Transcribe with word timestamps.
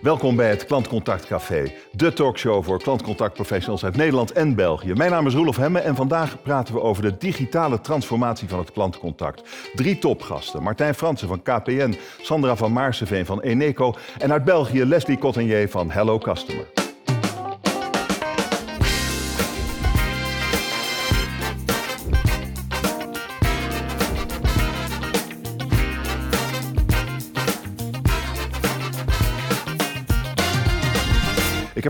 Welkom 0.00 0.36
bij 0.36 0.50
het 0.50 0.64
Klantcontact 0.64 1.26
Café, 1.26 1.72
de 1.92 2.12
talkshow 2.12 2.64
voor 2.64 2.82
klantcontactprofessionals 2.82 3.84
uit 3.84 3.96
Nederland 3.96 4.32
en 4.32 4.54
België. 4.54 4.92
Mijn 4.92 5.10
naam 5.10 5.26
is 5.26 5.34
Roelof 5.34 5.56
Hemme 5.56 5.78
en 5.78 5.94
vandaag 5.94 6.42
praten 6.42 6.74
we 6.74 6.80
over 6.80 7.02
de 7.02 7.16
digitale 7.16 7.80
transformatie 7.80 8.48
van 8.48 8.58
het 8.58 8.72
klantcontact. 8.72 9.48
Drie 9.74 9.98
topgasten, 9.98 10.62
Martijn 10.62 10.94
Fransen 10.94 11.28
van 11.28 11.42
KPN, 11.42 11.96
Sandra 12.20 12.56
van 12.56 12.72
Maarseveen 12.72 13.26
van 13.26 13.40
Eneco 13.40 13.94
en 14.18 14.32
uit 14.32 14.44
België 14.44 14.84
Leslie 14.84 15.18
Cottenier 15.18 15.68
van 15.68 15.90
Hello 15.90 16.18
Customer. 16.18 16.77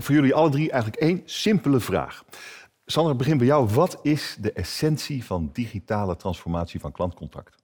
Voor 0.09 0.17
jullie 0.17 0.35
alle 0.35 0.49
drie 0.49 0.71
eigenlijk 0.71 1.01
één 1.01 1.21
simpele 1.25 1.79
vraag. 1.79 2.23
Sandra, 2.85 3.13
begin 3.13 3.37
bij 3.37 3.47
jou. 3.47 3.67
Wat 3.67 3.99
is 4.01 4.37
de 4.39 4.53
essentie 4.53 5.25
van 5.25 5.49
digitale 5.53 6.15
transformatie 6.15 6.79
van 6.79 6.91
klantcontact? 6.91 7.55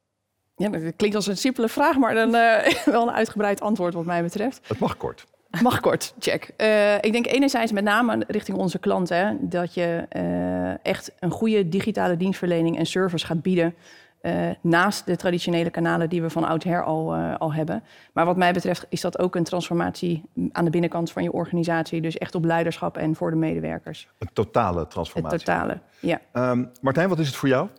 Ja, 0.56 0.70
dat 0.70 0.96
klinkt 0.96 1.16
als 1.16 1.28
een 1.28 1.38
simpele 1.38 1.70
vraag, 1.70 1.98
maar 1.98 2.14
dan 2.14 2.36
eh, 2.36 2.74
wel 2.86 3.02
een 3.08 3.14
uitgebreid 3.14 3.62
antwoord 3.62 3.94
wat 3.94 4.06
mij 4.06 4.24
betreft. 4.24 4.68
Het 4.68 4.80
mag 4.80 4.98
kort. 4.98 5.26
Mag 5.62 5.80
kort, 5.80 6.14
check. 6.20 6.50
Uh, 6.58 6.96
ik 6.96 7.12
denk 7.12 7.28
enerzijds 7.28 7.72
met 7.72 7.84
name 7.84 8.24
richting 8.28 8.58
onze 8.58 8.80
klanten... 8.80 9.38
dat 9.42 9.74
je 9.74 10.06
uh, 10.16 10.86
echt 10.86 11.12
een 11.20 11.32
goede 11.32 11.70
digitale 11.70 12.18
dienstverlening 12.18 12.78
en 12.78 12.86
service 12.86 13.26
gaat 13.26 13.42
bieden... 13.42 13.76
Uh, 14.26 14.50
naast 14.62 15.06
de 15.06 15.16
traditionele 15.16 15.70
kanalen 15.70 16.10
die 16.10 16.22
we 16.22 16.30
van 16.30 16.44
oudsher 16.44 16.84
al, 16.84 17.16
uh, 17.16 17.36
al 17.36 17.54
hebben. 17.54 17.84
Maar 18.14 18.26
wat 18.26 18.38
mij 18.38 18.54
betreft 18.54 18.86
is 18.90 19.02
dat 19.02 19.20
ook 19.20 19.36
een 19.36 19.44
transformatie 19.44 20.24
aan 20.52 20.66
de 20.66 20.72
binnenkant 20.72 21.12
van 21.12 21.24
je 21.24 21.32
organisatie. 21.32 22.02
Dus 22.02 22.18
echt 22.18 22.36
op 22.36 22.46
leiderschap 22.46 22.98
en 22.98 23.16
voor 23.16 23.30
de 23.30 23.36
medewerkers. 23.36 24.08
Een 24.18 24.30
totale 24.34 24.88
transformatie. 24.88 25.40
Een 25.40 25.46
totale, 25.46 25.80
ja. 26.00 26.22
Um, 26.34 26.72
Martijn, 26.82 27.10
wat 27.10 27.20
is 27.20 27.28
het 27.28 27.36
voor 27.36 27.50
jou? 27.50 27.70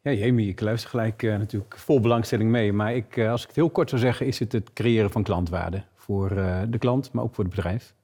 Ja, 0.00 0.12
Jamie, 0.12 0.48
ik 0.48 0.60
luister 0.60 0.90
gelijk 0.90 1.22
uh, 1.22 1.36
natuurlijk 1.36 1.78
vol 1.78 2.00
belangstelling 2.00 2.50
mee. 2.50 2.72
Maar 2.72 2.94
ik, 2.94 3.18
als 3.18 3.40
ik 3.40 3.46
het 3.46 3.56
heel 3.56 3.70
kort 3.70 3.88
zou 3.88 4.00
zeggen, 4.00 4.26
is 4.26 4.38
het 4.38 4.52
het 4.52 4.72
creëren 4.72 5.10
van 5.10 5.22
klantwaarde. 5.22 5.82
Voor 5.94 6.28
de 6.68 6.78
klant, 6.78 7.12
maar 7.12 7.24
ook 7.24 7.34
voor 7.34 7.44
het 7.44 7.54
bedrijf. 7.54 7.94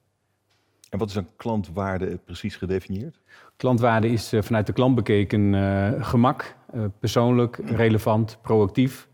En 0.89 0.97
wat 0.99 1.09
is 1.09 1.15
een 1.15 1.29
klantwaarde 1.35 2.17
precies 2.25 2.55
gedefinieerd? 2.55 3.19
Klantwaarde 3.57 4.09
is 4.09 4.33
uh, 4.33 4.41
vanuit 4.41 4.65
de 4.65 4.73
klant 4.73 4.95
bekeken 4.95 5.53
uh, 5.53 5.89
gemak, 5.99 6.55
persoonlijk, 6.99 7.59
relevant, 7.65 8.37
proactief. 8.41 9.07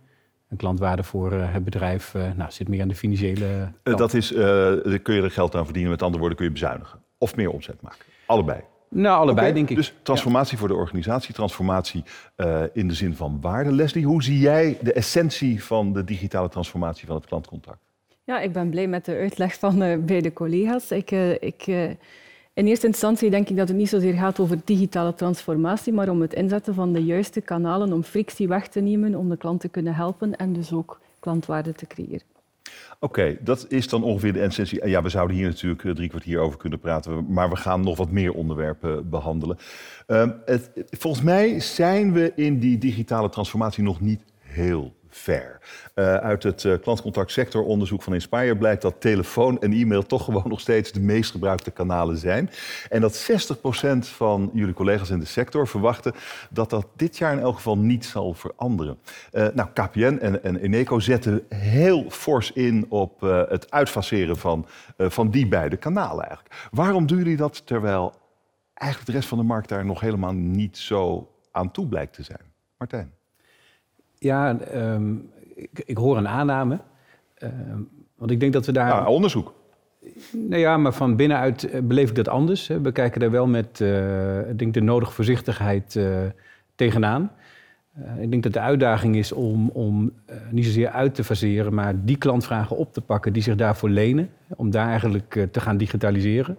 Een 0.50 0.58
klantwaarde 0.58 1.04
voor 1.04 1.32
het 1.32 1.64
bedrijf 1.64 2.14
nou, 2.36 2.52
zit 2.52 2.68
meer 2.68 2.82
aan 2.82 2.88
de 2.88 2.96
financiële 2.96 3.72
kant. 3.84 3.98
dat 3.98 4.14
is, 4.14 4.28
kun 5.02 5.14
je 5.14 5.22
er 5.22 5.32
geld 5.32 5.56
aan 5.56 5.64
verdienen, 5.64 5.92
met 5.92 6.02
andere 6.02 6.20
woorden 6.20 6.38
kun 6.38 6.48
je 6.48 6.54
bezuinigen. 6.54 7.00
Of 7.18 7.36
meer 7.36 7.50
omzet 7.50 7.82
maken. 7.82 8.06
Allebei. 8.26 8.62
Nou, 8.90 9.16
allebei 9.18 9.48
okay, 9.48 9.54
denk 9.54 9.70
ik. 9.70 9.76
Dus 9.76 9.94
transformatie 10.04 10.54
ja. 10.54 10.60
voor 10.60 10.68
de 10.68 10.76
organisatie, 10.76 11.34
transformatie 11.34 12.04
in 12.74 12.88
de 12.88 12.94
zin 12.94 13.16
van 13.16 13.38
waarde. 13.42 13.72
Leslie, 13.72 14.06
hoe 14.06 14.24
zie 14.24 14.40
jij 14.40 14.78
de 14.82 14.94
essentie 14.94 15.64
van 15.64 15.94
de 15.94 16.04
digitale 16.04 16.50
transformatie 16.50 17.08
van 17.08 17.16
het 17.16 17.26
klantcontact? 17.26 17.84
Ja, 18.26 18.40
ik 18.40 18.52
ben 18.52 18.70
blij 18.70 18.88
met 18.88 19.06
de 19.06 19.16
uitleg 19.16 19.60
van 19.60 19.82
uh, 19.82 19.98
beide 19.98 20.34
collega's. 20.34 20.92
Ik, 20.92 21.12
uh, 21.12 21.32
ik, 21.32 21.68
uh, 21.68 21.90
in 22.54 22.68
eerste 22.68 22.88
instantie 22.88 23.30
denk 23.30 23.50
ik 23.50 23.56
dat 23.58 23.68
het 23.68 23.78
niet 23.78 23.90
zozeer 23.90 24.14
gaat 24.14 24.40
over 24.40 24.58
digitale 24.66 25.14
transformatie, 25.14 25.94
maar 25.94 26.10
om 26.10 26.22
het 26.22 26.34
inzetten 26.34 26.74
van 26.74 26.94
de 26.94 27.04
juiste 27.04 27.42
kanalen 27.42 27.94
om 27.94 28.04
frictie 28.04 28.48
weg 28.48 28.68
te 28.68 28.80
nemen, 28.80 29.16
om 29.16 29.30
de 29.30 29.38
klant 29.38 29.62
te 29.62 29.70
kunnen 29.70 29.96
helpen 29.96 30.36
en 30.36 30.54
dus 30.54 30.74
ook 30.74 31.00
klantwaarde 31.20 31.74
te 31.74 31.88
creëren. 31.88 32.32
Oké, 33.00 33.38
dat 33.42 33.66
is 33.70 33.88
dan 33.88 34.04
ongeveer 34.04 34.34
de 34.34 34.40
essentie. 34.40 34.88
Ja, 34.88 35.02
we 35.02 35.10
zouden 35.10 35.36
hier 35.36 35.48
natuurlijk 35.48 35.96
drie 35.96 36.10
kwartier 36.10 36.40
over 36.40 36.58
kunnen 36.58 36.80
praten, 36.80 37.34
maar 37.34 37.50
we 37.50 37.56
gaan 37.56 37.82
nog 37.82 37.98
wat 37.98 38.12
meer 38.12 38.34
onderwerpen 38.34 39.10
behandelen. 39.10 39.58
Uh, 40.08 40.30
het, 40.46 40.72
volgens 40.90 41.24
mij 41.24 41.60
zijn 41.60 42.14
we 42.14 42.32
in 42.36 42.60
die 42.60 42.78
digitale 42.78 43.30
transformatie 43.30 43.84
nog 43.84 44.02
niet 44.02 44.22
heel 44.40 44.94
Uh, 45.26 46.16
uit 46.16 46.44
het 46.44 46.64
uh, 46.64 46.74
klantcontactsectoronderzoek 46.82 48.02
van 48.02 48.14
Inspire 48.14 48.58
blijkt 48.58 48.82
dat 48.82 49.02
telefoon 49.02 49.62
en 49.62 49.72
e-mail 49.72 50.06
toch 50.06 50.24
gewoon 50.24 50.44
nog 50.46 50.60
steeds 50.60 50.92
de 50.92 51.00
meest 51.00 51.32
gebruikte 51.32 51.72
kanalen 51.72 52.18
zijn. 52.18 52.50
En 52.90 53.02
dat 53.02 53.32
60% 53.32 53.98
van 54.00 54.50
jullie 54.54 54.74
collega's 54.74 55.10
in 55.10 55.20
de 55.20 55.26
sector 55.26 55.68
verwachten 55.68 56.14
dat 56.50 56.70
dat 56.70 56.88
dit 56.96 57.18
jaar 57.18 57.34
in 57.34 57.40
elk 57.40 57.56
geval 57.56 57.78
niet 57.78 58.06
zal 58.06 58.34
veranderen. 58.34 58.98
Uh, 59.32 59.48
nou, 59.54 59.70
KPN 59.74 60.18
en, 60.22 60.44
en 60.44 60.58
Eneco 60.58 61.00
zetten 61.00 61.46
heel 61.50 62.10
fors 62.10 62.52
in 62.52 62.86
op 62.90 63.22
het 63.50 63.72
uitfaceren 63.72 64.38
van, 64.38 64.66
van 64.98 65.30
die 65.30 65.48
beide 65.48 65.78
kanalen 65.78 66.26
eigenlijk. 66.26 66.70
Waarom 66.72 67.08
doen 67.08 67.18
jullie 67.18 67.38
dat 67.38 67.66
terwijl 67.66 68.14
eigenlijk 68.74 69.12
de 69.12 69.18
rest 69.18 69.30
van 69.30 69.38
de 69.38 69.44
markt 69.44 69.70
daar 69.70 69.86
nog 69.86 70.00
helemaal 70.00 70.34
niet 70.34 70.78
zo 70.78 71.32
aan 71.52 71.72
toe 71.72 71.88
blijkt 71.88 72.14
te 72.14 72.24
zijn? 72.24 72.52
Martijn. 72.78 73.14
Ja, 74.24 74.58
um, 74.74 75.30
ik, 75.56 75.84
ik, 75.86 75.98
hoor 75.98 76.18
een 76.18 76.28
aanname. 76.28 76.80
Uh, 77.44 77.50
want 78.16 78.32
ik 78.32 78.40
denk 78.40 78.54
dat 78.54 78.66
we 78.66 78.72
daar. 78.72 78.88
Ja, 78.88 79.08
onderzoek. 79.08 79.54
Nou 80.32 80.58
ja, 80.58 80.78
maar 80.78 80.94
van 80.94 81.16
binnenuit 81.16 81.88
beleef 81.88 82.10
ik 82.10 82.16
dat 82.16 82.28
anders. 82.28 82.68
We 82.68 82.92
kijken 82.92 83.20
daar 83.20 83.32
wel 83.32 83.48
met 83.48 83.80
uh, 83.80 84.50
ik 84.50 84.60
denk 84.60 84.74
de 84.74 84.82
nodige 84.82 85.12
voorzichtigheid 85.12 85.96
uh, 85.96 86.18
tegenaan. 86.76 87.32
ik 88.20 88.32
denk 88.32 88.44
dat 88.44 88.54
de 88.54 88.60
uitdaging 88.60 89.16
is 89.16 89.32
om, 89.32 89.70
om 89.70 90.12
niet 90.50 90.66
zozeer 90.66 90.90
uit 90.90 91.16
te 91.16 91.24
faseren, 91.24 91.74
maar 91.74 92.06
die 92.06 92.18
klantvragen 92.18 92.78
op 92.78 92.94
te 92.94 93.02
pakken 93.02 93.34
die 93.34 93.44
zich 93.44 93.56
daarvoor 93.56 93.90
lenen. 93.90 94.30
Om 94.56 94.72
daar 94.72 94.88
eigenlijk 94.88 95.48
te 95.52 95.60
gaan 95.60 95.78
digitaliseren. 95.78 96.58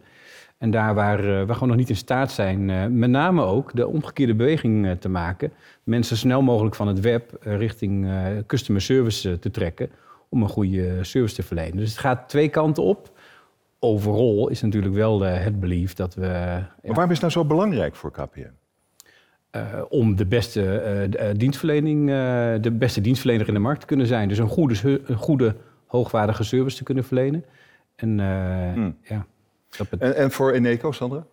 En 0.65 0.71
daar 0.71 0.95
waar 0.95 1.25
uh, 1.25 1.43
we 1.43 1.53
gewoon 1.53 1.69
nog 1.69 1.77
niet 1.77 1.89
in 1.89 1.97
staat 1.97 2.33
zijn, 2.33 2.69
uh, 2.69 2.87
met 2.87 3.11
name 3.11 3.43
ook 3.43 3.71
de 3.75 3.87
omgekeerde 3.87 4.35
beweging 4.35 4.87
uh, 4.87 4.93
te 4.93 5.09
maken. 5.09 5.53
Mensen 5.83 6.17
snel 6.17 6.43
mogelijk 6.43 6.75
van 6.75 6.89
het 6.89 7.01
web 7.01 7.37
richting 7.41 8.09
customer 8.47 8.83
service 8.83 9.39
te 9.39 9.51
trekken 9.51 9.91
om 10.29 10.43
een 10.43 10.49
goede 10.49 11.05
service 11.05 11.35
te 11.35 11.43
verlenen. 11.43 11.77
Dus 11.77 11.91
het 11.91 11.99
gaat 11.99 12.29
twee 12.29 12.49
kanten 12.49 12.83
op. 12.83 13.19
Overal 13.79 14.49
is 14.49 14.63
natuurlijk 14.63 14.95
wel 14.95 15.21
het 15.21 15.61
belief 15.61 15.95
dat 15.95 16.15
we. 16.15 16.27
Maar 16.27 16.69
waarom 16.83 17.11
is 17.11 17.21
het 17.21 17.21
nou 17.21 17.33
zo 17.33 17.45
belangrijk 17.45 17.97
voor 17.97 18.11
KPN? 18.11 18.53
om 19.89 20.17
de 20.17 20.27
beste 20.27 21.09
dienstverlening, 21.37 22.07
de 22.61 22.71
beste 22.73 23.01
dienstverlener 23.01 23.49
in 23.49 23.55
de 23.55 23.61
markt 23.61 23.81
te 23.81 23.87
kunnen 23.87 24.07
zijn. 24.07 24.29
Dus 24.29 24.39
een 24.39 24.49
goede, 24.49 25.01
een 25.05 25.17
goede 25.17 25.57
hoogwaardige 25.87 26.45
service 26.45 26.77
te 26.77 26.83
kunnen 26.83 27.05
verlenen. 27.05 27.45
En 27.97 28.19
hmm. 28.75 28.97
ja. 29.03 29.27
En, 29.99 30.17
en, 30.17 30.31
voor 30.31 30.53
Eneco, 30.53 30.93
Sandra? 30.93 31.25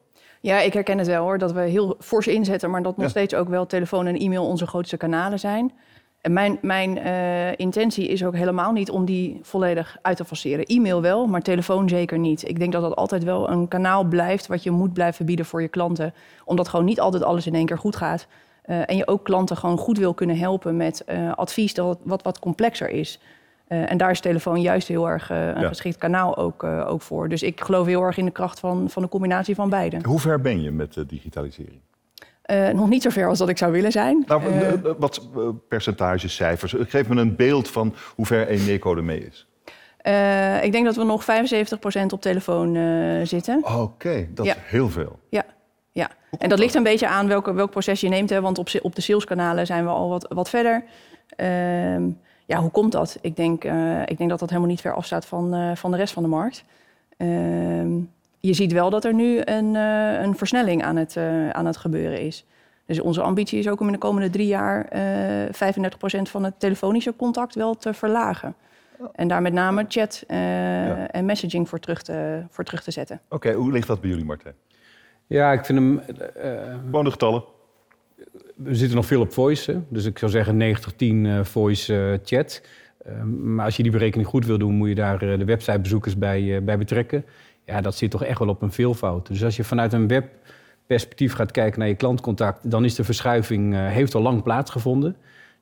Ja, 0.42 0.60
ik 0.60 0.74
herken 0.74 0.98
het 0.98 1.08
wel 1.08 1.24
hoor, 1.24 1.38
dat 1.38 1.52
we 1.52 1.62
heel 1.62 1.96
fors 2.00 2.28
inzetten, 2.28 2.70
maar 2.70 2.84
dat 2.84 2.96
nog 2.96 3.06
ja. 3.06 3.12
steeds 3.12 3.34
ook 3.34 3.50
wel 3.50 3.66
telefoon 3.66 4.08
en 4.08 4.18
e-mail 4.18 4.46
onze 4.46 4.68
grootste 4.68 4.98
kanalen 4.98 5.40
zijn. 5.40 5.74
En 6.22 6.34
mijn, 6.34 6.58
mijn 6.62 6.98
uh, 6.98 7.60
intentie 7.60 8.08
is 8.08 8.26
ook 8.26 8.36
helemaal 8.36 8.72
niet 8.72 8.90
om 8.90 9.06
die 9.06 9.40
volledig 9.42 9.98
uit 10.02 10.18
te 10.18 10.26
faceren. 10.26 10.66
E-mail 10.66 11.02
wel, 11.02 11.28
maar 11.28 11.42
telefoon 11.42 11.90
zeker 11.90 12.20
niet. 12.20 12.48
Ik 12.48 12.60
denk 12.60 12.72
dat 12.72 12.82
dat 12.82 12.96
altijd 12.96 13.24
wel 13.24 13.50
een 13.50 13.68
kanaal 13.68 14.04
blijft 14.04 14.48
wat 14.48 14.64
je 14.64 14.72
moet 14.72 14.94
blijven 14.94 15.26
bieden 15.26 15.46
voor 15.46 15.62
je 15.62 15.68
klanten. 15.68 16.14
Omdat 16.46 16.68
gewoon 16.68 16.86
niet 16.86 17.00
altijd 17.00 17.24
alles 17.24 17.48
in 17.48 17.56
één 17.56 17.66
keer 17.66 17.78
goed 17.78 17.96
gaat. 17.96 18.28
Uh, 18.66 18.90
en 18.90 18.98
je 18.98 19.08
ook 19.08 19.24
klanten 19.24 19.58
gewoon 19.58 19.78
goed 19.78 19.98
wil 19.98 20.14
kunnen 20.14 20.38
helpen 20.38 20.78
met 20.78 21.04
uh, 21.10 21.34
advies 21.34 21.74
dat 21.74 22.00
wat, 22.04 22.24
wat 22.24 22.40
complexer 22.40 22.90
is. 22.90 23.20
Uh, 23.72 23.92
en 23.92 23.98
daar 23.98 24.12
is 24.12 24.20
telefoon 24.20 24.62
juist 24.62 24.88
heel 24.88 25.10
erg 25.10 25.32
uh, 25.32 25.48
een 25.48 25.62
ja. 25.62 25.68
geschikt 25.68 25.98
kanaal 25.98 26.38
ook, 26.38 26.64
uh, 26.64 26.90
ook 26.90 27.02
voor. 27.02 27.30
Dus 27.30 27.44
ik 27.44 27.62
geloof 27.62 27.86
heel 27.86 28.04
erg 28.04 28.18
in 28.18 28.26
de 28.26 28.32
kracht 28.32 28.60
van, 28.60 28.90
van 28.90 29.02
de 29.02 29.10
combinatie 29.10 29.56
van 29.56 29.70
beide. 29.70 30.00
Hoe 30.04 30.20
ver 30.20 30.42
ben 30.42 30.62
je 30.62 30.72
met 30.72 30.94
de 30.94 31.06
digitalisering? 31.06 31.80
nog 32.74 32.90
niet 32.90 33.02
zo 33.02 33.10
ver 33.10 33.28
als 33.28 33.38
dat 33.38 33.50
ik 33.50 33.58
zou 33.58 33.72
willen 33.72 33.92
zijn. 33.92 34.24
Nou, 34.28 34.42
wat 34.98 35.30
percentages, 35.68 36.36
cijfers? 36.36 36.76
Geef 36.78 37.08
me 37.08 37.22
een 37.22 37.36
beeld 37.36 37.70
van 37.70 37.96
hoe 38.16 38.26
ver 38.26 38.48
Eneco 38.48 38.96
ermee 38.96 39.26
is. 39.26 39.48
ik 40.64 40.72
denk 40.72 40.86
dat 40.86 40.96
we 40.96 41.04
nog 41.04 41.24
75% 41.24 41.26
op 42.10 42.22
telefoon 42.22 42.76
zitten. 43.28 43.58
Oké, 43.58 43.74
okay, 43.74 44.30
dat 44.34 44.46
ja. 44.46 44.56
is 44.56 44.62
heel 44.66 44.90
veel. 44.90 45.20
Ja, 45.30 45.46
ja. 45.92 46.10
en 46.38 46.50
dat 46.50 46.60
ligt 46.60 46.76
een 46.76 46.84
beetje 46.84 47.08
aan 47.08 47.28
welke, 47.28 47.54
welk 47.54 47.72
proces 47.72 48.02
je 48.02 48.10
neemt. 48.10 48.30
Hè, 48.30 48.42
want 48.42 48.58
op, 48.58 48.70
op 48.82 48.96
de 48.96 49.02
saleskanalen 49.02 49.66
zijn 49.66 49.84
we 49.84 49.90
al 49.90 50.10
wat, 50.10 50.26
wat 50.30 50.50
verder. 50.50 50.84
Ehm, 51.36 52.04
ja, 52.52 52.62
hoe 52.62 52.72
komt 52.72 52.92
dat? 52.92 53.18
Ik 53.22 53.36
denk, 53.36 53.64
uh, 53.64 54.02
ik 54.02 54.18
denk 54.18 54.30
dat 54.30 54.40
dat 54.40 54.50
helemaal 54.50 54.70
niet 54.70 54.82
ver 54.82 54.94
afstaat 54.94 55.26
van, 55.26 55.56
uh, 55.56 55.76
van 55.76 55.92
de 55.92 55.98
rest 55.98 56.14
van 56.14 56.24
de 56.24 56.30
markt. 56.30 56.64
Uh, 57.18 57.28
je 58.40 58.54
ziet 58.54 58.72
wel 58.72 58.90
dat 58.90 59.06
er 59.06 59.14
nu 59.14 59.42
een, 59.44 59.74
uh, 59.74 60.22
een 60.22 60.36
versnelling 60.36 60.84
aan 60.84 60.96
het, 60.96 61.18
aan 61.52 61.66
het 61.66 61.78
gebeuren 61.78 62.22
is. 62.22 62.46
Dus 62.86 63.00
onze 63.00 63.22
ambitie 63.22 63.60
is 63.60 63.70
ook 63.70 63.80
om 63.80 63.86
in 63.86 63.92
de 63.92 64.00
komende 64.00 64.30
drie 64.30 64.48
jaar 64.48 64.90
35% 65.52 66.22
van 66.22 66.44
het 66.44 66.60
telefonische 66.60 67.16
contact 67.16 67.56
wel 67.56 67.76
te 67.76 67.94
verlagen. 67.94 68.56
En 69.14 69.28
daar 69.28 69.42
met 69.42 69.54
name 69.54 69.86
chat 69.88 70.24
ja. 70.28 71.08
en 71.08 71.26
messaging 71.26 71.70
voor 71.70 71.80
terug 71.80 72.02
te, 72.02 72.44
voor 72.50 72.64
terug 72.64 72.84
te 72.84 72.92
zetten. 72.92 73.22
Oké, 73.26 73.36
okay, 73.36 73.54
hoe 73.54 73.72
ligt 73.72 73.88
dat 73.88 74.02
bij 74.02 74.10
jullie, 74.10 74.26
Martijn? 74.26 74.56
Ja, 75.28 75.52
ik 75.52 75.66
vind 75.66 75.80
hem... 75.80 76.02
Gewoon 76.86 77.04
de 77.04 77.12
getallen 77.12 77.44
we 78.64 78.76
zitten 78.76 78.96
nog 78.96 79.06
veel 79.06 79.22
op 79.22 79.34
voice. 79.34 79.82
Dus 79.90 80.06
ik 80.06 80.18
zou 80.18 80.32
zeggen 80.32 80.76
90-10 80.78 80.78
uh, 81.00 81.44
voice 81.44 81.94
uh, 81.94 82.18
chat. 82.24 82.62
Ehm, 83.06 83.54
maar 83.56 83.66
als 83.66 83.78
je 83.78 83.84
die 83.84 83.92
berekening 83.92 84.30
goed 84.30 84.46
wil 84.46 84.58
doen, 84.58 84.74
moet 84.74 84.88
je 84.90 84.96
daar 84.96 85.22
eh, 85.22 85.38
de 85.38 85.46
websitebezoekers 85.46 86.18
bij, 86.18 86.56
eh, 86.56 86.62
bij 86.62 86.78
betrekken. 86.78 87.26
Ja, 87.66 87.82
dat 87.82 87.96
zit 87.96 88.12
toch 88.12 88.24
echt 88.24 88.40
wel 88.40 88.48
op 88.48 88.62
een 88.62 88.72
veelvoud. 88.72 89.28
Dus 89.28 89.44
als 89.44 89.56
je 89.56 89.64
vanuit 89.64 89.94
een 89.94 90.08
webperspectief 90.08 91.34
gaat 91.34 91.52
kijken 91.52 91.80
naar 91.80 91.88
je 91.88 91.96
klantcontact, 91.96 92.72
dan 92.72 92.86
is 92.86 92.96
de 92.96 93.04
verschuiving 93.04 93.74
eh, 93.74 93.88
heeft 93.88 94.16
al 94.16 94.22
lang 94.22 94.44
plaatsgevonden. 94.44 95.16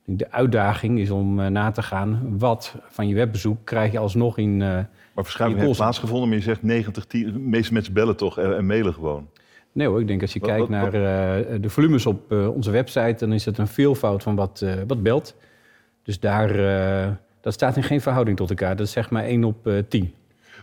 De 0.04 0.30
uitdaging 0.32 0.98
is 0.98 1.10
om 1.10 1.40
eh, 1.40 1.46
na 1.46 1.70
te 1.70 1.82
gaan 1.82 2.38
wat 2.38 2.74
van 2.88 3.08
je 3.08 3.14
webbezoek 3.14 3.58
krijg 3.64 3.92
je 3.92 3.98
alsnog 3.98 4.38
in. 4.38 4.62
eh, 4.62 4.68
Maar 4.68 5.24
verschuiving 5.24 5.60
heeft 5.62 5.76
plaatsgevonden, 5.76 6.28
maar 6.28 6.38
je 6.38 6.42
zegt 6.44 6.62
90, 6.62 7.04
10. 7.06 7.32
De 7.32 7.38
meeste 7.38 7.72
mensen 7.72 7.92
bellen 7.92 8.16
toch 8.16 8.38
en, 8.38 8.56
en 8.56 8.66
mailen 8.66 8.94
gewoon. 8.94 9.28
Nee 9.72 9.86
hoor, 9.86 10.00
ik 10.00 10.06
denk 10.06 10.22
als 10.22 10.32
je 10.32 10.38
Wat- 10.40 10.48
kijkt 10.48 10.68
wat- 10.68 10.70
naar 10.70 10.86
eh, 10.94 11.56
de 11.60 11.70
volumes 11.70 12.06
op 12.06 12.32
eh, 12.32 12.48
onze 12.54 12.70
website, 12.70 13.14
dan 13.18 13.32
is 13.32 13.44
het 13.44 13.58
een 13.58 13.66
veelvoud 13.68 14.22
van 14.22 14.34
wat, 14.34 14.60
eh, 14.64 14.72
wat 14.86 15.02
belt. 15.02 15.34
Dus 16.02 16.20
daar, 16.20 16.50
eh, 17.04 17.08
dat 17.40 17.52
staat 17.52 17.76
in 17.76 17.82
geen 17.82 18.00
verhouding 18.00 18.36
tot 18.36 18.48
elkaar. 18.50 18.76
Dat 18.76 18.86
is 18.86 18.92
zeg 18.92 19.10
maar 19.10 19.24
1 19.24 19.44
op 19.44 19.66
eh 19.66 19.74
10. 19.88 20.14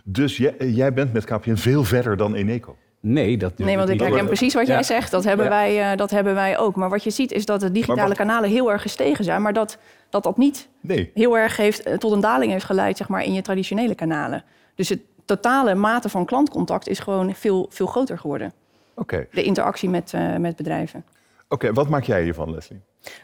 Dus 0.03 0.37
jij, 0.37 0.55
jij 0.59 0.93
bent 0.93 1.13
met 1.13 1.25
KPN 1.25 1.55
veel 1.55 1.83
verder 1.83 2.17
dan 2.17 2.33
Eneco. 2.35 2.75
Nee, 2.99 3.37
dat 3.37 3.57
Nee, 3.57 3.77
want 3.77 3.89
ik 3.89 3.99
herken 3.99 4.25
precies 4.25 4.53
wat 4.53 4.67
Ja. 4.67 4.73
jij 4.73 4.83
zegt. 4.83 5.11
Dat 5.11 5.23
hebben, 5.23 5.45
Ja. 5.45 5.51
wij, 5.51 5.91
eh, 5.91 5.97
dat 5.97 6.11
hebben 6.11 6.33
wij 6.33 6.57
ook. 6.57 6.75
Maar 6.75 6.89
wat 6.89 7.03
je 7.03 7.09
ziet 7.09 7.31
is 7.31 7.45
dat 7.45 7.59
de 7.59 7.71
digitale 7.71 8.07
wat- 8.07 8.17
kanalen 8.17 8.49
heel 8.49 8.71
erg 8.71 8.81
gestegen 8.81 9.23
zijn. 9.23 9.41
Maar 9.41 9.53
dat 9.53 9.77
dat, 10.09 10.23
dat 10.23 10.37
niet 10.37 10.69
Nee. 10.81 11.11
heel 11.13 11.37
erg 11.37 11.57
heeft, 11.57 11.99
tot 11.99 12.11
een 12.11 12.19
daling 12.19 12.51
heeft 12.51 12.65
geleid 12.65 12.97
zeg 12.97 13.07
maar, 13.07 13.23
in 13.23 13.33
je 13.33 13.41
traditionele 13.41 13.95
kanalen. 13.95 14.43
Dus 14.75 14.89
het 14.89 14.99
totale 15.25 15.75
mate 15.75 16.09
van 16.09 16.25
klantcontact 16.25 16.87
is 16.87 16.99
gewoon 16.99 17.33
veel, 17.35 17.67
veel 17.69 17.85
groter 17.87 18.17
geworden. 18.17 18.53
Oké. 18.97 19.27
De 19.31 19.43
interactie 19.43 19.89
met, 19.89 20.13
eh, 20.13 20.35
met 20.35 20.55
bedrijven. 20.55 21.03
Oké, 21.49 21.73
wat 21.73 21.89
maak 21.89 22.03
jij 22.03 22.23
hiervan, 22.23 22.51
Leslie? 22.51 22.79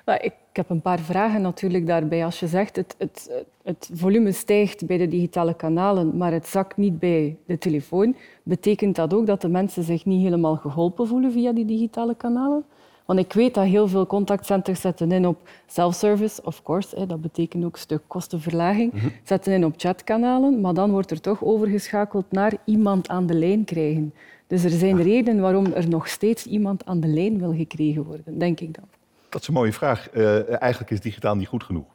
Maar 0.05 0.23
ik 0.23 0.33
heb 0.53 0.69
een 0.69 0.81
paar 0.81 0.99
vragen 0.99 1.41
natuurlijk 1.41 1.87
daarbij. 1.87 2.25
Als 2.25 2.39
je 2.39 2.47
zegt 2.47 2.75
het, 2.75 2.95
het, 2.97 3.43
het 3.63 3.89
volume 3.93 4.31
stijgt 4.31 4.85
bij 4.85 4.97
de 4.97 5.07
digitale 5.07 5.55
kanalen, 5.55 6.17
maar 6.17 6.31
het 6.31 6.47
zakt 6.47 6.77
niet 6.77 6.99
bij 6.99 7.37
de 7.45 7.57
telefoon, 7.57 8.15
betekent 8.43 8.95
dat 8.95 9.13
ook 9.13 9.25
dat 9.25 9.41
de 9.41 9.49
mensen 9.49 9.83
zich 9.83 10.05
niet 10.05 10.23
helemaal 10.23 10.55
geholpen 10.55 11.07
voelen 11.07 11.31
via 11.31 11.51
die 11.51 11.65
digitale 11.65 12.15
kanalen? 12.15 12.65
Want 13.05 13.19
ik 13.19 13.33
weet 13.33 13.53
dat 13.53 13.65
heel 13.65 13.87
veel 13.87 14.07
contactcenters 14.07 14.81
zetten 14.81 15.11
in 15.11 15.27
op 15.27 15.49
self-service, 15.67 16.41
of 16.43 16.63
course. 16.63 16.99
Hè, 16.99 17.05
dat 17.05 17.21
betekent 17.21 17.65
ook 17.65 17.73
een 17.73 17.79
stuk 17.79 18.01
kostenverlaging. 18.07 18.93
Zetten 19.23 19.53
in 19.53 19.65
op 19.65 19.73
chatkanalen, 19.77 20.61
maar 20.61 20.73
dan 20.73 20.91
wordt 20.91 21.11
er 21.11 21.21
toch 21.21 21.43
overgeschakeld 21.43 22.25
naar 22.31 22.53
iemand 22.65 23.09
aan 23.09 23.25
de 23.25 23.33
lijn 23.33 23.63
krijgen. 23.63 24.13
Dus 24.53 24.63
er 24.63 24.69
zijn 24.69 25.01
redenen 25.01 25.41
waarom 25.41 25.65
er 25.65 25.87
nog 25.87 26.07
steeds 26.07 26.45
iemand 26.45 26.85
aan 26.85 26.99
de 26.99 27.07
lijn 27.07 27.39
wil 27.39 27.55
gekregen 27.55 28.03
worden, 28.03 28.39
denk 28.39 28.59
ik 28.59 28.73
dan. 28.73 28.83
Dat 29.29 29.41
is 29.41 29.47
een 29.47 29.53
mooie 29.53 29.73
vraag. 29.73 30.09
Eh, 30.09 30.61
eigenlijk 30.61 30.91
is 30.91 30.99
digitaal 30.99 31.35
niet 31.35 31.47
goed 31.47 31.63
genoeg. 31.63 31.85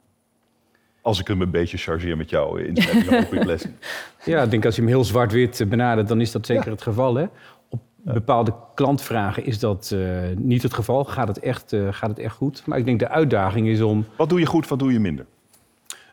Als 1.02 1.20
ik 1.20 1.26
hem 1.26 1.42
een 1.42 1.50
beetje 1.50 1.76
chargeer 1.76 2.16
met 2.16 2.30
jou 2.30 2.62
in 2.62 2.76
ik, 2.76 3.44
Leslie. 3.44 3.74
Ja, 4.24 4.42
ik 4.42 4.50
denk 4.50 4.64
als 4.64 4.74
je 4.74 4.80
hem 4.80 4.90
heel 4.90 5.04
zwart-wit 5.04 5.60
eh, 5.60 5.66
benadert, 5.66 6.08
dan 6.08 6.20
is 6.20 6.32
dat 6.32 6.46
zeker 6.46 6.70
het 6.70 6.82
geval. 6.82 7.14
Hè? 7.14 7.26
Op 7.68 7.80
bepaalde 7.94 8.54
klantvragen 8.74 9.44
is 9.44 9.58
dat 9.58 9.90
eh, 9.94 10.00
niet 10.36 10.62
het 10.62 10.74
geval. 10.74 11.04
Gaat 11.04 11.28
het, 11.28 11.38
echt, 11.38 11.72
eh, 11.72 11.88
gaat 11.90 12.10
het 12.10 12.18
echt 12.18 12.34
goed? 12.34 12.62
Maar 12.66 12.78
ik 12.78 12.84
denk 12.84 12.98
de 12.98 13.08
uitdaging 13.08 13.68
is 13.68 13.80
om 13.80 14.06
Wat 14.16 14.28
doe 14.28 14.40
je 14.40 14.46
goed, 14.46 14.68
wat 14.68 14.78
doe 14.78 14.92
je 14.92 15.00
minder? 15.00 15.26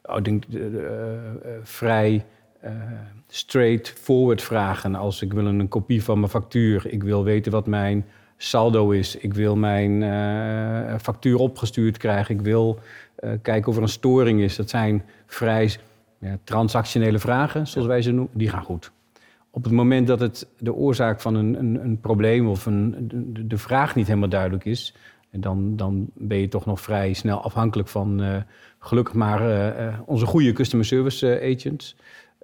oh, 0.04 0.18
ik 0.18 0.26
denk, 0.26 0.44
vrij 1.64 2.26
straightforward 3.28 4.42
vragen. 4.42 4.96
Als 4.96 5.22
ik 5.22 5.34
wil 5.34 5.46
een 5.46 5.68
kopie 5.68 6.04
van 6.04 6.20
mijn 6.20 6.32
factuur, 6.32 6.86
ik 6.88 7.04
wil 7.04 7.24
weten 7.24 7.52
wat 7.52 7.68
mijn 7.68 8.06
saldo 8.38 8.90
is, 8.90 9.16
ik 9.16 9.34
wil 9.34 9.56
mijn 9.56 10.04
eh, 10.04 10.96
factuur 11.00 11.38
opgestuurd 11.38 11.98
krijgen, 11.98 12.36
ik 12.36 12.42
wil 12.42 12.80
eh, 13.16 13.32
kijken 13.42 13.70
of 13.70 13.76
er 13.76 13.82
een 13.82 13.88
storing 13.88 14.42
is. 14.42 14.56
Dat 14.56 14.70
zijn 14.70 15.04
vrij 15.26 15.76
ja, 16.20 16.38
transactionele 16.44 17.20
vragen, 17.20 17.68
zoals 17.68 17.88
wij 17.88 18.02
ze 18.02 18.12
noemen, 18.12 18.38
die 18.38 18.50
gaan 18.50 18.64
goed. 18.64 18.92
Op 19.50 19.64
het 19.64 19.74
moment 19.74 20.08
dat 20.08 20.20
het 20.20 20.48
de 20.60 20.74
oorzaak 20.74 21.22
van 21.22 21.36
een, 21.36 21.60
een, 21.60 21.84
een 21.84 22.00
probleem 22.00 22.48
of 22.48 22.66
een, 22.66 22.96
de, 23.34 23.48
de 23.48 23.58
vraag 23.58 23.96
niet 23.96 24.08
helemaal 24.08 24.30
duidelijk 24.30 24.66
is, 24.66 24.96
dan, 25.32 25.76
dan 25.76 26.08
ben 26.14 26.38
je 26.38 26.48
toch 26.48 26.66
nog 26.66 26.82
vrij 26.82 27.14
snel 27.14 27.42
afhankelijk 27.42 27.90
van 27.90 28.22
eh, 28.22 28.36
gelukkig 28.86 29.14
maar 29.14 29.42
eh, 29.42 29.88
eh, 29.88 30.00
onze 30.06 30.26
goede 30.26 30.52
customer 30.52 30.86
service 30.86 31.36
eh, 31.36 31.56
agents. 31.56 31.96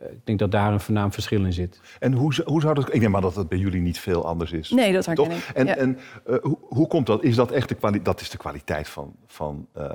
Eh, 0.01 0.11
ik 0.11 0.25
denk 0.25 0.39
dat 0.39 0.51
daar 0.51 0.71
een 0.73 0.79
voornaam 0.79 1.11
verschil 1.13 1.45
in 1.45 1.53
zit. 1.53 1.81
En 1.99 2.13
hoe, 2.13 2.33
hoe 2.45 2.61
zou 2.61 2.73
dat... 2.73 2.93
Ik 2.93 3.01
neem 3.01 3.11
maar 3.11 3.21
dat 3.21 3.35
het 3.35 3.49
bij 3.49 3.57
jullie 3.57 3.81
niet 3.81 3.99
veel 3.99 4.25
anders 4.25 4.51
is. 4.51 4.69
Nee, 4.69 4.93
dat 4.93 5.05
herken 5.05 5.23
Toch? 5.29 5.37
ik. 5.37 5.49
En, 5.55 5.65
Ja. 5.65 5.75
en 5.75 5.99
eh, 6.25 6.35
hoe, 6.41 6.57
hoe 6.61 6.87
komt 6.87 7.05
dat? 7.05 7.23
Is 7.23 7.35
dat 7.35 7.51
echt 7.51 7.69
de, 7.69 7.75
kwali 7.75 8.01
dat 8.01 8.21
is 8.21 8.29
de 8.29 8.37
kwaliteit 8.37 8.89
van, 8.89 9.15
van, 9.27 9.67
eh, 9.73 9.85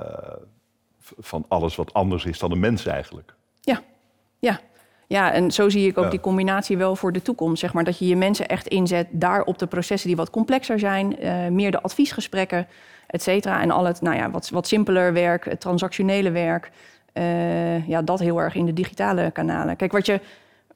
van 1.19 1.45
alles 1.47 1.75
wat 1.75 1.93
anders 1.93 2.25
is 2.25 2.39
dan 2.39 2.51
een 2.51 2.59
mens 2.59 2.85
eigenlijk? 2.85 3.33
Ja, 3.61 3.81
ja. 4.39 4.59
Ja, 5.09 5.31
en 5.33 5.51
zo 5.51 5.69
zie 5.69 5.87
ik 5.87 5.97
ook 5.97 6.03
Ja. 6.03 6.09
die 6.09 6.19
combinatie 6.19 6.77
wel 6.77 6.95
voor 6.95 7.11
de 7.11 7.21
toekomst. 7.21 7.59
Zeg 7.59 7.73
maar, 7.73 7.83
dat 7.83 7.97
je 7.99 8.07
je 8.07 8.15
mensen 8.15 8.47
echt 8.47 8.67
inzet 8.67 9.07
daar 9.11 9.43
op 9.43 9.57
de 9.57 9.67
processen 9.67 10.07
die 10.07 10.17
wat 10.17 10.29
complexer 10.29 10.79
zijn. 10.79 11.17
eh, 11.19 11.47
meer 11.47 11.71
de 11.71 11.81
adviesgesprekken, 11.81 12.67
et 13.07 13.21
cetera. 13.21 13.61
En 13.61 13.71
al 13.71 13.85
het 13.85 14.01
nou 14.01 14.15
ja, 14.15 14.31
wat, 14.31 14.49
wat 14.49 14.67
simpeler 14.67 15.13
werk, 15.13 15.45
het 15.45 15.59
transactionele 15.59 16.31
werk. 16.31 16.71
Eh, 17.17 17.87
ja, 17.87 18.01
dat 18.01 18.19
heel 18.19 18.41
erg 18.41 18.55
in 18.55 18.65
de 18.65 18.73
digitale 18.73 19.31
kanalen. 19.31 19.75
Kijk, 19.75 19.91
wat 19.91 20.05
je, 20.05 20.19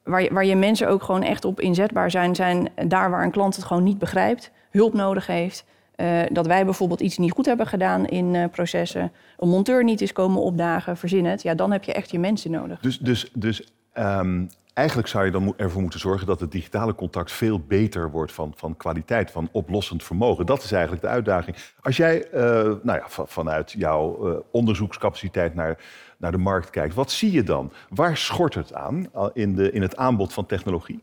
waar, 0.02 0.22
je, 0.22 0.32
waar 0.32 0.44
je 0.44 0.56
mensen 0.56 0.88
ook 0.88 1.02
gewoon 1.02 1.22
echt 1.22 1.44
op 1.44 1.60
inzetbaar 1.60 2.10
zijn... 2.10 2.34
zijn 2.34 2.68
daar 2.86 3.10
waar 3.10 3.24
een 3.24 3.30
klant 3.30 3.56
het 3.56 3.64
gewoon 3.64 3.82
niet 3.82 3.98
begrijpt, 3.98 4.50
hulp 4.70 4.94
nodig 4.94 5.26
heeft... 5.26 5.64
eh, 5.94 6.20
dat 6.32 6.46
wij 6.46 6.64
bijvoorbeeld 6.64 7.00
iets 7.00 7.18
niet 7.18 7.32
goed 7.32 7.46
hebben 7.46 7.66
gedaan 7.66 8.06
in 8.06 8.34
eh, 8.34 8.48
processen... 8.50 9.12
een 9.38 9.48
monteur 9.48 9.84
niet 9.84 10.00
is 10.00 10.12
komen 10.12 10.42
opdagen, 10.42 10.96
verzin 10.96 11.24
het... 11.24 11.42
ja, 11.42 11.54
dan 11.54 11.72
heb 11.72 11.84
je 11.84 11.92
echt 11.92 12.10
je 12.10 12.18
mensen 12.18 12.50
nodig. 12.50 12.80
Dus, 12.80 12.98
dus, 12.98 13.30
dus 13.34 13.72
ehm, 13.92 14.44
eigenlijk 14.74 15.08
zou 15.08 15.24
je 15.24 15.30
dan 15.30 15.54
ervoor 15.56 15.80
moeten 15.80 16.00
zorgen 16.00 16.26
dat 16.26 16.40
het 16.40 16.50
digitale 16.52 16.94
contact 16.94 17.32
veel 17.32 17.60
beter 17.60 18.10
wordt 18.10 18.32
van, 18.32 18.52
van 18.56 18.76
kwaliteit, 18.76 19.30
van 19.30 19.48
oplossend 19.52 20.02
vermogen. 20.04 20.46
Dat 20.46 20.62
is 20.62 20.72
eigenlijk 20.72 21.02
de 21.02 21.08
uitdaging. 21.08 21.56
Als 21.80 21.96
jij 21.96 22.28
eh, 22.28 22.42
nou 22.82 22.98
ja, 22.98 23.04
van- 23.08 23.28
vanuit 23.28 23.72
jouw 23.72 24.28
eh, 24.28 24.38
onderzoekscapaciteit 24.50 25.54
naar, 25.54 25.78
naar 26.16 26.32
de 26.32 26.38
markt 26.38 26.70
kijkt, 26.70 26.94
wat 26.94 27.10
zie 27.10 27.30
je 27.32 27.42
dan? 27.42 27.72
Waar 27.88 28.16
schort 28.16 28.54
het 28.54 28.74
aan 28.74 29.06
al 29.12 29.30
in, 29.32 29.54
de, 29.54 29.72
in 29.72 29.82
het 29.82 29.96
aanbod 29.96 30.32
van 30.32 30.46
technologie? 30.46 31.02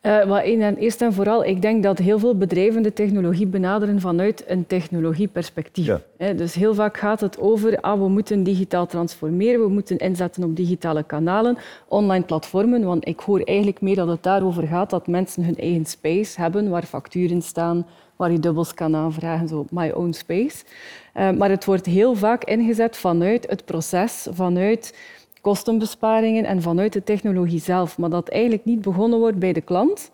Eh, 0.00 0.26
maar 0.26 0.42
eerst 0.42 1.02
en 1.02 1.12
vooral, 1.12 1.44
ik 1.44 1.62
denk 1.62 1.82
dat 1.82 1.98
heel 1.98 2.18
veel 2.18 2.36
bedrijven 2.36 2.82
de 2.82 2.92
technologie 2.92 3.46
benaderen 3.46 4.00
vanuit 4.00 4.44
een 4.46 4.66
technologieperspectief. 4.66 5.86
Ja. 6.18 6.32
Dus 6.32 6.54
heel 6.54 6.74
vaak 6.74 6.96
gaat 6.96 7.20
het 7.20 7.38
over, 7.38 7.80
ah, 7.80 8.00
we 8.00 8.08
moeten 8.08 8.42
digitaal 8.42 8.86
transformeren, 8.86 9.60
we 9.60 9.68
moeten 9.68 9.98
inzetten 9.98 10.44
op 10.44 10.56
digitale 10.56 11.02
kanalen, 11.02 11.58
online 11.88 12.24
platformen, 12.24 12.84
want 12.84 13.06
ik 13.06 13.20
hoor 13.20 13.40
eigenlijk 13.40 13.80
meer 13.80 13.94
dat 13.94 14.08
het 14.08 14.22
daarover 14.22 14.66
gaat 14.66 14.90
dat 14.90 15.06
mensen 15.06 15.44
hun 15.44 15.56
eigen 15.56 15.86
space 15.86 16.40
hebben, 16.40 16.68
waar 16.68 16.84
facturen 16.84 17.42
staan, 17.42 17.86
waar 18.16 18.32
je 18.32 18.38
dubbels 18.38 18.74
kan 18.74 18.96
aanvragen, 18.96 19.48
zo 19.48 19.66
my 19.70 19.90
own 19.90 20.12
space. 20.12 20.64
Eh, 21.12 21.30
maar 21.30 21.50
het 21.50 21.64
wordt 21.64 21.86
heel 21.86 22.14
vaak 22.14 22.44
ingezet 22.44 22.96
vanuit 22.96 23.46
het 23.48 23.64
proces, 23.64 24.26
vanuit 24.30 24.94
kostenbesparingen 25.40 26.44
en 26.44 26.62
vanuit 26.62 26.92
de 26.92 27.04
technologie 27.04 27.60
zelf. 27.60 27.98
Maar 27.98 28.10
dat 28.10 28.28
eigenlijk 28.28 28.64
niet 28.64 28.80
begonnen 28.80 29.18
wordt 29.18 29.38
bij 29.38 29.52
de 29.52 29.60
klant. 29.60 30.10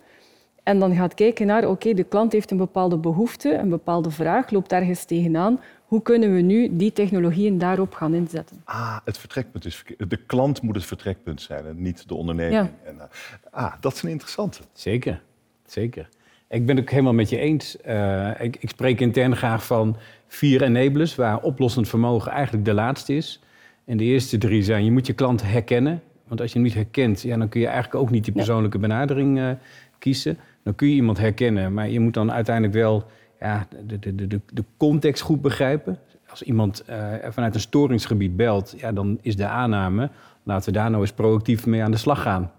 En 0.62 0.78
dan 0.78 0.94
gaat 0.94 1.14
kijken 1.14 1.46
naar, 1.46 1.68
oké, 1.68 1.94
de 1.94 2.04
klant 2.04 2.32
heeft 2.32 2.50
een 2.50 2.56
bepaalde 2.56 2.96
behoefte, 2.96 3.54
een 3.54 3.68
bepaalde 3.68 4.10
vraag, 4.10 4.50
loopt 4.50 4.72
ergens 4.72 5.04
tegenaan. 5.04 5.60
Hoe 5.84 6.02
kunnen 6.02 6.34
we 6.34 6.40
nu 6.40 6.76
die 6.76 6.92
technologieën 6.92 7.58
daarop 7.58 7.94
gaan 7.94 8.14
inzetten? 8.14 8.62
Ah, 8.64 8.96
het 9.04 9.18
vertrekpunt 9.18 9.64
is 9.64 9.76
verkeerd. 9.76 10.10
De 10.10 10.16
klant 10.16 10.62
moet 10.62 10.74
het 10.74 10.84
vertrekpunt 10.84 11.42
zijn 11.42 11.66
en 11.66 11.82
niet 11.82 12.08
de 12.08 12.14
onderneming. 12.14 12.70
En, 12.84 13.00
eh, 13.00 13.06
ah, 13.50 13.72
dat 13.80 13.92
is 13.92 14.02
een 14.02 14.10
interessante. 14.10 14.58
Zeker, 14.72 15.22
zeker. 15.66 16.08
Ik 16.48 16.66
ben 16.66 16.76
het 16.76 16.84
ook 16.84 16.90
helemaal 16.90 17.12
met 17.12 17.28
je 17.28 17.38
eens. 17.38 17.80
Eh, 17.80 18.40
ik, 18.40 18.56
ik 18.60 18.68
spreek 18.68 19.00
intern 19.00 19.36
graag 19.36 19.66
van 19.66 19.96
vier 20.26 20.62
enablers, 20.62 21.14
waar 21.14 21.42
oplossend 21.42 21.88
vermogen 21.88 22.32
eigenlijk 22.32 22.64
de 22.64 22.74
laatste 22.74 23.14
is. 23.16 23.40
En 23.84 23.96
de 23.96 24.04
eerste 24.04 24.38
drie 24.38 24.62
zijn, 24.62 24.84
je 24.84 24.92
moet 24.92 25.06
je 25.06 25.12
klant 25.12 25.42
herkennen. 25.42 26.02
Want 26.26 26.40
als 26.40 26.52
je 26.52 26.58
hem 26.58 26.66
niet 26.66 26.76
herkent, 26.76 27.22
ja, 27.22 27.36
dan 27.36 27.48
kun 27.48 27.60
je 27.60 27.66
eigenlijk 27.66 28.04
ook 28.04 28.10
niet 28.10 28.24
die 28.24 28.32
persoonlijke 28.32 28.78
benadering 28.78 29.38
eh, 29.38 29.50
kiezen. 29.98 30.38
Dan 30.62 30.74
kun 30.74 30.88
je 30.88 30.94
iemand 30.94 31.18
herkennen, 31.18 31.74
maar 31.74 31.88
je 31.88 32.00
moet 32.00 32.14
dan 32.14 32.32
uiteindelijk 32.32 32.74
wel 32.74 33.04
ja, 33.40 33.66
de, 33.86 33.98
de, 33.98 34.14
de, 34.14 34.40
de- 34.52 34.64
context 34.76 35.22
goed 35.22 35.40
begrijpen. 35.42 35.98
Als 36.28 36.42
iemand 36.42 36.84
eh, 36.84 37.12
vanuit 37.28 37.54
een 37.54 37.60
storingsgebied 37.60 38.36
belt, 38.36 38.74
ja, 38.76 38.92
dan 38.92 39.18
is 39.22 39.36
de 39.36 39.46
aanname... 39.46 40.10
laten 40.42 40.72
we 40.72 40.78
daar 40.78 40.90
nou 40.90 41.02
eens 41.02 41.12
proactief 41.12 41.66
mee 41.66 41.82
aan 41.82 41.90
de 41.90 41.96
slag 41.96 42.22
gaan. 42.22 42.50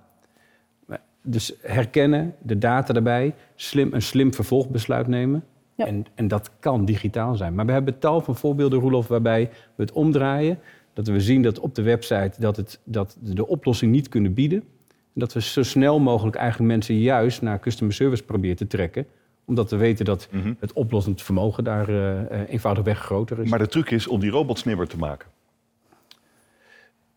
Dus 1.28 1.54
herkennen, 1.62 2.36
de 2.42 2.58
data 2.58 2.94
erbij, 2.94 3.36
slim, 3.56 3.94
een 3.94 4.02
slim 4.02 4.34
vervolgbesluit 4.34 5.08
nemen. 5.08 5.44
Ja. 5.76 5.86
En, 5.86 6.06
en 6.16 6.28
dat 6.28 6.52
kan 6.60 6.86
digitaal 6.86 7.36
zijn. 7.36 7.56
Maar 7.56 7.66
we 7.66 7.72
hebben 7.72 8.00
tal 8.00 8.22
van 8.22 8.36
voorbeelden, 8.36 8.80
Roelof, 8.80 9.08
waarbij 9.08 9.50
we 9.76 9.84
het 9.84 9.92
omdraaien. 9.92 10.60
Dat 10.96 11.08
we 11.08 11.20
zien 11.20 11.42
dat 11.42 11.60
op 11.60 11.76
de 11.76 11.82
website 11.82 12.32
dat, 12.40 12.58
het, 12.58 12.80
dat 12.84 13.18
de 13.20 13.48
oplossing 13.48 13.92
niet 13.92 14.10
kunnen 14.10 14.34
bieden. 14.34 14.60
En 14.88 15.20
dat 15.20 15.34
we 15.34 15.42
zo 15.42 15.64
snel 15.64 16.00
mogelijk 16.00 16.36
eigenlijk 16.36 16.72
mensen 16.72 17.00
juist 17.00 17.42
naar 17.42 17.60
customer 17.60 17.94
service 17.94 18.24
proberen 18.24 18.56
te 18.56 18.68
trekken. 18.68 19.06
Omdat 19.46 19.72
we 19.72 19.78
weten 19.78 20.06
dat 20.06 20.30
het 20.60 20.74
oplossend 20.74 21.22
vermogen 21.22 21.64
daar 21.64 21.90
eh, 21.90 22.42
eh, 22.42 22.50
eenvoudigweg 22.50 23.00
groter 23.00 23.40
is. 23.40 23.50
Maar 23.50 23.60
de 23.60 23.68
truc 23.68 23.90
is 23.90 24.08
om 24.08 24.20
die 24.20 24.30
robot 24.30 24.60
snibber 24.60 24.88
te 24.88 24.98
maken. 24.98 25.30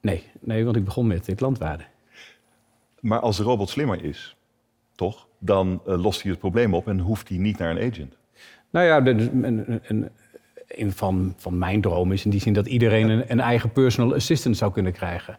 Nee, 0.00 0.22
nee, 0.40 0.64
want 0.64 0.76
ik 0.76 0.84
begon 0.84 1.06
met 1.06 1.24
de 1.24 1.34
klantwaarde. 1.34 1.84
Maar 3.00 3.20
als 3.20 3.36
de 3.36 3.42
robot 3.42 3.68
slimmer 3.68 4.04
is, 4.04 4.36
toch? 4.94 5.26
Dan 5.38 5.80
uh, 5.86 6.02
lost 6.02 6.22
hij 6.22 6.30
het 6.30 6.40
probleem 6.40 6.74
op 6.74 6.88
en 6.88 6.98
hoeft 6.98 7.28
hij 7.28 7.38
niet 7.38 7.58
naar 7.58 7.70
een 7.70 7.90
agent. 7.90 8.16
Nou 8.70 8.86
ja, 8.86 9.06
een, 9.06 9.44
een, 9.44 9.80
een, 9.82 10.10
een 10.68 10.92
van, 10.92 11.34
van 11.36 11.58
mijn 11.58 11.80
droom 11.80 12.12
is 12.12 12.24
in 12.24 12.30
die 12.30 12.40
zin 12.40 12.52
dat 12.52 12.66
iedereen 12.66 13.08
een, 13.08 13.24
een, 13.28 13.40
eigen 13.40 13.70
personal 13.70 14.14
assistant 14.14 14.56
zou 14.56 14.72
kunnen 14.72 14.92
krijgen. 14.92 15.38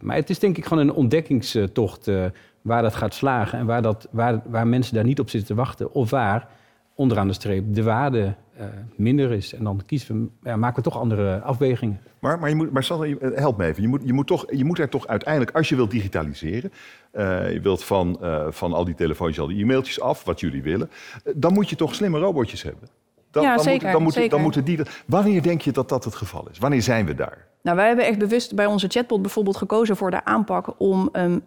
Maar 0.00 0.16
het 0.16 0.30
is 0.30 0.38
denk 0.38 0.56
ik 0.56 0.66
gewoon 0.66 0.88
een 0.88 0.94
ontdekkingstocht 0.94 2.08
uh, 2.08 2.24
waar 2.62 2.82
dat 2.82 2.94
gaat 2.94 3.14
slagen 3.14 3.58
en 3.58 3.66
waar, 3.66 3.82
dat, 3.82 4.08
waar, 4.10 4.42
waar 4.46 4.66
mensen 4.66 4.94
daar 4.94 5.04
niet 5.04 5.20
op 5.20 5.30
zitten 5.30 5.48
te 5.48 5.62
wachten. 5.62 5.94
Of 5.94 6.10
waar 6.10 6.48
onderaan 6.94 7.26
de 7.26 7.32
streep 7.32 7.74
de 7.74 7.82
waarde 7.82 8.34
uh, 8.60 8.66
minder 8.96 9.32
is. 9.32 9.54
En 9.54 9.64
dan 9.64 9.82
kiezen 9.86 10.22
we, 10.22 10.48
ja, 10.48 10.56
maken 10.56 10.76
we 10.76 10.90
toch 10.90 10.98
andere 10.98 11.40
afwegingen. 11.40 12.00
Maar, 12.18 12.38
maar, 12.38 12.48
je 12.48 12.54
moet, 12.54 12.72
maar 12.72 12.84
Sandra, 12.84 13.14
help 13.34 13.56
me 13.56 13.64
even. 13.64 13.82
Je 13.82 13.88
moet, 13.88 14.02
je, 14.04 14.12
moet 14.12 14.26
toch, 14.26 14.44
je 14.50 14.64
moet 14.64 14.78
er 14.78 14.88
toch 14.88 15.06
uiteindelijk, 15.06 15.56
als 15.56 15.68
je 15.68 15.76
wilt 15.76 15.90
digitaliseren... 15.90 16.72
Uh, 17.12 17.52
je 17.52 17.60
wilt 17.60 17.84
van, 17.84 18.18
uh, 18.22 18.46
van 18.50 18.72
al 18.72 18.84
die 18.84 18.94
telefoontjes, 18.94 19.40
al 19.40 19.48
die 19.48 19.62
e-mailtjes 19.62 20.00
af, 20.00 20.24
wat 20.24 20.40
jullie 20.40 20.62
willen... 20.62 20.90
dan 21.34 21.52
moet 21.52 21.70
je 21.70 21.76
toch 21.76 21.94
slimme 21.94 22.18
robotjes 22.18 22.62
hebben. 22.62 22.88
Dan, 23.36 23.44
ja, 23.44 23.54
dan 23.54 23.64
zeker. 23.64 23.82
Moet, 23.82 23.92
dan, 23.92 24.02
moet, 24.02 24.12
zeker. 24.12 24.30
dan 24.30 24.40
moeten 24.40 24.64
die... 24.64 24.80
Wanneer 25.06 25.42
denk 25.42 25.60
je 25.60 25.72
dat 25.72 25.88
dat 25.88 26.04
het 26.04 26.14
geval 26.14 26.46
is? 26.50 26.58
Wanneer 26.58 26.82
zijn 26.82 27.06
we 27.06 27.14
daar? 27.14 27.46
Nou, 27.62 27.76
wij 27.76 27.86
hebben 27.86 28.06
echt 28.06 28.18
bewust 28.18 28.54
bij 28.54 28.66
onze 28.66 28.88
chatbot 28.88 29.22
bijvoorbeeld 29.22 29.56
gekozen 29.56 29.96
voor 29.96 30.10
de 30.10 30.24
aanpak... 30.24 30.74
om 30.78 31.08
hem 31.12 31.44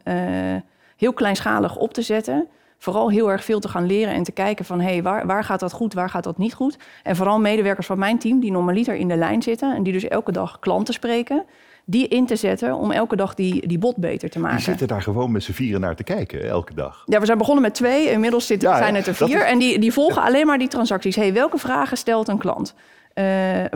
heel 0.97 1.13
kleinschalig 1.13 1.75
op 1.75 1.93
te 1.93 2.01
zetten 2.01 2.47
vooral 2.79 3.09
heel 3.09 3.31
erg 3.31 3.43
veel 3.43 3.59
te 3.59 3.67
gaan 3.67 3.85
leren 3.85 4.13
en 4.13 4.23
te 4.23 4.31
kijken 4.31 4.65
van 4.65 4.79
hé, 4.79 4.91
hey, 4.91 5.03
waar, 5.03 5.25
waar 5.25 5.43
gaat 5.43 5.59
dat 5.59 5.71
goed, 5.71 5.93
waar 5.93 6.09
gaat 6.09 6.23
dat 6.23 6.37
niet 6.37 6.53
goed. 6.53 6.77
En 7.03 7.15
vooral 7.15 7.39
medewerkers 7.39 7.87
van 7.87 7.99
mijn 7.99 8.19
team 8.19 8.39
die 8.39 8.51
normaliter 8.51 8.95
in 8.95 9.07
de 9.07 9.15
lijn 9.15 9.41
zitten 9.41 9.75
en 9.75 9.83
die 9.83 9.93
dus 9.93 10.07
elke 10.07 10.31
dag 10.31 10.59
klanten 10.59 10.93
spreken, 10.93 11.45
die 11.89 12.07
in 12.07 12.25
te 12.25 12.35
zetten 12.35 12.75
om 12.75 12.91
elke 12.91 13.15
dag 13.15 13.33
die, 13.33 13.67
die 13.67 13.77
bot 13.77 13.95
beter 13.95 14.29
te 14.29 14.39
maken. 14.39 14.55
Die 14.57 14.65
zitten 14.65 14.87
daar 14.87 15.01
gewoon 15.01 15.31
met 15.31 15.43
z'n 15.43 15.51
vieren 15.51 15.81
naar 15.81 15.95
te 15.95 16.03
kijken, 16.03 16.49
elke 16.49 16.73
dag. 16.73 17.03
Ja, 17.05 17.19
we 17.19 17.25
zijn 17.25 17.37
begonnen 17.37 17.63
met 17.63 17.73
twee, 17.73 18.09
inmiddels 18.11 18.45
zitten, 18.45 18.69
Ja, 18.69 18.77
zijn 18.77 18.95
het 18.95 19.07
er 19.07 19.15
vier. 19.15 19.37
is- 19.37 19.43
En 19.43 19.59
die, 19.59 19.79
die 19.79 19.93
volgen 19.93 20.21
alleen 20.21 20.45
maar 20.47 20.57
die 20.57 20.67
transacties. 20.67 21.15
hey, 21.15 21.33
welke 21.33 21.57
vragen 21.57 21.97
stelt 21.97 22.27
een 22.27 22.37
klant? 22.37 22.73
Eh, 23.13 23.25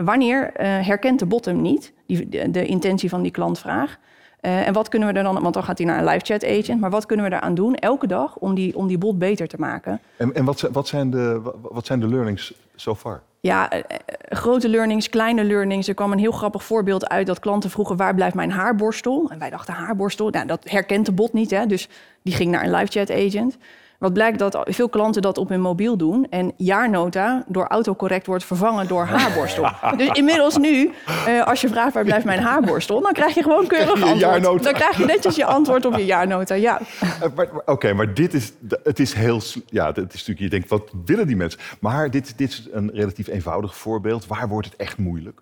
wanneer 0.04 0.52
eh, 0.52 0.66
herkent 0.86 1.18
de 1.18 1.26
bot 1.26 1.44
hem 1.44 1.60
niet, 1.62 1.92
die, 2.06 2.28
de, 2.28 2.50
de 2.50 2.66
intentie 2.66 3.08
van 3.08 3.22
die 3.22 3.30
klantvraag? 3.30 3.96
Eh, 4.40 4.66
en 4.66 4.72
wat 4.72 4.88
kunnen 4.88 5.08
we 5.08 5.14
er 5.14 5.22
dan, 5.22 5.42
want 5.42 5.54
dan 5.54 5.64
gaat 5.64 5.78
hij 5.78 5.86
naar 5.86 5.98
een 5.98 6.04
live 6.04 6.24
chat 6.24 6.44
agent, 6.44 6.80
maar 6.80 6.90
wat 6.90 7.06
kunnen 7.06 7.30
we 7.30 7.36
eraan 7.36 7.54
doen 7.54 7.74
elke 7.74 8.06
dag 8.06 8.36
om 8.36 8.54
die, 8.54 8.76
om 8.76 8.86
die 8.86 8.98
bot 8.98 9.18
beter 9.18 9.46
te 9.48 9.56
maken? 9.58 10.00
En, 10.16 10.34
en 10.34 10.44
wat, 10.44 10.58
zijn- 10.58 10.72
wat, 10.72 10.88
zijn 10.88 11.10
de, 11.10 11.40
wat- 11.42 11.56
wat 11.60 11.86
zijn 11.86 12.00
de 12.00 12.08
learnings 12.08 12.54
so 12.74 12.94
far? 12.94 13.22
Ja, 13.44 13.70
eh, 13.70 13.78
eh, 13.78 13.98
grote 14.28 14.68
learnings, 14.68 15.08
kleine 15.08 15.44
learnings. 15.44 15.88
Er 15.88 15.94
kwam 15.94 16.12
een 16.12 16.18
heel 16.18 16.32
grappig 16.32 16.64
voorbeeld 16.64 17.08
uit 17.08 17.26
dat 17.26 17.38
klanten 17.38 17.70
vroegen... 17.70 17.96
waar 17.96 18.14
blijft 18.14 18.34
mijn 18.34 18.50
haarborstel? 18.50 19.28
En 19.30 19.38
wij 19.38 19.50
dachten 19.50 19.74
haarborstel, 19.74 20.30
nou, 20.30 20.46
dat 20.46 20.70
herkent 20.70 21.06
de 21.06 21.12
bot 21.12 21.32
niet. 21.32 21.50
Hè? 21.50 21.66
Dus 21.66 21.88
die 22.22 22.34
ging 22.34 22.50
naar 22.50 22.64
een 22.64 22.70
live 22.70 22.92
chat 22.92 23.10
agent. 23.10 23.56
Wat 24.04 24.12
blijkt 24.12 24.38
dat 24.38 24.58
veel 24.64 24.88
klanten 24.88 25.22
dat 25.22 25.38
op 25.38 25.48
hun 25.48 25.60
mobiel 25.60 25.96
doen... 25.96 26.26
en 26.30 26.52
jaarnota 26.56 27.44
door 27.48 27.66
autocorrect 27.66 28.26
wordt 28.26 28.44
vervangen 28.44 28.88
door 28.88 29.04
haarborstel. 29.04 29.70
Dus 29.96 30.08
inmiddels 30.08 30.56
nu, 30.56 30.92
eh, 31.26 31.46
als 31.46 31.60
je 31.60 31.68
vraagt 31.68 31.94
waar 31.94 32.04
blijft 32.04 32.24
mijn 32.24 32.40
haarborstel... 32.40 33.00
dan 33.00 33.12
krijg 33.12 33.34
je 33.34 33.42
gewoon 33.42 33.66
keurig 33.66 34.18
je 34.18 34.26
antwoord. 34.26 34.62
Dan 34.62 34.72
krijg 34.72 34.96
je 34.96 35.04
netjes 35.04 35.36
je 35.36 35.44
antwoord 35.44 35.84
op 35.84 35.96
je 35.96 36.04
jaarnota, 36.04 36.54
ja. 36.54 36.80
Eh, 37.00 37.28
maar- 37.34 37.48
Oké, 37.64 37.92
maar 37.92 38.14
dit 38.14 38.34
is, 38.34 38.52
het 38.82 39.00
is 39.00 39.12
heel, 39.12 39.40
ja, 39.66 39.86
het 39.86 39.96
is 39.96 40.26
natuurlijk, 40.26 40.38
je 40.38 40.48
denkt, 40.48 40.68
wat 40.68 40.90
willen 41.04 41.26
die 41.26 41.36
mensen? 41.36 41.60
Maar 41.80 42.10
dit, 42.10 42.38
dit 42.38 42.50
is 42.50 42.68
een 42.72 42.90
relatief 42.94 43.26
eenvoudig 43.26 43.76
voorbeeld. 43.76 44.26
Waar 44.26 44.48
wordt 44.48 44.66
het 44.66 44.76
echt 44.76 44.98
moeilijk? 44.98 45.40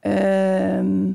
Ehm, 0.00 1.10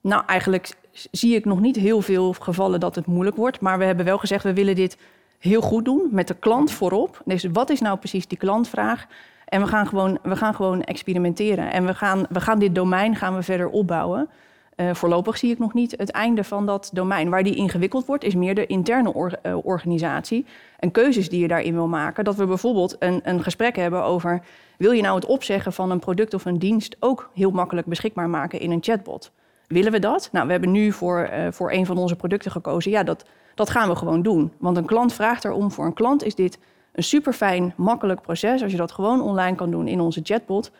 nou, 0.00 0.22
eigenlijk 0.26 0.70
zie 1.10 1.34
ik 1.34 1.44
nog 1.44 1.60
niet 1.60 1.76
heel 1.76 2.00
veel 2.00 2.32
gevallen 2.32 2.80
dat 2.80 2.94
het 2.94 3.06
moeilijk 3.06 3.36
wordt. 3.36 3.60
Maar 3.60 3.78
we 3.78 3.84
hebben 3.84 4.04
wel 4.04 4.18
gezegd, 4.18 4.44
we 4.44 4.52
willen 4.52 4.74
dit 4.74 4.96
heel 5.42 5.60
goed 5.60 5.84
doen 5.84 6.08
met 6.10 6.28
de 6.28 6.34
klant 6.34 6.70
voorop. 6.72 7.22
Dus 7.24 7.46
wat 7.52 7.70
is 7.70 7.80
nou 7.80 7.98
precies 7.98 8.26
die 8.26 8.38
klantvraag? 8.38 9.06
En 9.44 9.60
we 9.60 9.66
gaan 9.66 9.86
gewoon, 9.86 10.18
we 10.22 10.36
gaan 10.36 10.54
gewoon 10.54 10.82
experimenteren. 10.82 11.72
En 11.72 11.86
we 11.86 11.94
gaan, 11.94 12.26
we 12.28 12.40
gaan 12.40 12.58
dit 12.58 12.74
domein 12.74 13.16
gaan 13.16 13.34
we 13.34 13.42
verder 13.42 13.68
opbouwen. 13.68 14.28
Eh, 14.76 14.94
voorlopig 14.94 15.38
zie 15.38 15.50
ik 15.50 15.58
nog 15.58 15.74
niet 15.74 15.94
het 15.96 16.10
einde 16.10 16.44
van 16.44 16.66
dat 16.66 16.90
domein. 16.92 17.30
Waar 17.30 17.42
die 17.42 17.54
ingewikkeld 17.54 18.06
wordt, 18.06 18.24
is 18.24 18.34
meer 18.34 18.54
de 18.54 18.66
interne 18.66 19.14
or- 19.14 19.38
eh, 19.42 19.66
organisatie. 19.66 20.46
En 20.78 20.90
keuzes 20.90 21.28
die 21.28 21.40
je 21.40 21.48
daarin 21.48 21.74
wil 21.74 21.88
maken. 21.88 22.24
Dat 22.24 22.36
we 22.36 22.46
bijvoorbeeld 22.46 22.96
een, 22.98 23.20
een 23.24 23.42
gesprek 23.42 23.76
hebben 23.76 24.02
over... 24.02 24.42
wil 24.78 24.92
je 24.92 25.02
nou 25.02 25.14
het 25.14 25.26
opzeggen 25.26 25.72
van 25.72 25.90
een 25.90 25.98
product 25.98 26.34
of 26.34 26.44
een 26.44 26.58
dienst... 26.58 26.96
ook 27.00 27.30
heel 27.34 27.50
makkelijk 27.50 27.86
beschikbaar 27.86 28.28
maken 28.28 28.60
in 28.60 28.70
een 28.70 28.82
chatbot? 28.82 29.32
Willen 29.72 29.92
we 29.92 29.98
dat? 29.98 30.28
Nou, 30.32 30.46
we 30.46 30.52
hebben 30.52 30.70
nu 30.70 30.92
voor, 30.92 31.18
eh, 31.18 31.46
voor 31.50 31.72
een 31.72 31.86
van 31.86 31.98
onze 31.98 32.16
producten 32.16 32.50
gekozen. 32.50 32.90
Ja, 32.90 33.02
dat, 33.02 33.24
dat 33.54 33.70
gaan 33.70 33.88
we 33.88 33.96
gewoon 33.96 34.22
doen. 34.22 34.52
Want 34.58 34.76
een 34.76 34.84
klant 34.84 35.12
vraagt 35.12 35.44
erom. 35.44 35.70
Voor 35.70 35.84
een 35.86 35.92
klant 35.92 36.24
is 36.24 36.34
dit 36.34 36.58
een 36.92 37.02
super 37.02 37.32
fijn, 37.32 37.74
makkelijk 37.76 38.22
proces... 38.22 38.62
als 38.62 38.70
je 38.70 38.76
dat 38.76 38.92
gewoon 38.92 39.20
online 39.20 39.56
kan 39.56 39.70
doen 39.70 39.88
in 39.88 40.00
onze 40.00 40.20
chatbot... 40.22 40.70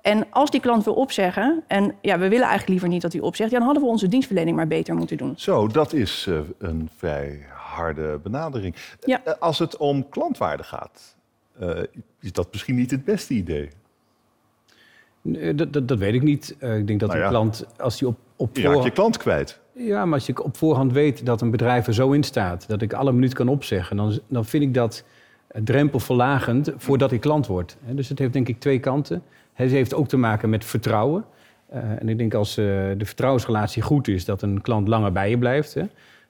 En 0.00 0.26
als 0.30 0.50
die 0.50 0.60
klant 0.60 0.84
wil 0.84 0.94
opzeggen, 0.94 1.62
en 1.66 1.94
ja, 2.00 2.14
we 2.18 2.28
willen 2.28 2.38
eigenlijk 2.38 2.68
liever 2.68 2.88
niet 2.88 3.02
dat 3.02 3.12
hij 3.12 3.22
opzegt, 3.22 3.50
ja, 3.50 3.56
dan 3.56 3.66
hadden 3.66 3.84
we 3.84 3.90
onze 3.90 4.08
dienstverlening 4.08 4.56
maar 4.56 4.66
beter 4.66 4.94
moeten 4.94 5.16
doen. 5.16 5.34
Zo, 5.36 5.66
dat 5.66 5.92
is 5.92 6.26
eh, 6.28 6.38
een 6.58 6.90
vrij 6.96 7.46
harde 7.54 8.18
benadering. 8.22 8.74
Ja. 9.00 9.20
Eh, 9.24 9.34
als 9.38 9.58
het 9.58 9.76
om 9.76 10.08
klantwaarde 10.08 10.62
gaat, 10.62 11.16
is 12.20 12.32
dat 12.32 12.48
misschien 12.52 12.74
niet 12.74 12.90
het 12.90 13.04
beste 13.04 13.34
idee. 13.34 13.70
Eh, 15.22 15.56
Dat, 15.56 15.72
dat, 15.72 15.88
dat 15.88 15.98
weet 15.98 16.14
ik 16.14 16.22
niet. 16.22 16.56
Eh, 16.58 16.78
ik 16.78 16.86
denk 16.86 17.00
dat 17.00 17.08
Nou 17.08 17.22
een 17.22 17.28
klant, 17.28 17.66
als 17.78 17.98
die 17.98 18.08
op, 18.08 18.16
op 18.36 18.56
Je 18.56 18.62
raakt 18.62 18.62
je 18.62 18.72
voorhand... 18.72 18.94
klant 18.94 19.16
kwijt. 19.16 19.60
Ja, 19.74 20.04
maar 20.04 20.14
als 20.14 20.28
ik 20.28 20.44
op 20.44 20.56
voorhand 20.56 20.92
weet 20.92 21.26
dat 21.26 21.40
een 21.40 21.50
bedrijf 21.50 21.86
er 21.86 21.94
zo 21.94 22.12
in 22.12 22.22
staat... 22.22 22.68
dat 22.68 22.82
ik 22.82 22.92
alle 22.92 23.12
minuut 23.12 23.34
kan 23.34 23.48
opzeggen... 23.48 23.96
dan, 23.96 24.18
dan 24.28 24.44
vind 24.44 24.62
ik 24.62 24.74
dat 24.74 25.04
drempelverlagend 25.64 26.72
voordat 26.76 27.12
ik 27.12 27.20
klant 27.20 27.46
word. 27.46 27.76
Dus 27.90 28.08
het 28.08 28.18
heeft 28.18 28.32
denk 28.32 28.48
ik 28.48 28.60
twee 28.60 28.78
kanten. 28.78 29.22
Het 29.52 29.70
heeft 29.70 29.94
ook 29.94 30.08
te 30.08 30.16
maken 30.16 30.50
met 30.50 30.64
vertrouwen. 30.64 31.24
Eh, 31.68 31.82
en 32.00 32.08
ik 32.08 32.18
denk 32.18 32.34
als 32.34 32.54
de 32.54 32.96
vertrouwensrelatie 32.98 33.82
goed 33.82 34.08
is... 34.08 34.24
dat 34.24 34.42
een 34.42 34.60
klant 34.60 34.88
langer 34.88 35.12
bij 35.12 35.30
je 35.30 35.38
blijft. 35.38 35.74
Hè. 35.74 35.82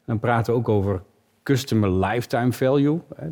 Dan 0.04 0.18
praten 0.18 0.52
we 0.52 0.58
ook 0.58 0.68
over 0.68 1.02
customer 1.42 1.90
lifetime 1.90 2.52
value. 2.52 3.00
Hè. 3.16 3.28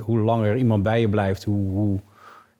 Hoe 0.00 0.18
langer 0.18 0.56
iemand 0.56 0.82
bij 0.82 1.00
je 1.00 1.08
blijft, 1.08 1.44
hoe, 1.44 1.70
hoe, 1.70 2.00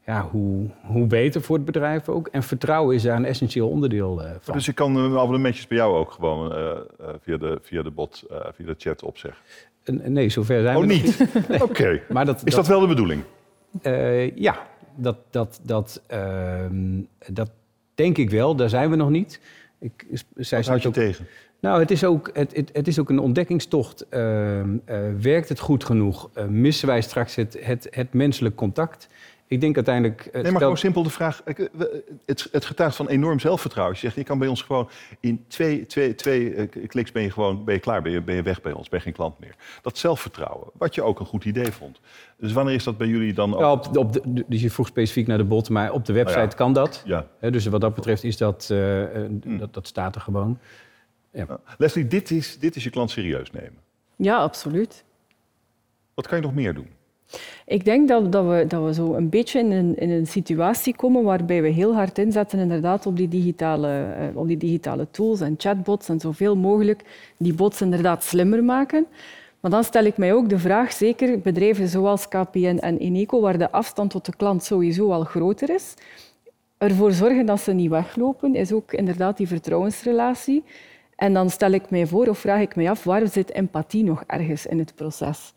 ja, 0.07 0.29
hoe, 0.31 0.67
hoe 0.83 1.07
beter 1.07 1.43
voor 1.43 1.57
het 1.57 1.65
bedrijf 1.65 2.09
ook. 2.09 2.29
En 2.29 2.43
vertrouwen 2.43 2.95
is 2.95 3.03
daar 3.03 3.17
een 3.17 3.25
essentieel 3.25 3.69
onderdeel 3.69 4.23
eh, 4.23 4.31
van. 4.41 4.55
Dus 4.55 4.69
ik 4.69 4.75
kan 4.75 4.97
eh, 4.97 5.17
abonnementjes 5.17 5.67
bij 5.67 5.77
jou 5.79 5.97
ook 5.97 6.11
gewoon 6.13 6.55
eh, 6.55 6.79
via, 7.23 7.37
de, 7.37 7.59
via 7.63 7.83
de 7.83 7.91
bot, 7.91 8.25
via 8.55 8.67
de 8.67 8.75
chat 8.79 9.03
opzeggen. 9.03 9.43
En- 9.83 10.13
Nee, 10.13 10.29
zover 10.29 10.63
zijn 10.63 10.77
Oh, 10.77 10.83
we 10.83 10.87
nog 10.89 11.03
niet? 11.03 11.27
Oké. 11.69 12.01
Maar 12.09 12.25
dat, 12.25 12.43
Is 12.45 12.55
dat 12.55 12.67
wel 12.67 12.81
de 12.81 12.87
bedoeling? 12.87 13.23
Ja, 14.35 14.67
dat, 14.95 15.17
dat, 15.31 15.61
dat, 15.63 16.03
ehm, 16.07 17.01
dat 17.27 17.51
denk 17.95 18.19
ik 18.19 18.31
wel. 18.31 18.55
Daar 18.57 18.69
zijn 18.69 18.91
we 18.91 18.97
nog 18.97 19.11
niet. 19.11 19.41
Ik, 19.79 20.07
zij 20.37 20.59
Wat 20.59 20.67
houd 20.67 20.83
je 20.83 20.89
ook, 20.89 20.95
tegen? 20.95 21.27
nou, 21.61 21.81
het 21.81 21.91
is 21.91 22.05
ook, 22.05 22.31
het, 22.33 22.57
het, 22.57 22.71
het 22.73 22.87
is 22.89 22.99
ook 22.99 23.09
een 23.11 23.19
ontdekkingstocht. 23.19 24.09
Ehm, 24.09 24.77
eh, 24.85 24.99
werkt 25.21 25.49
het 25.49 25.59
goed 25.59 25.85
genoeg? 25.85 26.31
Missen 26.49 26.89
wij 26.89 27.01
straks 27.01 27.35
het, 27.35 27.57
het, 27.61 27.87
het 27.91 28.13
menselijk 28.13 28.55
contact? 28.55 29.09
Ik 29.53 29.61
denk 29.61 29.75
uiteindelijk... 29.77 30.21
eh, 30.21 30.33
Nee, 30.33 30.43
maar 30.43 30.51
stel- 30.51 30.61
gewoon 30.61 30.77
simpel 30.77 31.03
de 31.03 31.11
vraag. 31.11 31.43
ik, 31.45 31.59
eh, 31.59 31.67
we- 31.73 32.05
Het, 32.27 32.49
het 32.53 32.65
getuigt 32.65 32.97
van 32.97 33.09
enorm 33.09 33.39
zelfvertrouwen. 33.41 33.95
Je 33.95 34.01
zegt, 34.01 34.15
je 34.17 34.25
kan 34.25 34.39
bij 34.39 34.49
ons 34.49 34.63
gewoon 34.63 34.89
in 35.21 35.45
twee, 35.49 35.87
twee, 35.87 36.15
twee 36.15 36.55
eh, 36.55 36.89
kliks 36.89 37.13
ben 37.13 37.23
je 37.23 37.31
gewoon 37.31 37.65
ben 37.65 37.75
je 37.75 37.81
klaar, 37.81 38.03
ben 38.03 38.13
je, 38.13 38.21
ben 38.23 38.35
je 38.35 38.43
weg 38.43 38.61
bij 38.63 38.73
ons, 38.73 38.89
ben 38.89 38.99
je 38.99 39.05
geen 39.05 39.15
klant 39.15 39.39
meer. 39.39 39.55
Dat 39.83 39.99
zelfvertrouwen, 39.99 40.69
wat 40.79 40.95
je 40.95 41.03
ook 41.03 41.21
een 41.21 41.27
goed 41.27 41.45
idee 41.45 41.73
vond. 41.73 42.01
Dus 42.37 42.53
wanneer 42.53 42.75
is 42.75 42.85
dat 42.85 42.97
bij 42.99 43.07
jullie 43.07 43.33
dan 43.33 43.55
ook? 43.55 43.61
Ja, 43.61 43.73
op, 43.73 43.97
op 43.97 44.13
de, 44.13 44.45
dus 44.47 44.61
je 44.61 44.71
vroeg 44.71 44.87
specifiek 44.87 45.27
naar 45.27 45.39
de 45.39 45.45
bot, 45.45 45.69
maar 45.69 45.93
op 45.93 46.05
de 46.05 46.13
website 46.13 46.41
ja. 46.41 46.47
kan 46.47 46.73
dat. 46.73 47.03
Ja. 47.05 47.27
Hè, 47.39 47.51
dus 47.51 47.67
wat 47.67 47.81
dat 47.81 47.95
betreft 47.95 48.25
is 48.25 48.37
dat, 48.37 48.69
eh, 48.71 49.03
eh, 49.03 49.31
Hmm. 49.43 49.59
dat, 49.59 49.75
dat 49.75 49.87
staat 49.87 50.15
er 50.15 50.21
gewoon. 50.21 50.59
Uh, 51.33 51.43
Leslie, 51.79 52.07
dit 52.07 52.31
is, 52.31 52.59
dit 52.59 52.77
is 52.77 52.85
je 52.85 52.91
klant 52.91 53.11
serieus 53.11 53.51
nemen. 53.51 53.77
Ja, 54.17 54.37
absoluut. 54.39 55.05
Wat 56.15 56.27
kan 56.27 56.39
je 56.39 56.45
nog 56.45 56.55
meer 56.55 56.75
doen? 56.75 56.89
Ik 57.67 57.85
denk 57.85 58.09
dat, 58.09 58.33
dat, 58.33 58.47
we, 58.47 58.65
dat 58.69 58.85
we 58.85 58.95
zo 58.95 59.15
een 59.15 59.29
beetje 59.29 59.59
in 59.59 59.71
een, 59.71 59.97
in 59.97 60.11
een 60.11 60.27
situatie 60.27 60.97
komen 60.97 61.23
waarbij 61.23 61.63
we 61.63 61.69
heel 61.69 61.95
hard 61.95 62.19
inzetten 62.19 62.59
inderdaad 62.59 63.07
op 63.07 63.17
die, 63.17 63.29
digitale, 63.29 63.89
eh, 63.89 64.37
op 64.37 64.47
die 64.47 64.57
digitale 64.57 65.07
tools 65.11 65.41
en 65.41 65.55
chatbots 65.59 66.09
en 66.09 66.21
zoveel 66.21 66.57
mogelijk 66.57 67.03
die 67.37 67.55
bots 67.55 67.81
inderdaad 67.81 68.25
slimmer 68.25 68.65
maken. 68.65 69.07
Maar 69.61 69.71
dan 69.71 69.85
stel 69.85 70.05
ik 70.05 70.17
mij 70.17 70.33
ook 70.33 70.49
de 70.49 70.59
vraag, 70.59 70.93
zeker 70.93 71.41
bedrijven 71.41 71.89
zoals 71.89 72.29
KPN 72.29 72.79
en 72.81 72.99
Eneco, 72.99 73.41
waar 73.41 73.59
de 73.59 73.71
afstand 73.71 74.11
tot 74.11 74.25
de 74.27 74.37
klant 74.37 74.65
sowieso 74.65 75.13
al 75.13 75.25
groter 75.25 75.71
is, 75.75 75.95
ervoor 76.79 77.13
zorgen 77.13 77.47
dat 77.47 77.61
ze 77.61 77.73
niet 77.73 77.91
weglopen, 77.91 78.55
is 78.55 78.73
ook 78.73 78.93
inderdaad 78.93 79.37
die 79.37 79.49
vertrouwensrelatie. 79.49 80.65
En 81.17 81.33
dan 81.33 81.51
stel 81.51 81.71
ik 81.71 81.91
mij 81.91 82.07
voor 82.07 82.27
of 82.27 82.39
vraag 82.39 82.61
ik 82.61 82.77
mij 82.77 82.91
af, 82.91 83.05
waar 83.05 83.29
zit 83.29 83.51
empathie 83.51 84.05
nog 84.05 84.25
ergens 84.27 84.67
in 84.67 84.79
het 84.79 84.95
proces? 84.95 85.53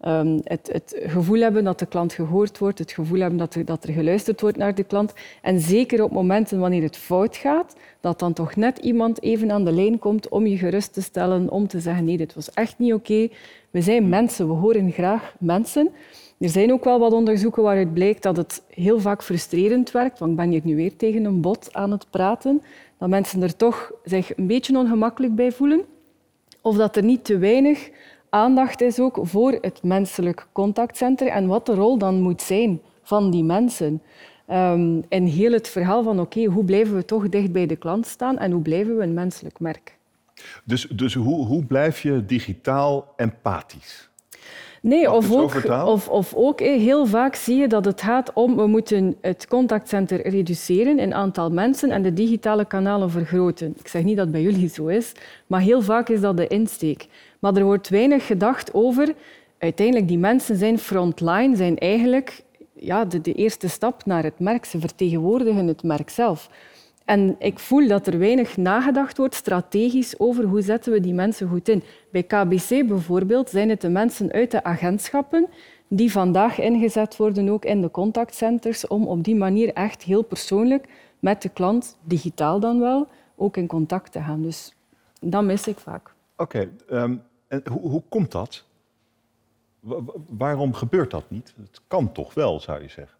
Ehm, 0.00 0.38
het, 0.44 0.68
het, 0.72 0.96
gevoel 1.02 1.40
hebben 1.40 1.64
dat 1.64 1.78
de 1.78 1.86
klant 1.86 2.12
gehoord 2.12 2.58
wordt, 2.58 2.78
het 2.78 2.92
gevoel 2.92 3.20
hebben 3.20 3.38
dat 3.38 3.54
er, 3.54 3.64
dat 3.64 3.84
er 3.84 3.92
geluisterd 3.92 4.40
wordt 4.40 4.56
naar 4.56 4.74
de 4.74 4.84
klant. 4.84 5.12
En 5.42 5.60
zeker 5.60 6.02
op 6.02 6.10
momenten 6.10 6.58
wanneer 6.58 6.82
het 6.82 6.96
fout 6.96 7.36
gaat, 7.36 7.76
dat 8.00 8.18
dan 8.18 8.32
toch 8.32 8.56
net 8.56 8.78
iemand 8.78 9.22
even 9.22 9.52
aan 9.52 9.64
de 9.64 9.72
lijn 9.72 9.98
komt 9.98 10.28
om 10.28 10.46
je 10.46 10.56
gerust 10.56 10.92
te 10.92 11.02
stellen, 11.02 11.50
om 11.50 11.66
te 11.66 11.80
zeggen 11.80 12.04
nee, 12.04 12.16
dit 12.16 12.34
was 12.34 12.50
echt 12.50 12.78
niet 12.78 12.92
oké. 12.92 13.28
We 13.70 13.82
zijn 13.82 14.08
mensen, 14.08 14.46
we 14.46 14.52
horen 14.52 14.92
graag 14.92 15.34
mensen. 15.38 15.90
Er 16.38 16.48
zijn 16.48 16.72
ook 16.72 16.84
wel 16.84 16.98
wat 16.98 17.12
onderzoeken 17.12 17.62
waaruit 17.62 17.94
blijkt 17.94 18.22
dat 18.22 18.36
het 18.36 18.62
heel 18.68 19.00
vaak 19.00 19.22
frustrerend 19.22 19.90
werkt, 19.90 20.18
want 20.18 20.30
ik 20.30 20.36
ben 20.36 20.50
hier 20.50 20.60
nu 20.64 20.76
weer 20.76 20.96
tegen 20.96 21.24
een 21.24 21.40
bot 21.40 21.68
aan 21.72 21.90
het 21.90 22.06
praten, 22.10 22.62
dat 22.98 23.08
mensen 23.08 23.42
er 23.42 23.56
toch 23.56 23.92
zich 24.04 24.36
een 24.36 24.46
beetje 24.46 24.78
ongemakkelijk 24.78 25.34
bij 25.34 25.52
voelen. 25.52 25.80
Of 26.60 26.76
dat 26.76 26.96
er 26.96 27.02
niet 27.02 27.24
te 27.24 27.38
weinig 27.38 27.90
aandacht 28.30 28.80
is 28.80 29.00
ook 29.00 29.18
voor 29.22 29.58
het 29.60 29.82
menselijk 29.82 30.46
contactcenter 30.52 31.26
en 31.26 31.46
wat 31.46 31.66
de 31.66 31.74
rol 31.74 31.98
dan 31.98 32.20
moet 32.20 32.42
zijn 32.42 32.80
van 33.02 33.30
die 33.30 33.44
mensen. 33.44 34.02
Um, 34.50 35.02
in 35.08 35.24
heel 35.24 35.52
het 35.52 35.68
verhaal 35.68 36.02
van 36.02 36.20
oké, 36.20 36.44
hoe 36.44 36.64
blijven 36.64 36.94
we 36.94 37.04
toch 37.04 37.28
dicht 37.28 37.52
bij 37.52 37.66
de 37.66 37.76
klant 37.76 38.06
staan 38.06 38.38
en 38.38 38.52
hoe 38.52 38.62
blijven 38.62 38.96
we 38.96 39.02
een 39.02 39.14
menselijk 39.14 39.60
merk. 39.60 39.98
Dus, 40.64 40.86
dus 40.92 41.14
hoe, 41.14 41.46
hoe 41.46 41.64
blijf 41.64 42.02
je 42.02 42.24
digitaal 42.24 43.12
empathisch? 43.16 44.10
Nee, 44.82 45.12
of 45.12 45.32
ook, 45.32 45.64
of, 45.84 46.08
of 46.08 46.34
ook 46.34 46.60
heel 46.60 47.06
vaak 47.06 47.34
zie 47.34 47.56
je 47.56 47.68
dat 47.68 47.84
het 47.84 48.02
gaat 48.02 48.32
om 48.32 48.56
we 48.56 48.66
moeten 48.66 49.16
het 49.20 49.46
contactcenter 49.46 50.28
reduceren 50.28 50.98
in 50.98 51.14
aantal 51.14 51.50
mensen 51.50 51.90
en 51.90 52.02
de 52.02 52.12
digitale 52.12 52.64
kanalen 52.64 53.10
vergroten. 53.10 53.74
Ik 53.78 53.88
zeg 53.88 54.02
niet 54.02 54.16
dat 54.16 54.30
bij 54.30 54.42
jullie 54.42 54.68
zo 54.68 54.86
is, 54.86 55.12
maar 55.46 55.60
heel 55.60 55.82
vaak 55.82 56.08
is 56.08 56.20
dat 56.20 56.36
de 56.36 56.46
insteek. 56.46 57.06
Maar 57.40 57.56
er 57.56 57.64
wordt 57.64 57.88
weinig 57.88 58.26
gedacht 58.26 58.74
over 58.74 59.14
uiteindelijk 59.58 60.08
die 60.08 60.18
mensen 60.18 60.56
zijn 60.56 60.78
frontline, 60.78 61.56
zijn 61.56 61.78
eigenlijk 61.78 62.42
ja, 62.74 63.04
de, 63.04 63.20
de 63.20 63.32
eerste 63.32 63.68
stap 63.68 64.04
naar 64.04 64.22
het 64.22 64.38
merk. 64.38 64.64
Ze 64.64 64.80
vertegenwoordigen 64.80 65.66
het 65.66 65.82
merk 65.82 66.10
zelf. 66.10 66.50
En 67.04 67.36
ik 67.38 67.58
voel 67.58 67.88
dat 67.88 68.06
er 68.06 68.18
weinig 68.18 68.56
nagedacht 68.56 69.16
wordt 69.16 69.34
strategisch 69.34 70.18
over 70.18 70.44
hoe 70.44 70.62
zetten 70.62 70.92
we 70.92 71.00
die 71.00 71.14
mensen 71.14 71.48
goed 71.48 71.68
in. 71.68 71.82
Bij 72.10 72.22
KBC 72.22 72.86
bijvoorbeeld 72.86 73.50
zijn 73.50 73.68
het 73.68 73.80
de 73.80 73.88
mensen 73.88 74.32
uit 74.32 74.50
de 74.50 74.64
agentschappen 74.64 75.46
die 75.88 76.12
vandaag 76.12 76.60
ingezet 76.60 77.16
worden 77.16 77.48
ook 77.48 77.64
in 77.64 77.80
de 77.80 77.90
contactcenters 77.90 78.86
om 78.86 79.06
op 79.06 79.24
die 79.24 79.36
manier 79.36 79.72
echt 79.72 80.02
heel 80.02 80.22
persoonlijk 80.22 80.86
met 81.18 81.42
de 81.42 81.48
klant, 81.48 81.96
digitaal 82.02 82.60
dan 82.60 82.80
wel, 82.80 83.08
ook 83.36 83.56
in 83.56 83.66
contact 83.66 84.12
te 84.12 84.20
gaan. 84.20 84.42
Dus 84.42 84.74
dat 85.20 85.44
mis 85.44 85.66
ik 85.66 85.78
vaak. 85.78 86.14
Oké, 86.36 86.70
ehm, 86.88 87.16
en 87.50 87.62
hoe, 87.68 87.90
hoe 87.90 88.02
komt 88.08 88.32
dat? 88.32 88.64
waarom 90.28 90.74
gebeurt 90.74 91.10
dat 91.10 91.24
niet? 91.28 91.54
Het 91.56 91.80
kan 91.86 92.12
toch 92.12 92.34
wel, 92.34 92.60
zou 92.60 92.82
je 92.82 92.88
zeggen? 92.88 93.18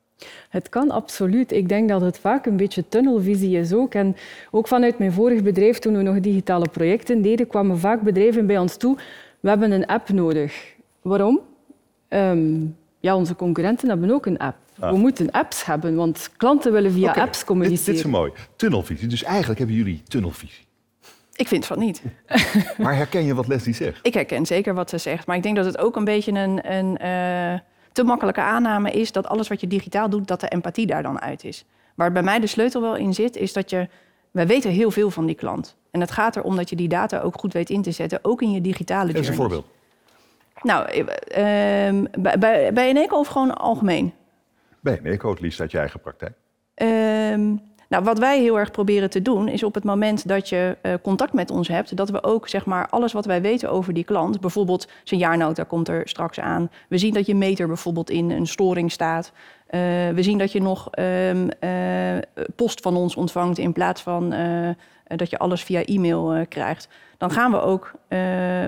Het 0.48 0.68
kan 0.68 0.90
absoluut. 0.90 1.52
Ik 1.52 1.68
denk 1.68 1.88
dat 1.88 2.00
het 2.00 2.18
vaak 2.18 2.46
een 2.46 2.56
beetje 2.56 2.88
tunnelvisie 2.88 3.58
is 3.58 3.72
ook. 3.72 3.94
En 3.94 4.16
ook 4.50 4.68
vanuit 4.68 4.98
mijn 4.98 5.12
vorig 5.12 5.42
bedrijf, 5.42 5.78
toen 5.78 5.96
we 5.96 6.02
nog 6.02 6.20
digitale 6.20 6.68
projecten 6.68 7.22
deden, 7.22 7.46
kwamen 7.46 7.78
vaak 7.78 8.02
bedrijven 8.02 8.46
bij 8.46 8.58
ons 8.58 8.76
toe. 8.76 8.96
We 9.40 9.48
hebben 9.48 9.70
een 9.70 9.86
app 9.86 10.08
nodig. 10.08 10.74
Waarom? 11.02 11.40
Ehm, 12.08 12.66
ja, 13.00 13.16
onze 13.16 13.36
concurrenten 13.36 13.88
hebben 13.88 14.10
ook 14.10 14.26
een 14.26 14.38
app. 14.38 14.56
Ah. 14.78 14.90
We 14.90 14.98
moeten 14.98 15.30
apps 15.30 15.64
hebben, 15.64 15.94
want 15.94 16.30
klanten 16.36 16.72
willen 16.72 16.92
via 16.92 17.12
apps 17.12 17.44
communiceren. 17.44 17.84
Dit, 17.84 17.94
dit 17.94 18.04
is 18.04 18.10
mooi. 18.10 18.32
Tunnelvisie. 18.56 19.08
Dus 19.08 19.22
eigenlijk 19.22 19.58
hebben 19.58 19.76
jullie 19.76 20.02
tunnelvisie. 20.02 20.64
Ik 21.40 21.48
vind 21.48 21.66
van 21.66 21.78
niet. 21.78 22.02
maar 22.78 22.96
herken 22.96 23.24
je 23.24 23.34
wat 23.34 23.46
Leslie 23.46 23.74
zegt? 23.74 23.98
Ik 24.06 24.14
herken 24.14 24.46
zeker 24.46 24.74
wat 24.74 24.90
ze 24.90 24.98
zegt. 24.98 25.26
Maar 25.26 25.36
ik 25.36 25.42
denk 25.42 25.56
dat 25.56 25.64
het 25.64 25.78
ook 25.78 25.96
een 25.96 26.04
beetje 26.04 26.32
een, 26.32 26.72
een 26.72 26.90
uh, 26.90 27.60
te 27.92 28.04
makkelijke 28.04 28.40
aanname 28.40 28.90
is 28.90 29.12
dat 29.12 29.26
alles 29.26 29.48
wat 29.48 29.60
je 29.60 29.66
digitaal 29.66 30.10
doet, 30.10 30.28
dat 30.28 30.40
de 30.40 30.48
empathie 30.48 30.86
daar 30.86 31.02
dan 31.02 31.20
uit 31.20 31.44
is. 31.44 31.64
Waar 31.94 32.12
bij 32.12 32.22
mij 32.22 32.40
de 32.40 32.46
sleutel 32.46 32.80
wel 32.80 32.96
in 32.96 33.14
zit, 33.14 33.36
is 33.36 33.52
dat 33.52 33.70
je. 33.70 33.88
Wij 34.30 34.46
weten 34.46 34.70
heel 34.70 34.90
veel 34.90 35.10
van 35.10 35.26
die 35.26 35.34
klant. 35.34 35.76
En 35.90 36.00
het 36.00 36.10
gaat 36.10 36.36
erom 36.36 36.56
dat 36.56 36.70
je 36.70 36.76
die 36.76 36.88
data 36.88 37.20
ook 37.20 37.38
goed 37.38 37.52
weet 37.52 37.70
in 37.70 37.82
te 37.82 37.90
zetten, 37.90 38.18
ook 38.22 38.42
in 38.42 38.50
je 38.50 38.60
digitale 38.60 39.12
journey. 39.12 39.30
een 39.30 39.36
voorbeeld. 39.36 39.66
Nou, 40.62 40.92
uh, 40.98 41.06
bij, 42.18 42.38
bij, 42.38 42.72
bij 42.72 42.88
Eneco 42.88 43.18
of 43.18 43.28
gewoon 43.28 43.54
algemeen? 43.54 44.12
Bij 44.80 45.00
Eneco, 45.02 45.30
het 45.30 45.40
liefst 45.40 45.60
uit 45.60 45.70
je 45.70 45.78
eigen 45.78 46.00
praktijk. 46.00 46.32
Uh, 46.76 47.58
nou, 47.90 48.04
wat 48.04 48.18
wij 48.18 48.40
heel 48.40 48.58
erg 48.58 48.70
proberen 48.70 49.10
te 49.10 49.22
doen, 49.22 49.48
is 49.48 49.62
op 49.62 49.74
het 49.74 49.84
moment 49.84 50.28
dat 50.28 50.48
je 50.48 50.76
uh, 50.82 50.94
contact 51.02 51.32
met 51.32 51.50
ons 51.50 51.68
hebt, 51.68 51.96
dat 51.96 52.10
we 52.10 52.22
ook 52.22 52.48
zeg 52.48 52.66
maar 52.66 52.88
alles 52.88 53.12
wat 53.12 53.24
wij 53.24 53.42
weten 53.42 53.70
over 53.70 53.94
die 53.94 54.04
klant, 54.04 54.40
bijvoorbeeld 54.40 54.88
zijn 55.04 55.20
jaarnota 55.20 55.64
komt 55.64 55.88
er 55.88 56.08
straks 56.08 56.40
aan. 56.40 56.70
We 56.88 56.98
zien 56.98 57.14
dat 57.14 57.26
je 57.26 57.34
meter 57.34 57.66
bijvoorbeeld 57.66 58.10
in 58.10 58.30
een 58.30 58.46
storing 58.46 58.92
staat. 58.92 59.32
Uh, 59.34 59.80
we 60.08 60.22
zien 60.22 60.38
dat 60.38 60.52
je 60.52 60.60
nog 60.60 60.88
um, 60.98 61.48
post 62.56 62.80
van 62.80 62.96
ons 62.96 63.16
ontvangt 63.16 63.58
in 63.58 63.72
plaats 63.72 64.02
van 64.02 64.34
dat 65.06 65.30
je 65.30 65.38
alles 65.38 65.62
via 65.62 65.84
e-mail 65.84 66.46
krijgt. 66.48 66.88
Dan 67.18 67.30
gaan 67.30 67.50
we 67.50 67.60
ook 67.60 67.92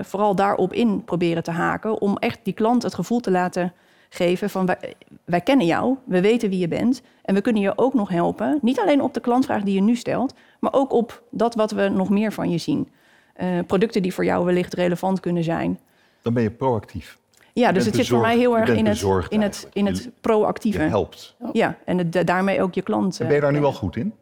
vooral 0.01 0.35
daarop 0.35 0.73
in 0.73 1.03
proberen 1.03 1.43
te 1.43 1.51
haken 1.51 2.01
om 2.01 2.17
echt 2.17 2.39
die 2.43 2.53
klant 2.53 2.83
het 2.83 2.93
gevoel 2.93 3.19
te 3.19 3.31
laten 3.31 3.73
geven 4.13 4.49
van 4.49 4.65
wij, 4.65 4.93
wij, 5.25 5.41
kennen 5.41 5.65
jou, 5.65 5.95
we 6.05 6.21
weten 6.21 6.49
wie 6.49 6.59
je 6.59 6.67
bent 6.67 7.01
en 7.21 7.33
we 7.33 7.41
kunnen 7.41 7.61
je 7.61 7.77
ook 7.77 7.93
nog 7.93 8.09
helpen. 8.09 8.59
Niet 8.61 8.79
alleen 8.79 9.01
op 9.01 9.13
de 9.13 9.19
klantvraag 9.19 9.63
die 9.63 9.73
je 9.73 9.81
nu 9.81 9.95
stelt, 9.95 10.33
maar 10.59 10.73
ook 10.73 10.91
op 10.91 11.23
dat 11.29 11.55
wat 11.55 11.71
we 11.71 11.89
nog 11.89 12.09
meer 12.09 12.31
van 12.33 12.49
je 12.49 12.57
zien. 12.57 12.89
Uh, 13.37 13.59
producten 13.67 14.01
die 14.01 14.13
voor 14.13 14.25
jou 14.25 14.45
wellicht 14.45 14.73
relevant 14.73 15.19
kunnen 15.19 15.43
zijn. 15.43 15.79
Dan 16.21 16.33
ben 16.33 16.43
je 16.43 16.51
proactief. 16.51 17.17
Ja, 17.53 17.71
dus 17.71 17.85
het 17.85 17.95
zit 17.95 18.07
voor 18.07 18.19
mij 18.19 18.37
heel 18.37 18.57
erg 18.57 18.69
in 18.69 18.85
het, 18.85 19.01
in 19.29 19.41
het, 19.41 19.67
in 19.73 19.85
het 19.85 20.09
proactieve. 20.21 20.81
Je 20.81 20.87
helpt. 20.87 21.35
Ja, 21.53 21.77
en 21.85 21.97
het, 21.97 22.27
daarmee 22.27 22.61
ook 22.61 22.73
je 22.73 22.81
klant. 22.81 23.19
En 23.19 23.25
ben 23.25 23.35
je 23.35 23.41
daar 23.41 23.51
nu 23.51 23.63
al 23.63 23.73
goed 23.73 23.95
in? 23.95 24.13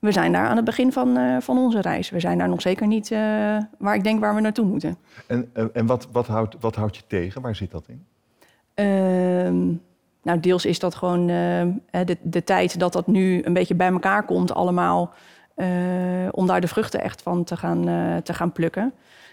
We 0.00 0.12
zijn 0.12 0.32
daar 0.32 0.46
aan 0.46 0.56
het 0.56 0.64
begin 0.64 0.92
van, 0.92 1.18
uh, 1.18 1.36
van 1.40 1.58
onze 1.58 1.80
reis. 1.80 2.10
We 2.10 2.20
zijn 2.20 2.38
daar 2.38 2.48
nog 2.48 2.60
zeker 2.60 2.86
niet 2.86 3.08
waar 3.78 3.94
ik 3.94 4.04
denk 4.04 4.20
waar 4.20 4.34
we 4.34 4.40
naartoe 4.40 4.66
moeten. 4.66 4.96
En, 5.26 5.50
en 5.72 5.86
wat, 5.86 6.08
wat, 6.12 6.26
houdt, 6.26 6.56
wat 6.60 6.74
houdt 6.74 6.96
je 6.96 7.02
tegen? 7.06 7.42
Waar 7.42 7.56
zit 7.56 7.70
dat 7.70 7.84
in? 7.88 8.06
Ehm, 8.76 9.72
nou, 10.22 10.40
deels 10.40 10.64
is 10.64 10.78
dat 10.78 10.94
gewoon 10.94 11.20
uh, 11.20 11.66
de, 11.90 12.16
de, 12.22 12.44
tijd 12.44 12.78
dat 12.78 12.92
dat 12.92 13.06
nu 13.06 13.42
een 13.44 13.52
beetje 13.52 13.74
bij 13.74 13.90
elkaar 13.90 14.24
komt 14.24 14.54
allemaal... 14.54 15.14
Uh, 15.56 16.28
om 16.30 16.46
daar 16.46 16.60
de 16.60 16.68
vruchten 16.68 17.00
echt 17.00 17.22
van 17.22 17.44
te 17.44 17.56
gaan, 17.56 17.88
uh, 17.88 18.16
te 18.16 18.34
gaan 18.34 18.52
plukken. 18.52 18.92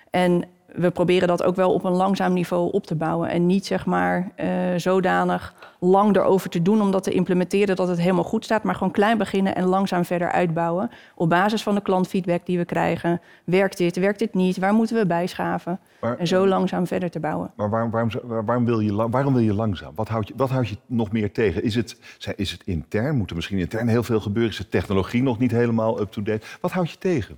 En 0.09 0.43
we 0.73 0.91
proberen 0.91 1.27
dat 1.27 1.43
ook 1.43 1.55
wel 1.55 1.73
op 1.73 1.83
een 1.83 1.91
langzaam 1.91 2.33
niveau 2.33 2.71
op 2.71 2.85
te 2.85 2.95
bouwen. 2.95 3.29
En 3.29 3.45
niet 3.45 3.65
zeg 3.65 3.85
maar 3.85 4.31
uh, 4.37 4.47
zodanig 4.77 5.53
lang 5.79 6.15
erover 6.15 6.49
te 6.49 6.61
doen 6.61 6.81
om 6.81 6.91
dat 6.91 7.03
te 7.03 7.11
implementeren 7.11 7.75
dat 7.75 7.87
het 7.87 7.99
helemaal 7.99 8.23
goed 8.23 8.43
staat. 8.43 8.63
Maar 8.63 8.75
gewoon 8.75 8.93
klein 8.93 9.17
beginnen 9.17 9.55
en 9.55 9.65
langzaam 9.65 10.05
verder 10.05 10.31
uitbouwen. 10.31 10.89
Op 11.15 11.29
basis 11.29 11.63
van 11.63 11.75
de 11.75 11.81
klantfeedback 11.81 12.45
die 12.45 12.57
we 12.57 12.65
krijgen. 12.65 13.21
Werkt 13.43 13.77
dit, 13.77 13.95
werkt 13.95 14.19
dit 14.19 14.33
niet? 14.33 14.57
Waar 14.57 14.73
moeten 14.73 14.95
we 14.95 15.05
bijschaven? 15.05 15.79
Maar, 16.01 16.17
en 16.17 16.27
zo 16.27 16.47
langzaam 16.47 16.87
verder 16.87 17.09
te 17.09 17.19
bouwen. 17.19 17.51
Maar 17.55 17.69
waarom, 17.69 17.91
waarom, 17.91 18.11
waarom, 18.45 18.65
wil, 18.65 18.79
je, 18.79 19.09
waarom 19.09 19.33
wil 19.33 19.43
je 19.43 19.53
langzaam? 19.53 19.91
Wat 19.95 20.07
houdt 20.07 20.27
je, 20.27 20.33
wat 20.37 20.67
je 20.69 20.77
nog 20.85 21.11
meer 21.11 21.31
tegen? 21.31 21.63
Is 21.63 21.75
het, 21.75 21.97
is 22.35 22.51
het 22.51 22.61
intern? 22.65 23.17
Moet 23.17 23.29
er 23.29 23.35
misschien 23.35 23.57
intern 23.57 23.87
heel 23.87 24.03
veel 24.03 24.19
gebeuren? 24.19 24.51
Is 24.51 24.57
de 24.57 24.69
technologie 24.69 25.23
nog 25.23 25.39
niet 25.39 25.51
helemaal 25.51 26.01
up-to-date? 26.01 26.45
Wat 26.61 26.71
houdt 26.71 26.89
je 26.89 26.97
tegen? 26.97 27.37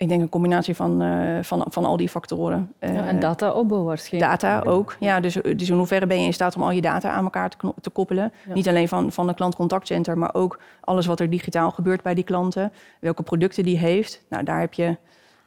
Ik 0.00 0.08
denk 0.08 0.20
een 0.20 0.28
combinatie 0.28 0.74
van, 0.74 1.02
uh, 1.02 1.42
van, 1.42 1.66
van 1.68 1.84
al 1.84 1.96
die 1.96 2.08
factoren. 2.08 2.72
Uh, 2.80 2.94
ja, 2.94 3.06
en 3.06 3.20
data 3.20 3.52
opbouw 3.52 3.84
waarschijnlijk. 3.84 4.32
Data 4.32 4.60
ook. 4.70 4.96
Ja, 5.00 5.20
dus, 5.20 5.34
dus 5.34 5.70
in 5.70 5.76
hoeverre 5.76 6.06
ben 6.06 6.20
je 6.20 6.26
in 6.26 6.32
staat 6.32 6.56
om 6.56 6.62
al 6.62 6.70
je 6.70 6.80
data 6.80 7.10
aan 7.10 7.24
elkaar 7.24 7.50
te, 7.50 7.74
te 7.80 7.90
koppelen? 7.90 8.32
Ja. 8.46 8.54
Niet 8.54 8.68
alleen 8.68 8.88
van, 8.88 9.12
van 9.12 9.26
de 9.26 9.34
klantcontactcenter, 9.34 10.18
maar 10.18 10.34
ook 10.34 10.60
alles 10.80 11.06
wat 11.06 11.20
er 11.20 11.30
digitaal 11.30 11.70
gebeurt 11.70 12.02
bij 12.02 12.14
die 12.14 12.24
klanten. 12.24 12.72
Welke 13.00 13.22
producten 13.22 13.64
die 13.64 13.78
heeft. 13.78 14.24
Nou, 14.28 14.44
daar 14.44 14.60
heb 14.60 14.72
je. 14.72 14.96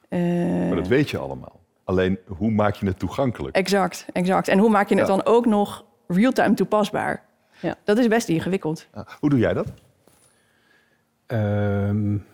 Uh... 0.09 0.67
Maar 0.67 0.75
dat 0.75 0.87
weet 0.87 1.09
je 1.09 1.17
allemaal. 1.17 1.59
Alleen 1.83 2.19
hoe 2.27 2.51
maak 2.51 2.75
je 2.75 2.85
het 2.85 2.99
toegankelijk? 2.99 3.55
Exact, 3.55 4.05
exact. 4.11 4.47
En 4.47 4.59
hoe 4.59 4.69
maak 4.69 4.89
je 4.89 4.95
het 4.95 5.07
ja. 5.07 5.15
dan 5.15 5.25
ook 5.25 5.45
nog 5.45 5.85
real-time 6.07 6.53
toepasbaar? 6.53 7.23
Ja. 7.59 7.75
Dat 7.83 7.97
is 7.97 8.07
best 8.07 8.29
ingewikkeld. 8.29 8.87
Hoe 9.19 9.29
doe 9.29 9.39
jij 9.39 9.53
dat? 9.53 9.67
Um 11.27 12.25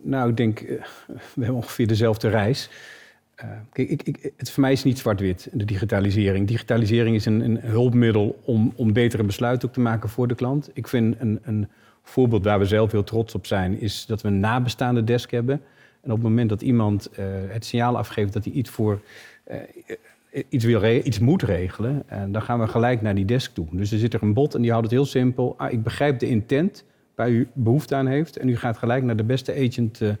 nou, 0.00 0.30
ik 0.30 0.36
denk, 0.36 0.60
uh, 0.60 0.68
we 1.34 1.44
hebben 1.44 1.54
ongeveer 1.54 1.86
dezelfde 1.86 2.28
reis. 2.28 2.70
Uh, 3.44 3.50
kijk, 3.72 3.88
ik, 3.88 4.02
ik, 4.02 4.32
het 4.36 4.50
voor 4.50 4.62
mij 4.62 4.72
is 4.72 4.84
niet 4.84 4.98
zwart-wit, 4.98 5.48
de 5.52 5.64
digitalisering. 5.64 6.48
Digitalisering 6.48 7.16
is 7.16 7.24
een, 7.24 7.40
een, 7.40 7.60
hulpmiddel 7.60 8.40
om, 8.44 8.72
om 8.76 8.92
betere 8.92 9.24
besluiten 9.24 9.68
ook 9.68 9.74
te 9.74 9.80
maken 9.80 10.08
voor 10.08 10.28
de 10.28 10.34
klant. 10.34 10.70
Ik 10.72 10.88
vind 10.88 11.16
een, 11.18 11.38
een 11.42 11.68
voorbeeld 12.02 12.44
waar 12.44 12.58
we 12.58 12.64
zelf 12.64 12.92
heel 12.92 13.04
trots 13.04 13.34
op 13.34 13.46
zijn, 13.46 13.80
is 13.80 14.06
dat 14.06 14.22
we 14.22 14.28
een 14.28 14.40
nabestaande 14.40 15.04
desk 15.04 15.30
hebben. 15.30 15.60
En 16.00 16.10
op 16.10 16.16
het 16.16 16.28
moment 16.28 16.48
dat 16.48 16.62
iemand 16.62 17.10
uh, 17.12 17.26
het 17.48 17.64
signaal 17.64 17.96
afgeeft 17.96 18.32
dat 18.32 18.44
hij 18.44 18.52
iets 18.52 18.70
voor 18.70 19.00
iets, 20.48 20.64
wil 20.64 20.84
iets 20.84 21.18
moet 21.18 21.42
regelen, 21.42 22.02
en 22.06 22.32
dan 22.32 22.42
gaan 22.42 22.60
we 22.60 22.68
gelijk 22.68 23.02
naar 23.02 23.14
die 23.14 23.24
desk 23.24 23.54
toe. 23.54 23.66
Dus 23.70 23.92
er 23.92 23.98
zit 23.98 24.14
er 24.14 24.22
een 24.22 24.34
bot 24.34 24.54
en 24.54 24.62
die 24.62 24.70
houdt 24.70 24.86
het 24.86 24.94
heel 24.94 25.06
simpel. 25.06 25.54
Ah, 25.56 25.72
ik 25.72 25.82
begrijp 25.82 26.18
de 26.18 26.28
intent, 26.28 26.84
waar 27.18 27.30
u 27.30 27.48
behoefte 27.52 27.94
aan 27.94 28.06
heeft. 28.06 28.36
En 28.36 28.48
u 28.48 28.56
gaat 28.56 28.78
gelijk 28.78 29.02
naar 29.02 29.16
de 29.16 29.24
beste 29.24 29.54
agent 29.54 30.00
uh, 30.00 30.12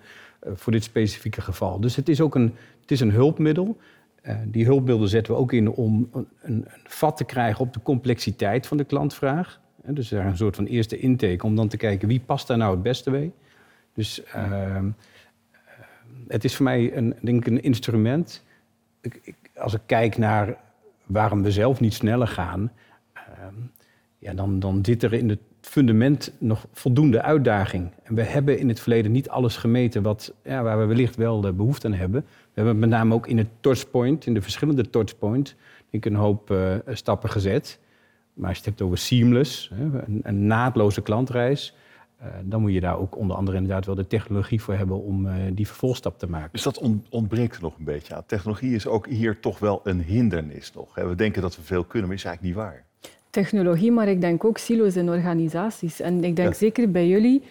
voor 0.42 0.72
dit 0.72 0.84
specifieke 0.84 1.40
geval. 1.40 1.80
Dus 1.80 1.96
het 1.96 2.08
is 2.08 2.20
ook 2.20 2.34
een, 2.34 2.54
het 2.80 2.90
is 2.90 3.00
een 3.00 3.10
hulpmiddel. 3.10 3.76
Uh, 4.22 4.36
die 4.46 4.64
hulpbeelden 4.64 5.08
zetten 5.08 5.32
we 5.32 5.38
ook 5.38 5.52
in 5.52 5.68
om 5.68 6.08
een, 6.12 6.28
een, 6.40 6.66
vat 6.84 7.16
te 7.16 7.24
krijgen 7.24 7.60
op 7.60 7.72
de 7.72 7.82
complexiteit 7.82 8.66
van 8.66 8.76
de 8.76 8.84
klantvraag. 8.84 9.60
Dus 9.84 10.08
daar 10.08 10.26
een 10.26 10.36
soort 10.36 10.56
van 10.56 10.66
eerste 10.66 10.98
intake 10.98 11.46
om 11.46 11.56
dan 11.56 11.68
te 11.68 11.76
kijken 11.76 12.08
wie 12.08 12.20
past 12.20 12.46
daar 12.46 12.56
nou 12.56 12.70
het 12.70 12.82
beste 12.82 13.10
bij. 13.10 13.32
Dus 13.94 14.22
uh, 14.36 14.84
het 16.28 16.44
is 16.44 16.56
voor 16.56 16.64
mij 16.64 16.96
een, 16.96 17.14
denk 17.22 17.46
ik 17.46 17.52
een 17.52 17.62
instrument. 17.62 18.44
Ik, 19.00 19.34
als 19.56 19.74
ik 19.74 19.80
kijk 19.86 20.16
naar 20.16 20.56
waarom 21.06 21.42
we 21.42 21.50
zelf 21.50 21.80
niet 21.80 21.94
sneller 21.94 22.28
gaan, 22.28 22.72
ehm, 23.12 23.54
ja, 24.18 24.34
dan, 24.34 24.58
dan 24.58 24.84
zit 24.84 25.02
er 25.02 25.12
in 25.12 25.28
het 25.28 25.38
fundament 25.68 26.32
nog 26.38 26.66
voldoende 26.72 27.22
uitdaging. 27.22 27.90
En 28.02 28.14
we 28.14 28.22
hebben 28.22 28.58
in 28.58 28.68
het 28.68 28.80
verleden 28.80 29.12
niet 29.12 29.28
alles 29.28 29.56
gemeten 29.56 30.02
wat, 30.02 30.34
ja, 30.44 30.62
waar 30.62 30.78
we 30.78 30.84
wellicht 30.84 31.16
wel 31.16 31.40
de 31.40 31.52
behoefte 31.52 31.86
aan 31.86 31.92
hebben. 31.92 32.20
We 32.20 32.50
hebben 32.54 32.78
met 32.78 32.88
name 32.88 33.14
ook 33.14 33.26
in 33.26 33.38
het 33.38 33.48
touchpoint, 33.60 34.26
in 34.26 34.34
de 34.34 34.42
verschillende 34.42 34.90
touchpoints, 34.90 35.54
ik 35.90 36.04
een 36.04 36.14
hoop 36.14 36.50
uh, 36.50 36.74
stappen 36.88 37.30
gezet. 37.30 37.78
Maar 38.34 38.48
als 38.48 38.58
je 38.58 38.64
het 38.64 38.70
hebt 38.70 38.82
over 38.82 38.98
seamless, 38.98 39.70
een, 40.06 40.20
een, 40.22 40.46
naadloze 40.46 41.02
klantreis, 41.02 41.74
uh, 42.20 42.26
dan 42.44 42.60
moet 42.60 42.72
je 42.72 42.80
daar 42.80 42.98
ook 42.98 43.16
onder 43.16 43.36
andere 43.36 43.56
inderdaad 43.56 43.86
wel 43.86 43.94
de 43.94 44.06
technologie 44.06 44.62
voor 44.62 44.74
hebben 44.74 45.02
om 45.02 45.28
die 45.54 45.66
vervolgstap 45.66 46.18
te 46.18 46.28
maken. 46.28 46.48
Dus 46.52 46.62
dat 46.62 46.82
ontbreekt 47.10 47.56
er 47.56 47.62
nog 47.62 47.78
een 47.78 47.84
beetje 47.84 48.14
aan. 48.14 48.26
Technologie 48.26 48.74
is 48.74 48.86
ook 48.86 49.06
hier 49.06 49.40
toch 49.40 49.58
wel 49.58 49.80
een 49.84 50.00
hindernis 50.00 50.72
nog. 50.72 50.94
We 50.94 51.14
denken 51.14 51.42
dat 51.42 51.56
we 51.56 51.62
veel 51.62 51.84
kunnen, 51.84 52.08
maar 52.08 52.16
is 52.16 52.24
eigenlijk 52.24 52.56
niet 52.56 52.64
waar 52.64 52.87
technologie, 53.30 53.92
maar 53.92 54.08
ik 54.08 54.20
denk 54.20 54.44
ook 54.44 54.58
silo's 54.58 54.96
in 54.96 55.10
organisaties. 55.10 56.00
En 56.00 56.24
ik 56.24 56.36
denk 56.36 56.54
zeker 56.54 56.90
bij 56.90 57.08
jullie, 57.08 57.42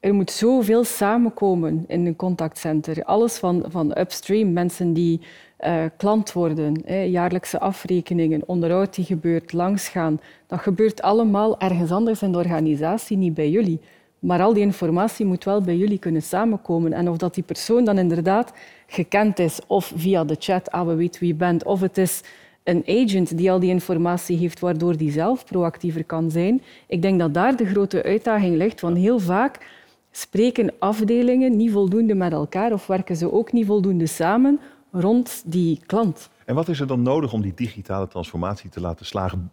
er 0.00 0.14
moet 0.14 0.30
zoveel 0.30 0.84
samenkomen 0.84 1.84
in 1.86 2.06
een 2.06 2.16
contactcenter. 2.16 3.04
Alles 3.04 3.38
van, 3.38 3.64
van 3.68 3.98
upstream, 3.98 4.52
mensen 4.52 4.92
die 4.92 5.20
uh, 5.60 5.84
klant 5.96 6.32
worden, 6.32 6.82
hè, 6.84 7.00
jaarlijkse 7.00 7.60
afrekeningen, 7.60 8.42
onderhoud 8.46 8.94
die 8.94 9.04
gebeurt, 9.04 9.52
langsgaan. 9.52 10.20
Dat 10.46 10.60
gebeurt 10.60 11.02
allemaal 11.02 11.60
ergens 11.60 11.90
anders 11.90 12.22
in 12.22 12.32
de 12.32 12.38
organisatie, 12.38 13.16
niet 13.16 13.34
bij 13.34 13.50
jullie. 13.50 13.80
Maar 14.18 14.42
al 14.42 14.52
die 14.52 14.62
informatie 14.62 15.26
moet 15.26 15.44
wel 15.44 15.60
bij 15.60 15.76
jullie 15.76 15.98
kunnen 15.98 16.22
samenkomen. 16.22 16.92
En 16.92 17.08
of 17.08 17.16
dat 17.16 17.34
die 17.34 17.44
persoon 17.44 17.84
dan 17.84 17.98
inderdaad 17.98 18.52
gekend 18.86 19.38
is, 19.38 19.60
of 19.66 19.92
via 19.96 20.24
de 20.24 20.36
chat, 20.38 20.70
ah, 20.70 20.86
we 20.86 20.94
weten 20.94 21.20
wie 21.20 21.28
je 21.28 21.34
bent, 21.34 21.64
of 21.64 21.80
het 21.80 21.98
is 21.98 22.22
een 22.64 22.82
agent 22.86 23.36
die 23.36 23.50
al 23.50 23.60
die 23.60 23.70
informatie 23.70 24.36
heeft, 24.36 24.60
waardoor 24.60 24.96
die 24.96 25.10
zelf 25.10 25.44
proactiever 25.44 26.04
kan 26.04 26.30
zijn. 26.30 26.62
Ik 26.86 27.02
denk 27.02 27.18
dat 27.18 27.34
daar 27.34 27.56
de 27.56 27.66
grote 27.66 28.02
uitdaging 28.02 28.56
ligt, 28.56 28.80
want 28.80 28.96
heel 28.96 29.18
vaak 29.18 29.66
spreken 30.10 30.72
afdelingen 30.78 31.56
niet 31.56 31.72
voldoende 31.72 32.14
met 32.14 32.32
elkaar 32.32 32.72
of 32.72 32.86
werken 32.86 33.16
ze 33.16 33.32
ook 33.32 33.52
niet 33.52 33.66
voldoende 33.66 34.06
samen 34.06 34.60
rond 34.92 35.42
die 35.46 35.80
klant. 35.86 36.30
En 36.44 36.54
wat 36.54 36.68
is 36.68 36.80
er 36.80 36.86
dan 36.86 37.02
nodig 37.02 37.32
om 37.32 37.42
die 37.42 37.52
digitale 37.54 38.08
transformatie 38.08 38.70
te 38.70 38.80
laten 38.80 39.06
slagen, 39.06 39.50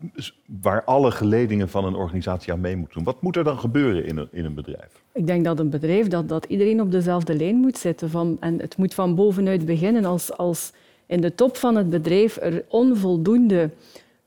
waar 0.62 0.84
alle 0.84 1.12
geledingen 1.12 1.70
van 1.70 1.86
een 1.86 1.96
organisatie 1.96 2.54
aan 2.54 2.60
mee 2.60 2.76
moeten 2.76 2.96
doen? 2.96 3.04
Wat 3.04 3.22
moet 3.22 3.36
er 3.36 3.44
dan 3.44 3.60
gebeuren 3.60 4.06
in 4.06 4.18
een, 4.18 4.28
in 4.32 4.46
een 4.46 4.54
bedrijf? 4.54 5.04
Ik 5.14 5.28
denk 5.28 5.46
dat 5.46 5.60
een 5.60 5.70
bedrijf 5.70 6.08
dat, 6.08 6.30
dat 6.30 6.46
iedereen 6.46 6.82
op 6.82 6.92
dezelfde 6.92 7.36
lijn 7.36 7.56
moet 7.56 7.78
zitten. 7.78 8.10
Van, 8.10 8.38
en 8.40 8.60
het 8.60 8.78
moet 8.78 8.94
van 8.94 9.16
bovenuit 9.16 9.66
beginnen 9.66 10.06
als, 10.06 10.38
als 10.38 10.72
in 11.12 11.22
de 11.22 11.36
top 11.36 11.58
van 11.58 11.76
het 11.76 11.90
bedrijf 11.90 12.38
er 12.42 12.64
onvoldoende 12.68 13.70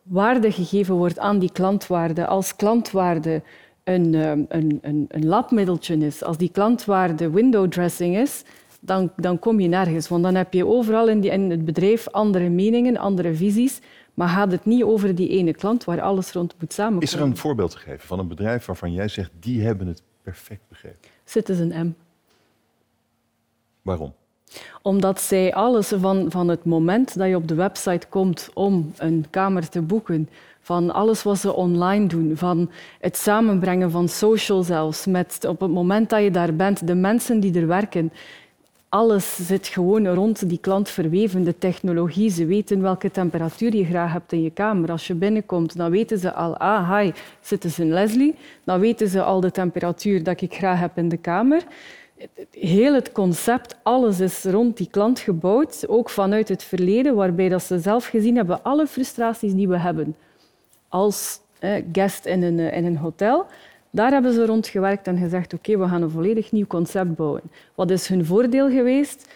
waarde 0.03 0.53
gegeven 0.53 0.95
wordt 0.95 1.19
aan 1.19 1.39
die 1.39 1.53
klantwaarde, 1.53 2.27
als 2.27 2.57
klantwaarde 2.57 3.43
een, 3.85 4.15
ehm, 4.15 4.43
een, 4.49 4.79
een, 4.83 5.07
een 5.09 5.27
labmiddeltje 5.27 5.97
is, 5.97 6.25
als 6.25 6.37
die 6.37 6.51
klantwaarde 6.51 7.31
window 7.31 7.71
dressing 7.71 8.17
is, 8.17 8.43
dan, 8.81 9.13
dan 9.17 9.39
kom 9.39 9.61
je 9.61 9.69
nergens. 9.69 10.09
Want 10.09 10.23
dan 10.23 10.35
heb 10.35 10.53
je 10.53 10.67
overal 10.67 11.09
in, 11.09 11.21
die, 11.21 11.31
in 11.31 11.51
het 11.51 11.65
bedrijf 11.65 12.09
andere 12.09 12.49
meningen, 12.49 12.97
andere 12.97 13.35
visies, 13.35 13.81
maar 14.15 14.29
gaat 14.29 14.51
het 14.51 14.65
niet 14.65 14.83
over 14.83 15.15
die 15.15 15.29
ene 15.29 15.55
klant 15.55 15.85
waar 15.85 16.01
alles 16.01 16.33
rond 16.33 16.55
moet 16.61 16.73
samenkomen. 16.73 17.09
Is 17.09 17.15
er 17.15 17.21
een 17.21 17.37
voorbeeld 17.37 17.71
te 17.71 17.79
geven 17.79 18.07
van 18.07 18.19
een 18.19 18.29
bedrijf 18.29 18.67
waarvan 18.67 18.93
jij 18.93 19.09
zegt, 19.09 19.31
die 19.41 19.63
hebben 19.63 19.87
het 19.87 20.03
perfect 20.23 20.69
begrepen? 20.69 21.09
Citizen 21.25 21.87
M. 21.87 21.95
Waarom? 23.83 24.15
Omdat 24.83 25.21
zij 25.21 25.55
alles 25.55 25.93
van, 25.97 26.27
van 26.29 26.49
het 26.49 26.65
moment 26.65 27.19
dat 27.19 27.29
je 27.29 27.37
op 27.37 27.49
de 27.49 27.55
website 27.55 28.07
komt 28.09 28.51
om 28.55 28.93
een 28.97 29.25
kamer 29.31 29.69
te 29.69 29.83
boeken, 29.83 30.29
van 30.61 30.91
alles 30.91 31.23
wat 31.23 31.39
ze 31.39 31.55
online 31.55 32.07
doen, 32.07 32.33
van 32.35 32.71
het 33.01 33.17
samenbrengen 33.17 33.91
van 33.91 34.09
social 34.09 34.63
zelfs, 34.63 35.07
met 35.07 35.45
op 35.49 35.61
het 35.61 35.71
moment 35.71 36.11
dat 36.11 36.23
je 36.23 36.31
daar 36.31 36.55
bent, 36.55 36.87
de 36.87 36.95
mensen 36.95 37.41
die 37.41 37.61
er 37.61 37.67
werken, 37.67 38.13
alles 38.95 39.47
zit 39.47 39.67
gewoon 39.67 40.07
rond 40.07 40.49
die 40.49 40.59
klant 40.59 40.89
verweven. 40.89 41.45
De 41.45 41.59
technologie, 41.59 42.31
ze 42.31 42.47
weten 42.47 42.83
welke 42.83 43.11
temperatuur 43.11 43.77
je 43.77 43.85
graag 43.85 44.13
hebt 44.13 44.33
in 44.33 44.43
je 44.43 44.51
kamer. 44.51 44.91
Als 44.91 45.07
je 45.07 45.15
binnenkomt, 45.15 45.77
dan 45.77 45.91
weten 45.91 46.19
ze 46.19 46.33
al, 46.33 46.57
ah, 46.57 46.99
hi, 46.99 47.13
Citizen 47.41 47.89
Leslie. 47.89 48.35
Dan 48.65 48.81
weten 48.81 49.09
ze 49.09 49.23
al 49.23 49.41
de 49.41 49.51
temperatuur 49.51 50.23
dat 50.23 50.41
ik 50.41 50.55
graag 50.55 50.79
heb 50.81 50.99
in 50.99 51.09
de 51.09 51.17
kamer 51.17 51.63
heel 52.51 52.95
het 52.95 53.13
concept, 53.13 53.77
alles 53.83 54.21
is 54.21 54.45
rond 54.45 54.77
die 54.77 54.89
klant 54.91 55.21
gebouwd, 55.21 55.89
ook 55.89 56.11
vanuit 56.11 56.49
het 56.49 56.63
verleden, 56.63 57.15
waarbij 57.15 57.49
dat 57.49 57.63
ze 57.63 57.79
zelf 57.79 58.07
gezien 58.07 58.37
hebben 58.37 58.63
alle 58.63 58.87
frustraties 58.87 59.55
die 59.55 59.69
we 59.69 59.79
hebben 59.79 60.17
als 60.89 61.41
eh, 61.59 61.83
guest 61.93 62.27
in 62.27 62.43
een, 62.43 62.59
in 62.59 62.85
een 62.85 62.97
hotel. 62.97 63.47
Daar 63.91 64.11
hebben 64.11 64.33
ze 64.33 64.47
rond 64.47 64.67
gewerkt 64.67 65.07
en 65.07 65.19
gezegd, 65.19 65.55
oké, 65.55 65.79
we 65.79 65.89
gaan 65.89 66.03
een 66.03 66.11
volledig 66.11 66.53
nieuw 66.53 66.67
concept 66.67 67.15
bouwen. 67.15 67.43
Wat 67.75 67.91
is 67.91 68.09
hun 68.09 68.25
voordeel 68.25 68.71
geweest? 68.71 69.33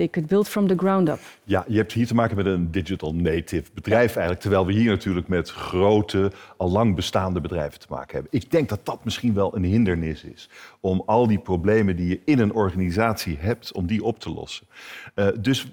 They 0.00 0.08
could 0.08 0.28
build 0.28 0.48
from 0.48 0.66
the 0.66 0.76
ground 0.76 1.08
up. 1.08 1.18
Ja, 1.44 1.64
je 1.68 1.76
hebt 1.76 1.92
hier 1.92 2.06
te 2.06 2.14
maken 2.14 2.36
met 2.36 2.46
een 2.46 2.70
digital 2.70 3.14
native 3.14 3.70
bedrijf 3.74 4.10
eigenlijk, 4.10 4.40
terwijl 4.40 4.66
we 4.66 4.72
hier 4.72 4.90
natuurlijk 4.90 5.28
met 5.28 5.50
grote, 5.50 6.32
al 6.56 6.70
lang 6.70 6.94
bestaande 6.94 7.40
bedrijven 7.40 7.80
te 7.80 7.86
maken 7.88 8.12
hebben. 8.12 8.40
Ik 8.40 8.50
denk 8.50 8.68
dat 8.68 8.80
dat 8.82 9.04
misschien 9.04 9.34
wel 9.34 9.56
een 9.56 9.64
hindernis 9.64 10.24
is 10.24 10.48
om 10.80 11.02
al 11.06 11.26
die 11.26 11.38
problemen 11.38 11.96
die 11.96 12.08
je 12.08 12.20
in 12.24 12.38
een 12.38 12.52
organisatie 12.52 13.36
hebt, 13.40 13.72
om 13.72 13.86
die 13.86 14.04
op 14.04 14.18
te 14.18 14.30
lossen. 14.30 14.66
Uh, 15.14 15.28
dus, 15.40 15.72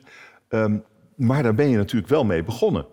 um, 0.50 0.84
maar 1.16 1.44
daar 1.44 1.56
ben 1.56 1.70
je 1.70 1.78
natuurlijk 1.78 2.12
wel 2.12 2.26
mee 2.26 2.44
begonnen. 2.44 2.86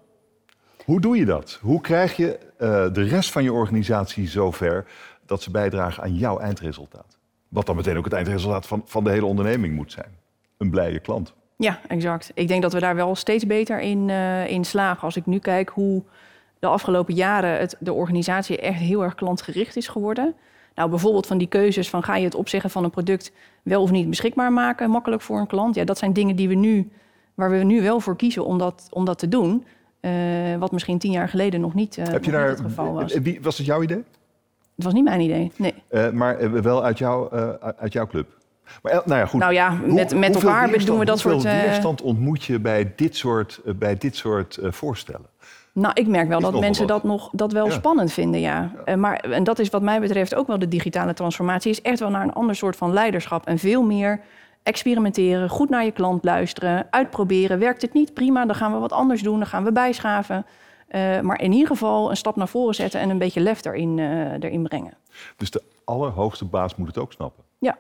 Hoe 0.85 1.01
doe 1.01 1.17
je 1.17 1.25
dat? 1.25 1.59
Hoe 1.63 1.81
krijg 1.81 2.17
je 2.17 2.39
uh, 2.59 2.93
de 2.93 3.03
rest 3.03 3.33
van 3.33 3.43
je 3.43 3.53
organisatie 3.53 4.29
zover 4.29 4.87
dat 5.27 5.43
ze 5.43 5.51
bijdragen 5.51 6.03
aan 6.03 6.15
jouw 6.15 6.39
eindresultaat? 6.39 7.19
Wat 7.49 7.67
dan 7.67 7.77
meteen 7.77 7.97
ook 7.97 8.05
het 8.05 8.13
eindresultaat 8.13 8.67
van, 8.67 8.83
van 8.85 9.05
de 9.05 9.11
hele 9.11 9.27
onderneming 9.27 9.75
moet 9.75 9.93
zijn 9.93 10.23
een 10.57 10.71
blije 10.71 11.01
klant. 11.01 11.35
Ja, 11.57 11.81
exact. 11.89 12.31
Ik 12.35 12.49
denk 12.49 12.63
dat 12.63 12.73
we 12.73 12.81
daar 12.81 12.95
wel 12.95 13.15
steeds 13.15 13.47
beter 13.47 13.81
in, 13.81 14.09
uh, 14.09 14.51
in 14.51 14.65
slagen. 14.65 15.03
Als 15.03 15.17
ik 15.17 15.27
nu 15.27 15.39
kijk 15.39 15.69
hoe 15.69 16.03
de 16.59 16.67
afgelopen 16.67 17.15
jaren 17.15 17.59
het, 17.59 17.77
de 17.79 17.93
organisatie 17.93 18.59
echt 18.59 18.79
heel 18.79 19.03
erg 19.03 19.15
klantgericht 19.15 19.77
is 19.77 19.89
geworden. 19.89 20.35
Nou, 20.75 20.91
bijvoorbeeld 20.91 21.27
van 21.27 21.39
die 21.39 21.49
keuzes 21.49 21.91
van 21.91 22.03
ga 22.03 22.17
je 22.17 22.25
het 22.25 22.35
opzeggen 22.35 22.71
van 22.71 22.85
een 22.85 22.91
product 22.91 23.33
wel 23.63 23.83
of 23.83 23.91
niet 23.91 24.09
beschikbaar 24.09 24.53
maken, 24.53 24.91
makkelijk 24.91 25.23
voor 25.23 25.39
een 25.39 25.47
klant. 25.47 25.75
Ja, 25.75 25.85
dat 25.85 25.99
zijn 25.99 26.13
dingen 26.13 26.37
die 26.37 26.49
we 26.49 26.55
nu, 26.55 26.91
waar 27.35 27.51
we 27.51 27.57
nu 27.57 27.83
wel 27.83 28.01
voor 28.01 28.17
kiezen 28.17 28.45
om 28.45 28.59
dat, 28.59 28.89
om 28.91 29.05
dat 29.05 29.19
te 29.19 29.29
doen. 29.29 29.65
Uh, 30.01 30.57
wat 30.57 30.73
misschien 30.73 30.99
tien 30.99 31.11
jaar 31.11 31.29
geleden 31.29 31.61
nog 31.61 31.75
niet, 31.75 31.97
uh, 31.97 32.07
Heb 32.07 32.25
je 32.25 32.31
daar, 32.31 32.49
het 32.49 32.61
geval 32.61 32.93
was. 32.93 33.15
Wie, 33.15 33.39
was 33.43 33.57
het 33.57 33.67
jouw 33.67 33.83
idee? 33.83 34.05
Het 34.75 34.85
was 34.85 34.93
niet 34.93 35.05
mijn 35.05 35.21
idee, 35.21 35.53
nee. 35.57 36.13
maar 36.13 36.63
wel 36.63 36.85
uit, 36.85 36.99
jou, 36.99 37.33
uit 37.77 37.93
jouw 37.93 38.07
club? 38.07 38.44
Maar, 38.83 38.93
eh, 38.93 38.99
nou 39.05 39.21
ja, 39.21 39.27
goed. 39.27 39.41
Nou 39.41 39.53
ja, 39.53 39.71
met, 39.71 40.15
met 40.15 40.35
elkaar 40.35 40.85
doen 40.85 40.99
we 40.99 41.05
dat 41.05 41.19
soort... 41.19 41.35
Hoeveel 41.35 41.61
weerstand 41.61 42.03
ontmoet 42.03 42.45
je 42.45 42.59
bij 42.61 42.93
dit 42.97 43.17
soort, 43.17 43.61
uh, 43.65 43.75
bij 43.75 43.97
dit 43.97 44.17
soort 44.17 44.59
uh, 44.63 44.73
voorstellen? 44.73 45.27
Nou, 45.73 45.95
ik 45.95 46.07
merk 46.07 46.29
wel 46.29 46.41
dat 46.41 46.61
mensen 46.61 46.87
dat, 46.87 47.03
nog, 47.03 47.31
dat 47.33 47.53
wel 47.53 47.67
ja. 47.67 47.73
spannend 47.73 48.13
vinden, 48.13 48.41
ja. 48.41 48.71
ja. 48.85 48.93
Uh, 48.93 49.01
maar, 49.01 49.17
en 49.17 49.45
dat 49.45 49.59
is 49.59 49.69
wat 49.69 49.83
mij 49.83 50.01
betreft 50.01 50.35
ook 50.35 50.47
wel 50.47 50.59
de 50.59 50.69
digitale 50.69 51.15
transformatie... 51.15 51.71
is 51.71 51.83
echt 51.83 51.99
wel 51.99 52.11
naar 52.11 52.23
een 52.23 52.33
ander 52.33 52.57
soort 52.57 52.77
van 52.77 52.93
leiderschap. 52.93 53.47
En 53.47 53.59
veel 53.59 53.83
meer 53.83 54.21
experimenteren, 54.63 55.49
goed 55.49 55.71
naar 55.71 55.85
je 55.85 55.93
klant 55.93 56.25
luisteren... 56.25 56.87
uitproberen. 56.91 57.59
Werkt 57.59 57.83
het 57.83 57.93
niet? 57.93 58.15
Prima, 58.15 58.47
dan 58.47 58.55
gaan 58.55 58.73
we 58.73 58.79
wat 58.79 58.93
anders 58.93 59.23
doen. 59.23 59.39
Dan 59.39 59.47
gaan 59.47 59.65
we 59.65 59.73
bijschaven. 59.73 60.47
Uh, 60.91 61.21
maar 61.21 61.41
in 61.41 61.53
ieder 61.53 61.69
geval 61.69 62.11
een 62.11 62.17
stap 62.17 62.37
naar 62.37 62.49
voren 62.49 62.75
zetten... 62.75 63.01
en 63.01 63.11
een 63.11 63.19
beetje 63.19 63.41
lef 63.41 63.65
erin, 63.65 63.99
erin 64.41 64.63
brengen. 64.63 64.93
Dus 65.37 65.51
de 65.51 65.63
allerhoogste 65.85 66.45
baas 66.45 66.77
moet 66.77 66.87
het 66.87 66.99
ook 66.99 67.13
snappen? 67.13 67.45
Ja. 67.59 67.79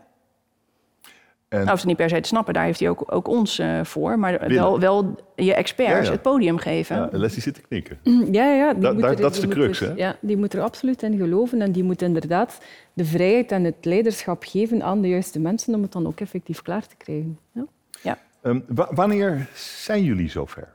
En... 1.54 1.64
Nou, 1.64 1.78
ze 1.78 1.86
niet 1.86 1.96
per 1.96 2.08
se 2.08 2.20
te 2.20 2.28
snappen, 2.28 2.54
daar 2.54 2.64
heeft 2.64 2.80
hij 2.80 2.88
ook, 2.88 3.14
ook 3.14 3.28
ons 3.28 3.58
uh, 3.58 3.84
voor. 3.84 4.18
Maar 4.18 4.48
wel, 4.48 4.80
wel 4.80 5.14
je 5.36 5.54
experts 5.54 5.92
ja, 5.92 6.02
ja. 6.02 6.10
het 6.10 6.22
podium 6.22 6.58
geven. 6.58 6.96
Ja, 6.96 7.08
Leslie 7.12 7.42
zit 7.42 7.54
te 7.54 7.60
knikken. 7.60 7.98
Ja, 8.32 8.54
ja. 8.54 8.72
Die 8.72 8.82
da, 8.82 8.92
moet 8.92 9.02
daar, 9.02 9.10
er, 9.10 9.20
dat 9.20 9.34
is 9.34 9.40
de 9.40 9.48
crux, 9.48 9.80
er, 9.80 9.88
hè? 9.88 9.94
Ja, 9.94 10.16
die 10.20 10.36
moet 10.36 10.54
er 10.54 10.60
absoluut 10.60 11.02
in 11.02 11.18
geloven. 11.18 11.62
En 11.62 11.72
die 11.72 11.82
moet 11.82 12.02
inderdaad 12.02 12.58
de 12.92 13.04
vrijheid 13.04 13.52
en 13.52 13.64
het 13.64 13.84
leiderschap 13.84 14.44
geven 14.44 14.82
aan 14.82 15.00
de 15.00 15.08
juiste 15.08 15.40
mensen... 15.40 15.74
om 15.74 15.82
het 15.82 15.92
dan 15.92 16.06
ook 16.06 16.20
effectief 16.20 16.62
klaar 16.62 16.86
te 16.86 16.96
krijgen. 16.96 17.38
Ja. 17.52 17.66
ja. 18.02 18.18
Um, 18.42 18.64
wanneer 18.66 19.48
zijn 19.54 20.04
jullie 20.04 20.30
zover? 20.30 20.68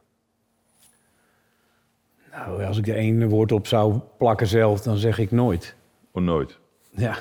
Nou, 2.31 2.63
als 2.63 2.77
ik 2.77 2.87
er 2.87 2.95
één 2.95 3.29
woord 3.29 3.51
op 3.51 3.67
zou 3.67 3.99
plakken 4.17 4.47
zelf, 4.47 4.81
dan 4.81 4.97
zeg 4.97 5.17
ik 5.17 5.31
nooit. 5.31 5.75
Oh, 6.11 6.23
nooit? 6.23 6.59
Ja. 6.89 7.17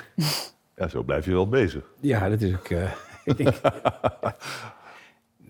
Ja, 0.76 0.88
zo 0.88 1.02
blijf 1.02 1.24
je 1.24 1.32
wel 1.32 1.48
bezig. 1.48 1.82
Ja, 2.00 2.28
dat 2.28 2.40
is 2.40 2.54
ook... 2.54 2.68
Uh... 2.68 2.90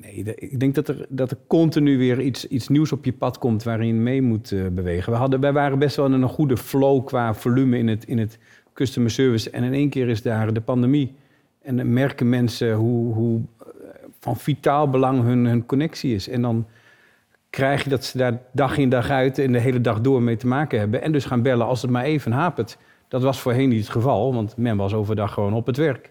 Nee, 0.01 0.25
de- 0.25 0.35
ik 0.35 0.61
denk 0.61 0.75
dat 0.75 0.89
er, 0.89 1.07
dat 1.09 1.31
er 1.31 1.37
continu 1.47 1.99
weer 1.99 2.21
iets, 2.21 2.49
iets 2.49 2.69
nieuws 2.69 2.93
op 2.93 3.05
je 3.05 3.13
pad 3.13 3.39
komt 3.39 3.63
waarin 3.63 3.87
je 3.87 3.93
mee 3.93 4.23
moet 4.23 4.53
eh, 4.53 4.67
bewegen. 4.73 5.13
We 5.13 5.19
hadden, 5.19 5.41
wij 5.41 5.53
waren 5.53 5.79
best 5.79 5.97
wel 5.97 6.07
in 6.07 6.13
een 6.13 6.29
goede 6.29 6.57
flow 6.57 7.07
qua 7.07 7.35
volume 7.35 7.79
in 7.79 7.89
het, 7.89 8.05
in 8.05 8.19
het 8.19 8.39
customer 8.75 9.11
service. 9.11 9.51
En 9.51 9.63
in 9.63 9.73
één 9.73 9.89
keer 9.91 10.09
is 10.09 10.23
daar 10.23 10.53
de 10.53 10.61
pandemie. 10.61 11.15
En 11.63 11.77
dan 11.77 11.93
merken 11.93 12.29
mensen 12.29 12.75
hoe, 12.75 13.15
hoe 13.15 13.41
eh, 13.61 13.67
van 14.21 14.37
vitaal 14.37 14.91
belang 14.91 15.23
hun, 15.23 15.47
hun 15.47 15.67
connectie 15.67 16.15
is. 16.15 16.29
En 16.29 16.43
dan 16.43 16.67
krijg 17.51 17.85
je 17.85 17.91
dat 17.91 18.05
ze 18.05 18.19
daar 18.19 18.41
dag 18.53 18.79
in 18.79 18.89
dag 18.89 19.11
uit 19.11 19.39
en 19.39 19.53
de 19.53 19.59
hele 19.61 19.81
dag 19.81 20.01
door 20.01 20.23
mee 20.23 20.37
te 20.37 20.47
maken 20.47 20.79
hebben. 20.79 21.03
En 21.03 21.13
dus 21.13 21.25
gaan 21.25 21.43
bellen 21.43 21.67
als 21.67 21.83
het 21.83 21.91
maar 21.91 22.05
even 22.05 22.33
hapert. 22.33 22.79
Dat 23.09 23.23
was 23.23 23.41
voorheen 23.41 23.69
niet 23.69 23.81
het 23.81 23.91
geval, 23.91 24.35
want 24.35 24.57
men 24.57 24.77
was 24.77 24.95
overdag 24.95 25.33
gewoon 25.33 25.53
op 25.55 25.67
het 25.67 25.77
werk. 25.77 26.11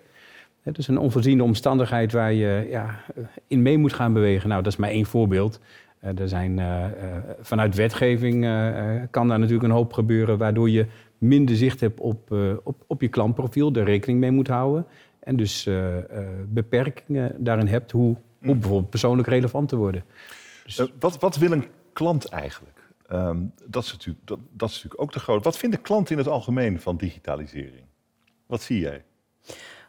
Hè, 0.67 0.73
dus 0.73 0.88
een 0.88 0.97
onvoorziene 0.97 1.43
omstandigheid 1.43 2.12
waar 2.12 2.34
je 2.34 2.67
ja, 2.69 2.99
in 3.47 3.62
mee 3.62 3.77
moet 3.77 3.93
gaan 3.93 4.13
bewegen. 4.13 4.49
Nou, 4.49 4.63
dat 4.63 4.71
is 4.71 4.77
maar 4.77 4.89
één 4.89 5.06
voorbeeld. 5.06 5.60
Eh, 5.99 6.19
er 6.19 6.27
zijn, 6.27 6.60
eh, 6.60 6.86
eh, 6.86 6.91
vanuit 7.39 7.75
wetgeving 7.75 8.43
eh, 8.43 8.95
eh, 8.95 9.08
kan 9.12 9.27
daar 9.27 9.39
natuurlijk 9.39 9.65
een 9.65 9.75
hoop 9.75 9.93
gebeuren... 9.93 10.38
waardoor 10.38 10.69
je 10.69 10.86
minder 11.17 11.56
zicht 11.56 11.80
hebt 11.80 11.99
op, 11.99 12.32
eh, 12.32 12.53
op, 12.63 12.84
op 12.88 13.01
je 13.01 13.08
klantprofiel, 13.08 13.73
er 13.73 13.84
rekening 13.84 14.19
mee 14.19 14.32
moet 14.32 14.47
houden. 14.47 14.86
En 15.19 15.36
dus 15.36 15.65
eh, 15.65 15.97
eh, 15.97 16.27
beperkingen 16.47 17.36
daarin 17.43 17.67
hebt 17.67 17.91
hoe, 17.91 18.15
hoe 18.41 18.56
bijvoorbeeld 18.56 18.89
persoonlijk 18.89 19.27
relevant 19.27 19.69
te 19.69 19.75
worden. 19.75 20.03
Eh, 20.65 20.86
wat, 20.99 21.19
wat 21.19 21.38
wil 21.38 21.51
een 21.51 21.65
klant 21.93 22.25
eigenlijk? 22.25 22.80
Ehm, 23.08 23.38
dat, 23.65 23.84
is 23.84 23.91
natuurlijk, 23.91 24.27
dat, 24.27 24.39
dat 24.51 24.69
is 24.69 24.75
natuurlijk 24.75 25.01
ook 25.01 25.13
de 25.13 25.19
grote. 25.19 25.43
Wat 25.43 25.58
vindt 25.58 25.75
de 25.75 25.82
klant 25.82 26.10
in 26.10 26.17
het 26.17 26.27
algemeen 26.27 26.80
van 26.82 26.97
digitalisering? 26.97 27.86
Wat 28.45 28.62
zie 28.62 28.80
jij? 28.80 29.03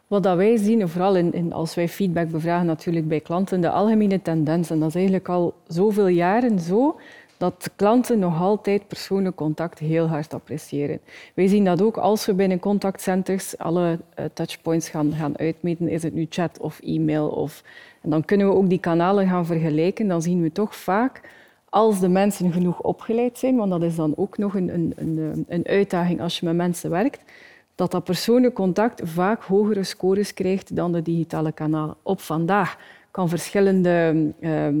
Wat 0.09 0.23
dat 0.23 0.37
wij 0.37 0.57
zien, 0.57 0.89
vooral 0.89 1.15
in, 1.15 1.33
in, 1.33 1.53
als 1.53 1.75
wij 1.75 1.87
feedback 1.87 2.29
bevragen 2.29 2.65
natuurlijk 2.65 3.07
bij 3.07 3.19
klanten, 3.19 3.61
de 3.61 3.69
algemene 3.69 4.21
tendens, 4.21 4.69
en 4.69 4.79
dat 4.79 4.87
is 4.87 4.95
eigenlijk 4.95 5.29
al 5.29 5.53
zoveel 5.67 6.07
jaren 6.07 6.59
zo, 6.59 6.99
dat 7.37 7.69
klanten 7.75 8.19
nog 8.19 8.41
altijd 8.41 8.87
persoonlijk 8.87 9.35
contact 9.35 9.79
heel 9.79 10.07
hard 10.07 10.33
appreciëren. 10.33 10.99
Wij 11.33 11.47
zien 11.47 11.65
dat 11.65 11.81
ook 11.81 11.97
als 11.97 12.25
we 12.25 12.33
binnen 12.33 12.59
contactcenters 12.59 13.57
alle 13.57 13.99
eh, 14.15 14.25
touchpoints 14.33 14.89
gaan, 14.89 15.13
gaan 15.13 15.37
uitmeten, 15.37 15.87
is 15.87 16.03
het 16.03 16.13
nu 16.13 16.25
chat 16.29 16.59
of 16.59 16.79
e-mail. 16.79 17.27
Of, 17.27 17.63
en 18.01 18.09
dan 18.09 18.25
kunnen 18.25 18.47
we 18.47 18.53
ook 18.53 18.69
die 18.69 18.79
kanalen 18.79 19.27
gaan 19.27 19.45
vergelijken. 19.45 20.07
Dan 20.07 20.21
zien 20.21 20.41
we 20.41 20.51
toch 20.51 20.75
vaak, 20.75 21.21
als 21.69 21.99
de 21.99 22.09
mensen 22.09 22.51
genoeg 22.51 22.81
opgeleid 22.81 23.37
zijn, 23.37 23.55
want 23.55 23.71
dat 23.71 23.83
is 23.83 23.95
dan 23.95 24.13
ook 24.15 24.37
nog 24.37 24.55
een, 24.55 24.73
een, 24.73 24.93
een, 24.95 25.45
een 25.47 25.67
uitdaging 25.67 26.21
als 26.21 26.39
je 26.39 26.45
met 26.45 26.55
mensen 26.55 26.89
werkt, 26.89 27.21
dat 27.79 27.91
dat 27.91 28.03
persoonlijk 28.03 28.53
contact 28.53 29.01
vaak 29.03 29.43
hogere 29.43 29.83
scores 29.83 30.33
krijgt 30.33 30.75
dan 30.75 30.91
de 30.91 31.01
digitale 31.01 31.51
kanalen. 31.51 31.95
Op 32.01 32.21
vandaag 32.21 32.77
kan 33.11 33.29
verschillende 33.29 34.25
ehm, 34.41 34.75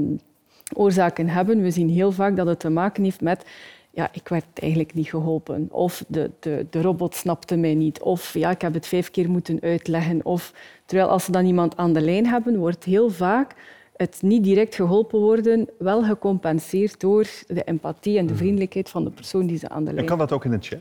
oorzaken 0.75 1.27
hebben. 1.27 1.61
We 1.61 1.71
zien 1.71 1.89
heel 1.89 2.11
vaak 2.11 2.35
dat 2.35 2.47
het 2.47 2.59
te 2.59 2.69
maken 2.69 3.03
heeft 3.03 3.21
met 3.21 3.45
ja, 3.91 4.09
ik 4.11 4.27
werd 4.27 4.45
eigenlijk 4.53 4.93
niet 4.93 5.09
geholpen. 5.09 5.67
Of 5.71 6.03
de, 6.07 6.31
de, 6.39 6.65
de 6.69 6.81
robot 6.81 7.15
snapte 7.15 7.57
mij 7.57 7.75
niet. 7.75 8.01
Of 8.01 8.33
ja, 8.33 8.49
ik 8.49 8.61
heb 8.61 8.73
het 8.73 8.87
vijf 8.87 9.11
keer 9.11 9.29
moeten 9.29 9.61
uitleggen. 9.61 10.25
Of, 10.25 10.53
terwijl 10.85 11.09
als 11.09 11.23
ze 11.23 11.31
dan 11.31 11.45
iemand 11.45 11.77
aan 11.77 11.93
de 11.93 12.01
lijn 12.01 12.25
hebben, 12.25 12.57
wordt 12.57 12.83
heel 12.83 13.09
vaak 13.09 13.55
het 13.95 14.21
niet 14.21 14.43
direct 14.43 14.75
geholpen 14.75 15.19
worden 15.19 15.69
wel 15.77 16.03
gecompenseerd 16.03 16.99
door 16.99 17.27
de 17.47 17.63
empathie 17.63 18.17
en 18.17 18.25
de 18.25 18.35
vriendelijkheid 18.35 18.89
van 18.89 19.03
de 19.03 19.09
persoon 19.09 19.47
die 19.47 19.57
ze 19.57 19.69
aan 19.69 19.83
de 19.83 19.89
En 19.89 19.95
lijn 19.95 20.07
kan 20.07 20.17
dat 20.17 20.31
ook 20.31 20.45
in 20.45 20.51
een 20.51 20.63
chat? 20.63 20.79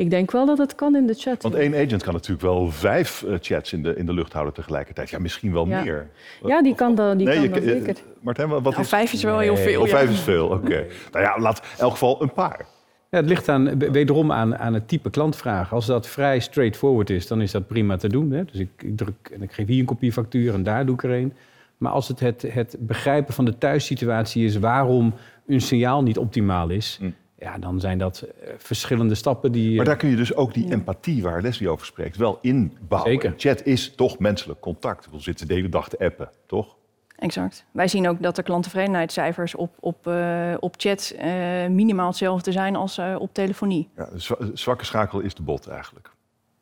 Ik 0.00 0.10
denk 0.10 0.30
wel 0.30 0.46
dat 0.46 0.58
het 0.58 0.74
kan 0.74 0.96
in 0.96 1.06
de 1.06 1.14
chat. 1.14 1.42
Want 1.42 1.54
één 1.54 1.74
agent 1.74 2.02
kan 2.02 2.12
natuurlijk 2.12 2.42
wel 2.42 2.70
vijf 2.70 3.22
eh, 3.22 3.34
chats 3.40 3.72
in 3.72 3.82
de, 3.82 3.94
in 3.96 4.06
de 4.06 4.12
lucht 4.14 4.32
houden 4.32 4.54
tegelijkertijd. 4.54 5.10
Ja, 5.10 5.18
misschien 5.18 5.52
wel 5.52 5.66
Ja. 5.68 5.82
meer. 5.82 6.08
Ja, 6.46 6.62
die 6.62 6.74
kan 6.74 6.94
dat, 6.94 7.18
die 7.18 7.26
Nee, 7.26 7.34
kan 7.34 7.44
je- 7.44 7.50
dat 7.50 7.62
eh, 7.62 7.68
zeker. 7.68 7.94
Martijn, 8.20 8.48
wat 8.48 8.62
Nou, 8.62 8.80
is... 8.80 8.88
vijf 8.88 9.12
is 9.12 9.22
wel 9.22 9.38
heel 9.38 9.56
veel. 9.56 9.80
Oh, 9.80 9.86
ja. 9.88 9.96
vijf 9.96 10.10
is 10.10 10.20
veel, 10.20 10.46
oké. 10.48 10.86
Nou 11.12 11.24
ja, 11.24 11.38
laat 11.38 11.58
in 11.58 11.78
elk 11.82 11.90
geval 11.92 12.22
een 12.22 12.32
paar. 12.32 12.66
Ja, 13.10 13.18
het 13.18 13.28
ligt 13.28 13.48
aan, 13.48 13.78
wederom 13.78 14.32
aan, 14.32 14.56
aan 14.58 14.74
het 14.74 14.88
type 14.88 15.10
klantvraag. 15.10 15.72
Als 15.72 15.86
dat 15.86 16.06
vrij 16.06 16.40
straightforward 16.40 17.10
is, 17.10 17.26
dan 17.26 17.40
is 17.40 17.50
dat 17.50 17.66
prima 17.66 17.96
te 17.96 18.08
doen. 18.08 18.30
Hè? 18.30 18.44
Dus 18.44 18.60
ik, 18.60 18.70
ik 18.78 18.96
druk 18.96 19.30
en 19.32 19.42
ik 19.42 19.52
geef 19.52 19.66
hier 19.66 19.78
een 19.80 19.84
kopie 19.84 20.12
factuur 20.12 20.54
en 20.54 20.62
daar 20.62 20.86
doe 20.86 20.94
ik 20.94 21.02
er 21.02 21.10
een. 21.10 21.32
Maar 21.78 21.92
als 21.92 22.08
het, 22.08 22.20
het 22.20 22.42
het 22.52 22.76
begrijpen 22.78 23.34
van 23.34 23.44
de 23.44 23.58
thuissituatie 23.58 24.44
is 24.44 24.58
waarom 24.58 25.14
een 25.46 25.60
signaal 25.60 26.02
niet 26.02 26.18
optimaal 26.18 26.68
is, 26.68 26.98
Mm. 27.02 27.14
Ja, 27.40 27.58
dan 27.58 27.80
zijn 27.80 27.98
dat 27.98 28.20
eh, 28.20 28.52
verschillende 28.58 29.14
stappen 29.14 29.52
die. 29.52 29.70
Maar 29.70 29.80
eh, 29.80 29.86
daar 29.86 29.96
kun 29.96 30.08
je 30.08 30.16
dus 30.16 30.34
ook 30.34 30.54
die 30.54 30.72
empathie 30.72 31.22
waar 31.22 31.42
Leslie 31.42 31.68
over 31.68 31.86
spreekt 31.86 32.16
wel 32.16 32.38
inbouwen. 32.42 33.10
Zeker. 33.10 33.34
Chat 33.36 33.62
is 33.64 33.94
toch 33.94 34.18
menselijk 34.18 34.60
contact. 34.60 35.10
We 35.10 35.20
zitten 35.20 35.48
de 35.48 35.54
hele 35.54 35.68
dag 35.68 35.88
te 35.88 35.98
appen, 35.98 36.30
toch? 36.46 36.78
Exact. 37.20 37.64
Wij 37.70 37.88
zien 37.88 38.08
ook 38.08 38.22
dat 38.22 38.36
de 38.36 38.42
klanttevredenheidscijfers 38.42 39.54
op, 39.54 39.76
op, 39.80 40.06
eh, 40.06 40.54
op 40.60 40.74
chat 40.76 41.14
eh, 41.18 41.30
minimaal 41.66 42.06
hetzelfde 42.06 42.52
zijn 42.52 42.76
als 42.76 42.98
eh, 42.98 43.16
op 43.18 43.34
telefonie. 43.34 43.88
Ja, 43.96 44.08
zwakke 44.54 44.84
schakel 44.84 45.20
is 45.20 45.34
de 45.34 45.42
bot 45.42 45.68
eigenlijk. 45.68 46.10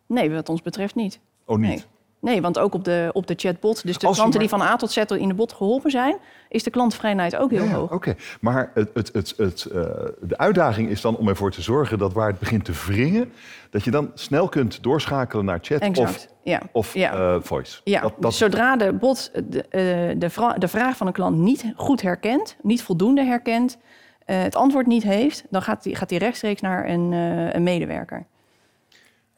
Nee, 0.06 0.30
wat 0.30 0.48
ons 0.48 0.62
betreft 0.62 0.94
niet. 0.94 1.20
Oh, 1.44 1.58
niet? 1.58 1.68
Nee. 1.68 1.84
Nee, 2.20 2.40
want 2.42 2.58
ook 2.58 2.74
op 2.74 2.84
de, 2.84 3.10
op 3.12 3.26
de 3.26 3.34
chatbot, 3.36 3.86
dus 3.86 3.98
de 3.98 4.06
Als 4.06 4.16
klanten 4.16 4.40
maar- 4.40 4.48
die 4.48 4.58
van 4.58 4.68
A 4.68 4.76
tot 4.76 4.90
Z 4.90 4.96
in 4.96 5.28
de 5.28 5.34
bot 5.34 5.52
geholpen 5.52 5.90
zijn, 5.90 6.16
is 6.48 6.62
de 6.62 6.70
klanttevredenheid 6.70 7.36
ook 7.36 7.50
heel 7.50 7.64
Ja, 7.64 7.70
hoog. 7.70 7.92
Oké, 7.92 8.14
maar 8.40 8.70
het, 8.74 8.90
het, 8.94 9.10
het, 9.12 9.34
het, 9.36 9.64
eh, 9.64 9.80
de 10.20 10.38
uitdaging 10.38 10.88
is 10.90 11.00
dan 11.00 11.16
om 11.16 11.28
ervoor 11.28 11.50
te 11.50 11.62
zorgen 11.62 11.98
dat 11.98 12.12
waar 12.12 12.26
het 12.28 12.38
begint 12.38 12.64
te 12.64 12.72
wringen, 12.86 13.32
dat 13.70 13.84
je 13.84 13.90
dan 13.90 14.10
snel 14.14 14.48
kunt 14.48 14.82
doorschakelen 14.82 15.44
naar 15.44 15.58
chat 15.62 15.80
Exact. 15.80 16.08
of, 16.08 16.26
ja. 16.42 16.60
of 16.72 16.94
Ja. 16.94 17.12
eh, 17.12 17.36
voice. 17.40 17.80
Ja, 17.84 18.00
Dat, 18.00 18.14
dat, 18.18 18.34
zodra 18.34 18.76
de 18.76 18.92
bot 18.92 19.30
de, 19.50 19.62
eh, 19.62 19.80
de, 20.18 20.30
vra- 20.30 20.54
de 20.58 20.68
vraag 20.68 20.96
van 20.96 21.06
een 21.06 21.12
klant 21.12 21.36
niet 21.36 21.72
goed 21.76 22.02
herkent, 22.02 22.56
niet 22.62 22.82
voldoende 22.82 23.24
herkent, 23.24 23.78
het 24.24 24.56
antwoord 24.56 24.86
niet 24.86 25.02
heeft, 25.02 25.44
dan 25.50 25.62
gaat 25.62 25.82
die, 25.82 25.94
gaat 25.94 26.08
die 26.08 26.18
rechtstreeks 26.18 26.60
naar 26.60 26.88
een, 26.88 27.12
een 27.56 27.62
medewerker. 27.62 28.26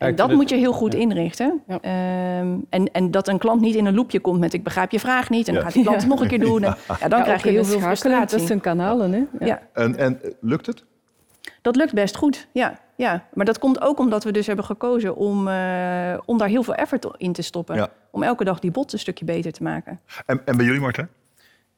En 0.08 0.14
dat 0.14 0.32
moet 0.32 0.48
je 0.48 0.56
heel 0.56 0.72
goed 0.72 0.94
inrichten. 0.94 1.62
Ja. 1.66 1.78
Ehm, 1.80 2.56
en, 2.70 2.92
en 2.92 3.10
dat 3.10 3.28
een 3.28 3.38
klant 3.38 3.60
niet 3.60 3.74
in 3.74 3.86
een 3.86 3.94
loopje 3.94 4.20
komt 4.20 4.40
met 4.40 4.52
ik 4.52 4.62
begrijp 4.62 4.90
je 4.90 5.00
vraag 5.00 5.30
niet. 5.30 5.48
En 5.48 5.54
dan 5.54 5.62
Ja. 5.62 5.68
gaat 5.68 5.72
die 5.74 5.82
klant 5.84 6.00
het 6.00 6.10
nog 6.10 6.20
een 6.20 6.28
keer 6.28 6.40
doen. 6.40 6.62
En, 6.64 6.76
ja, 7.00 7.08
dan 7.08 7.18
Ja, 7.18 7.24
krijg 7.24 7.42
je 7.42 7.50
heel 7.50 7.64
veel 7.64 7.80
frustratie. 7.80 8.38
tussen 8.38 8.60
kanalen. 8.60 9.12
Hè? 9.12 9.18
Ja. 9.18 9.46
Ja, 9.46 9.62
en, 9.72 9.96
en 9.96 10.22
eh, 10.22 10.30
lukt 10.40 10.66
het? 10.66 10.84
dat 11.62 11.76
lukt 11.76 11.94
best 11.94 12.16
goed. 12.16 12.46
Ja, 12.52 12.78
ja. 12.96 13.24
Maar 13.34 13.44
dat 13.44 13.58
komt 13.58 13.80
ook 13.80 13.98
omdat 13.98 14.24
we 14.24 14.32
dus 14.32 14.46
hebben 14.46 14.64
gekozen 14.64 15.16
om, 15.16 15.48
eh, 15.48 16.18
om 16.24 16.38
daar 16.38 16.48
heel 16.48 16.62
veel 16.62 16.74
effort 16.74 17.06
in 17.16 17.32
te 17.32 17.42
stoppen. 17.42 17.76
Ja. 17.76 17.88
Om 18.10 18.22
elke 18.22 18.44
dag 18.44 18.58
die 18.58 18.70
bot 18.70 18.92
een 18.92 18.98
stukje 18.98 19.24
beter 19.24 19.52
te 19.52 19.62
maken. 19.62 20.00
En, 20.26 20.40
en 20.44 20.56
bij 20.56 20.66
jullie, 20.66 20.80
Martijn? 20.80 21.08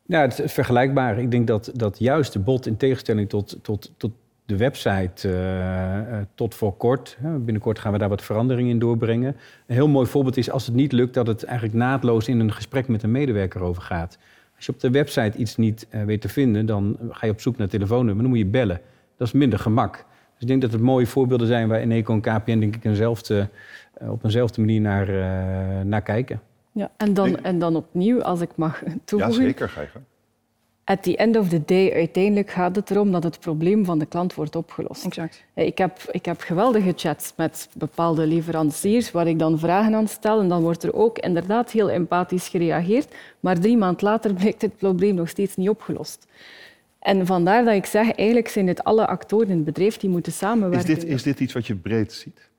Ja, 0.06 0.20
het 0.20 0.38
is 0.38 0.52
vergelijkbaar. 0.52 1.18
Ik 1.18 1.30
denk 1.30 1.46
dat, 1.46 1.70
dat 1.74 1.98
juist 1.98 2.32
de 2.32 2.38
bot 2.38 2.66
in 2.66 2.76
tegenstelling 2.76 3.28
tot, 3.28 3.56
tot, 3.62 3.92
tot 3.96 4.10
de 4.52 4.58
website 4.58 5.28
eh, 5.28 5.98
eh, 5.98 6.26
tot 6.34 6.54
voor 6.54 6.76
kort, 6.76 7.16
hè, 7.20 7.38
binnenkort 7.38 7.78
gaan 7.78 7.92
we 7.92 7.98
daar 7.98 8.08
wat 8.08 8.22
veranderingen 8.22 8.70
in 8.70 8.78
doorbrengen. 8.78 9.36
Een 9.66 9.74
heel 9.74 9.88
mooi 9.88 10.06
voorbeeld 10.06 10.36
is 10.36 10.50
als 10.50 10.66
het 10.66 10.74
niet 10.74 10.92
lukt 10.92 11.14
dat 11.14 11.26
het 11.26 11.44
eigenlijk 11.44 11.78
naadloos 11.78 12.28
in 12.28 12.40
een 12.40 12.52
gesprek 12.52 12.88
met 12.88 13.02
een 13.02 13.10
medewerker 13.10 13.60
over 13.60 13.82
gaat. 13.82 14.18
Als 14.56 14.66
je 14.66 14.72
op 14.72 14.80
de 14.80 14.90
website 14.90 15.38
iets 15.38 15.56
niet 15.56 15.86
eh, 15.90 16.02
weet 16.02 16.20
te 16.20 16.28
vinden, 16.28 16.66
dan 16.66 16.96
ga 17.10 17.26
je 17.26 17.32
op 17.32 17.40
zoek 17.40 17.56
naar 17.56 17.68
telefoonnummer, 17.68 18.22
dan 18.22 18.32
moet 18.32 18.38
je 18.42 18.46
bellen. 18.46 18.80
Dat 19.16 19.26
is 19.26 19.32
minder 19.32 19.58
gemak. 19.58 19.92
Dus 20.32 20.40
ik 20.40 20.46
denk 20.48 20.60
dat 20.62 20.72
het 20.72 20.80
mooie 20.80 21.06
voorbeelden 21.06 21.46
zijn 21.46 21.68
waar 21.68 21.80
Eneco 21.80 22.12
en 22.12 22.20
KPN 22.20 22.58
denk 22.58 22.76
ik 22.76 22.84
eenzelfde, 22.84 23.48
op 23.98 24.24
eenzelfde 24.24 24.60
manier 24.60 24.80
naar, 24.80 25.08
eh, 25.08 25.84
naar 25.84 26.02
kijken. 26.02 26.40
Ja. 26.72 26.90
En, 26.96 27.14
dan, 27.14 27.44
en 27.44 27.58
dan 27.58 27.76
opnieuw, 27.76 28.22
als 28.22 28.40
ik 28.40 28.50
mag 28.56 28.82
Ja, 28.86 28.92
toevoegen. 29.04 29.42
zeker. 29.42 29.68
Ga 29.68 29.80
je 29.80 29.86
gang. 29.86 30.04
At 30.84 31.02
the 31.02 31.16
end 31.16 31.36
of 31.36 31.48
the 31.48 31.64
day, 31.64 31.92
uiteindelijk 31.92 32.50
gaat 32.50 32.76
het 32.76 32.90
erom 32.90 33.12
dat 33.12 33.22
het 33.22 33.40
probleem 33.40 33.84
van 33.84 33.98
de 33.98 34.06
klant 34.06 34.34
wordt 34.34 34.56
opgelost. 34.56 35.04
Exact. 35.04 35.44
Ik 35.54 35.78
heb, 35.78 35.98
ik 36.10 36.24
heb 36.24 36.40
geweldige 36.40 36.92
chats 36.96 37.32
met 37.36 37.68
bepaalde 37.74 38.26
leveranciers 38.26 39.10
waar 39.10 39.26
ik 39.26 39.38
dan 39.38 39.58
vragen 39.58 39.94
aan 39.94 40.08
stel. 40.08 40.40
En 40.40 40.48
dan 40.48 40.62
wordt 40.62 40.82
er 40.82 40.94
ook 40.94 41.18
inderdaad 41.18 41.70
heel 41.70 41.90
empathisch 41.90 42.48
gereageerd. 42.48 43.14
Maar 43.40 43.58
drie 43.58 43.76
maanden 43.76 44.04
later 44.04 44.34
blijkt 44.40 44.62
het 44.62 44.76
probleem 44.76 45.14
nog 45.14 45.28
steeds 45.28 45.56
niet 45.56 45.68
opgelost. 45.68 46.26
En 46.98 47.26
vandaar 47.26 47.64
dat 47.64 47.74
ik 47.74 47.86
zeg, 47.86 48.12
eigenlijk 48.12 48.48
zijn 48.48 48.66
het 48.66 48.84
alle 48.84 49.06
actoren 49.06 49.48
in 49.48 49.56
het 49.56 49.64
bedrijf 49.64 49.96
die 49.96 50.10
moeten 50.10 50.32
Is 50.32 50.38
samenwerken. 50.38 50.94
dit, 50.94 51.04
is 51.04 51.22
dit 51.22 51.40
iets 51.40 51.52
wat 51.52 51.66
je 51.66 51.74
breed 51.74 52.12
ziet? 52.12 52.50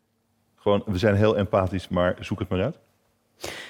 Gewoon, 0.55 0.83
we 0.85 0.97
zijn 0.97 1.15
heel 1.15 1.37
empathisch, 1.37 1.87
maar 1.87 2.17
zoek 2.19 2.39
het 2.39 2.49
maar 2.49 2.61
uit. 2.61 2.77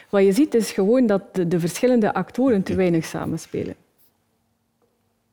Wat 0.10 0.24
je 0.24 0.34
ziet 0.34 0.54
is 0.54 0.72
gewoon 0.72 1.06
dat 1.08 1.36
de, 1.36 1.48
de 1.48 1.60
verschillende 1.60 2.14
actoren 2.14 2.64
te 2.64 2.76
weinig 2.76 3.06
samenspelen 3.06 3.76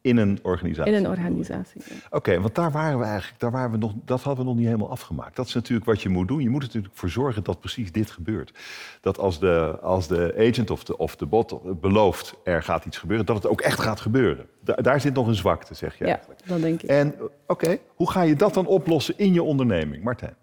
In 0.03 0.17
een 0.17 0.39
organisatie. 0.43 0.93
in 0.93 1.05
een 1.05 1.11
organisatie. 1.11 1.83
Oké, 2.11 2.41
want 2.41 2.55
daar 2.55 2.71
waren 2.71 2.99
we 2.99 3.05
eigenlijk, 3.05 3.41
daar 3.41 3.51
waren 3.51 3.71
we 3.71 3.77
nog, 3.77 3.93
dat 4.05 4.23
hadden 4.23 4.45
we 4.45 4.51
nog 4.51 4.59
niet 4.59 4.67
helemaal 4.69 4.91
afgemaakt. 4.91 5.37
Dat 5.37 5.47
is 5.47 5.55
natuurlijk 5.55 5.87
wat 5.87 6.03
je 6.03 6.09
moet 6.09 6.29
doen. 6.29 6.41
Je 6.43 6.49
moet 6.51 6.61
er 6.63 6.67
natuurlijk 6.67 6.97
voor 6.97 7.09
zorgen 7.09 7.45
dat 7.45 7.61
precies 7.61 7.93
dit 7.93 8.11
gebeurt. 8.11 8.59
Dat 9.01 9.19
als 9.19 9.39
de, 9.41 9.79
als 9.83 10.09
de 10.09 10.35
agent 10.39 10.71
of 10.71 10.85
de, 10.85 10.97
of 10.99 11.17
de 11.17 11.27
bot 11.27 11.81
belooft 11.81 12.35
er 12.45 12.63
gaat 12.63 12.85
iets 12.85 12.99
gebeuren, 12.99 13.27
dat 13.27 13.37
het 13.37 13.47
ook 13.47 13.61
echt 13.61 13.81
gaat 13.81 14.01
gebeuren. 14.01 14.47
Da- 14.61 14.75
daar 14.75 15.01
zit 15.01 15.15
nog 15.15 15.27
een 15.27 15.35
zwakte, 15.35 15.75
zeg 15.75 15.99
je 15.99 16.05
Ja, 16.05 16.11
eigenlijk. 16.11 16.41
dat 16.47 16.61
denk 16.61 16.83
ik. 16.83 16.89
En 16.91 17.15
oké, 17.47 17.79
hoe 17.95 18.11
ga 18.11 18.23
je 18.23 18.37
dat 18.37 18.55
dan 18.55 18.67
oplossen 18.67 19.15
in 19.17 19.33
je 19.33 19.43
onderneming, 19.43 20.03
Martijn? 20.05 20.35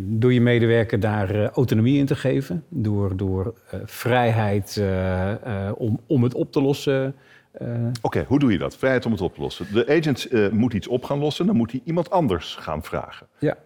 door 0.00 0.32
je 0.32 0.40
medewerker 0.40 1.00
daar 1.00 1.30
eh, 1.30 1.48
autonomie 1.48 1.98
in 1.98 2.06
te 2.06 2.16
geven, 2.16 2.64
door, 2.68 3.16
door 3.16 3.54
eh, 3.70 3.80
vrijheid 3.84 4.76
eh, 4.76 5.30
eh, 5.66 5.72
om, 5.76 6.00
om 6.06 6.22
het 6.22 6.34
op 6.34 6.52
te 6.52 6.62
lossen. 6.62 7.14
Eh, 7.52 7.86
Oké, 8.00 8.24
hoe 8.28 8.38
doe 8.38 8.52
je 8.52 8.58
dat? 8.58 8.76
Vrijheid 8.76 9.06
om 9.06 9.12
het 9.12 9.20
op 9.20 9.34
te 9.34 9.40
lossen. 9.40 9.66
De 9.72 9.86
agent 9.88 10.24
eh, 10.26 10.48
moet 10.48 10.74
iets 10.74 10.86
op 10.88 11.04
gaan 11.04 11.18
lossen, 11.18 11.46
dan 11.46 11.56
moet 11.56 11.70
hij 11.72 11.80
iemand 11.84 12.10
anders 12.10 12.54
gaan 12.54 12.82
vragen. 12.82 13.26
ja. 13.38 13.56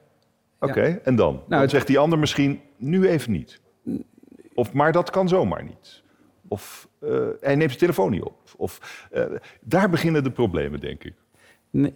Oké, 0.61 1.01
en 1.05 1.16
dan? 1.16 1.42
dan 1.49 1.61
het- 1.61 1.70
zegt 1.70 1.87
die 1.87 1.99
ander 1.99 2.18
misschien 2.18 2.61
nu 2.77 3.09
even 3.09 3.33
niet. 3.33 3.61
Of 4.55 4.72
maar 4.72 4.92
dat 4.92 5.11
kan 5.11 5.29
zomaar 5.29 5.64
niet. 5.64 6.03
Of 6.49 6.88
eh, 7.01 7.09
hij 7.40 7.55
neemt 7.55 7.68
zijn 7.70 7.79
telefoon 7.79 8.11
niet 8.11 8.22
op. 8.22 8.37
Of, 8.57 9.07
daar 9.61 9.90
beginnen 9.90 10.25
de 10.25 10.31
problemen, 10.31 10.81
denk 10.81 11.05
ik. 11.05 11.14
Nee, 11.70 11.92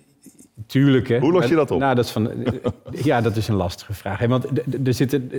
tuurlijk, 0.67 1.09
hè. 1.09 1.19
Hoe 1.19 1.33
los 1.33 1.47
je 1.49 1.55
dat 1.55 1.71
op? 1.71 1.79
Nou, 1.79 1.95
dat 1.95 2.05
is 2.05 2.11
van, 2.11 2.31
ja, 2.91 3.21
dat 3.21 3.37
is 3.37 3.49
een 3.49 3.55
lastige 3.55 3.93
vraag. 3.95 4.19
Hè? 4.19 4.29
Want 4.29 4.47
er, 4.87 4.95
zitten, 4.95 5.31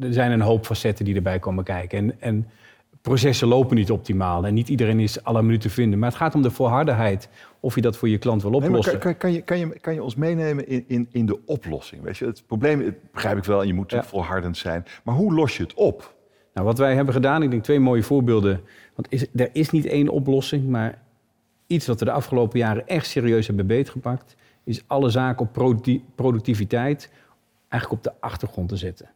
er 0.00 0.12
zijn 0.12 0.30
een 0.30 0.40
hoop 0.40 0.66
facetten 0.66 1.04
die 1.04 1.14
erbij 1.14 1.38
komen 1.38 1.64
kijken. 1.64 1.98
En, 1.98 2.20
en 2.20 2.48
processen 3.08 3.48
lopen 3.48 3.76
niet 3.76 3.90
optimaal. 3.90 4.46
En 4.46 4.54
niet 4.54 4.68
iedereen 4.68 5.00
is 5.00 5.24
alle 5.24 5.42
minuten 5.42 5.68
te 5.68 5.74
vinden. 5.74 5.98
Maar 5.98 6.08
het 6.08 6.18
gaat 6.18 6.34
om 6.34 6.42
de 6.42 6.50
volhardheid. 6.50 7.28
Of 7.60 7.74
je 7.74 7.80
dat 7.80 7.96
voor 7.96 8.08
je 8.08 8.18
klant 8.18 8.42
wil 8.42 8.52
oplossen. 8.52 8.92
kan, 8.92 9.00
kan, 9.00 9.16
kan, 9.16 9.32
je, 9.32 9.42
kan, 9.42 9.58
je, 9.58 9.78
kan 9.80 9.94
je 9.94 10.02
ons 10.02 10.14
meenemen 10.14 10.68
in, 10.68 10.84
in, 10.86 11.08
in 11.12 11.26
de 11.26 11.38
oplossing? 11.46 12.02
Weet 12.02 12.16
je, 12.16 12.26
het 12.26 12.42
probleem 12.46 12.80
het 12.80 13.12
begrijp 13.12 13.36
ik 13.36 13.44
wel 13.44 13.60
en 13.60 13.66
je 13.66 13.74
moet 13.74 13.90
Ja. 13.90 14.02
volhardend 14.04 14.56
zijn. 14.56 14.84
Maar 15.02 15.14
hoe 15.14 15.34
los 15.34 15.56
je 15.56 15.62
het 15.62 15.74
op? 15.74 16.14
Nou, 16.54 16.66
wat 16.66 16.78
wij 16.78 16.94
hebben 16.94 17.14
gedaan, 17.14 17.42
ik 17.42 17.50
denk 17.50 17.62
twee 17.62 17.80
mooie 17.80 18.02
voorbeelden. 18.02 18.60
Want 18.94 19.06
is, 19.10 19.26
er 19.34 19.50
is 19.52 19.70
niet 19.70 19.86
één 19.86 20.08
oplossing, 20.08 20.68
maar 20.68 21.02
iets 21.66 21.86
wat 21.86 21.98
we 21.98 22.04
de 22.04 22.10
afgelopen 22.10 22.58
jaren 22.58 22.86
echt 22.86 23.06
serieus 23.06 23.46
hebben 23.46 23.66
beetgepakt, 23.66 24.36
is 24.64 24.82
alle 24.86 25.10
zaken 25.10 25.46
op 25.46 25.52
producti- 25.52 26.04
productiviteit 26.14 27.10
eigenlijk 27.68 28.06
op 28.06 28.12
de 28.12 28.20
achtergrond 28.20 28.68
te 28.68 28.76
zetten. 28.76 29.10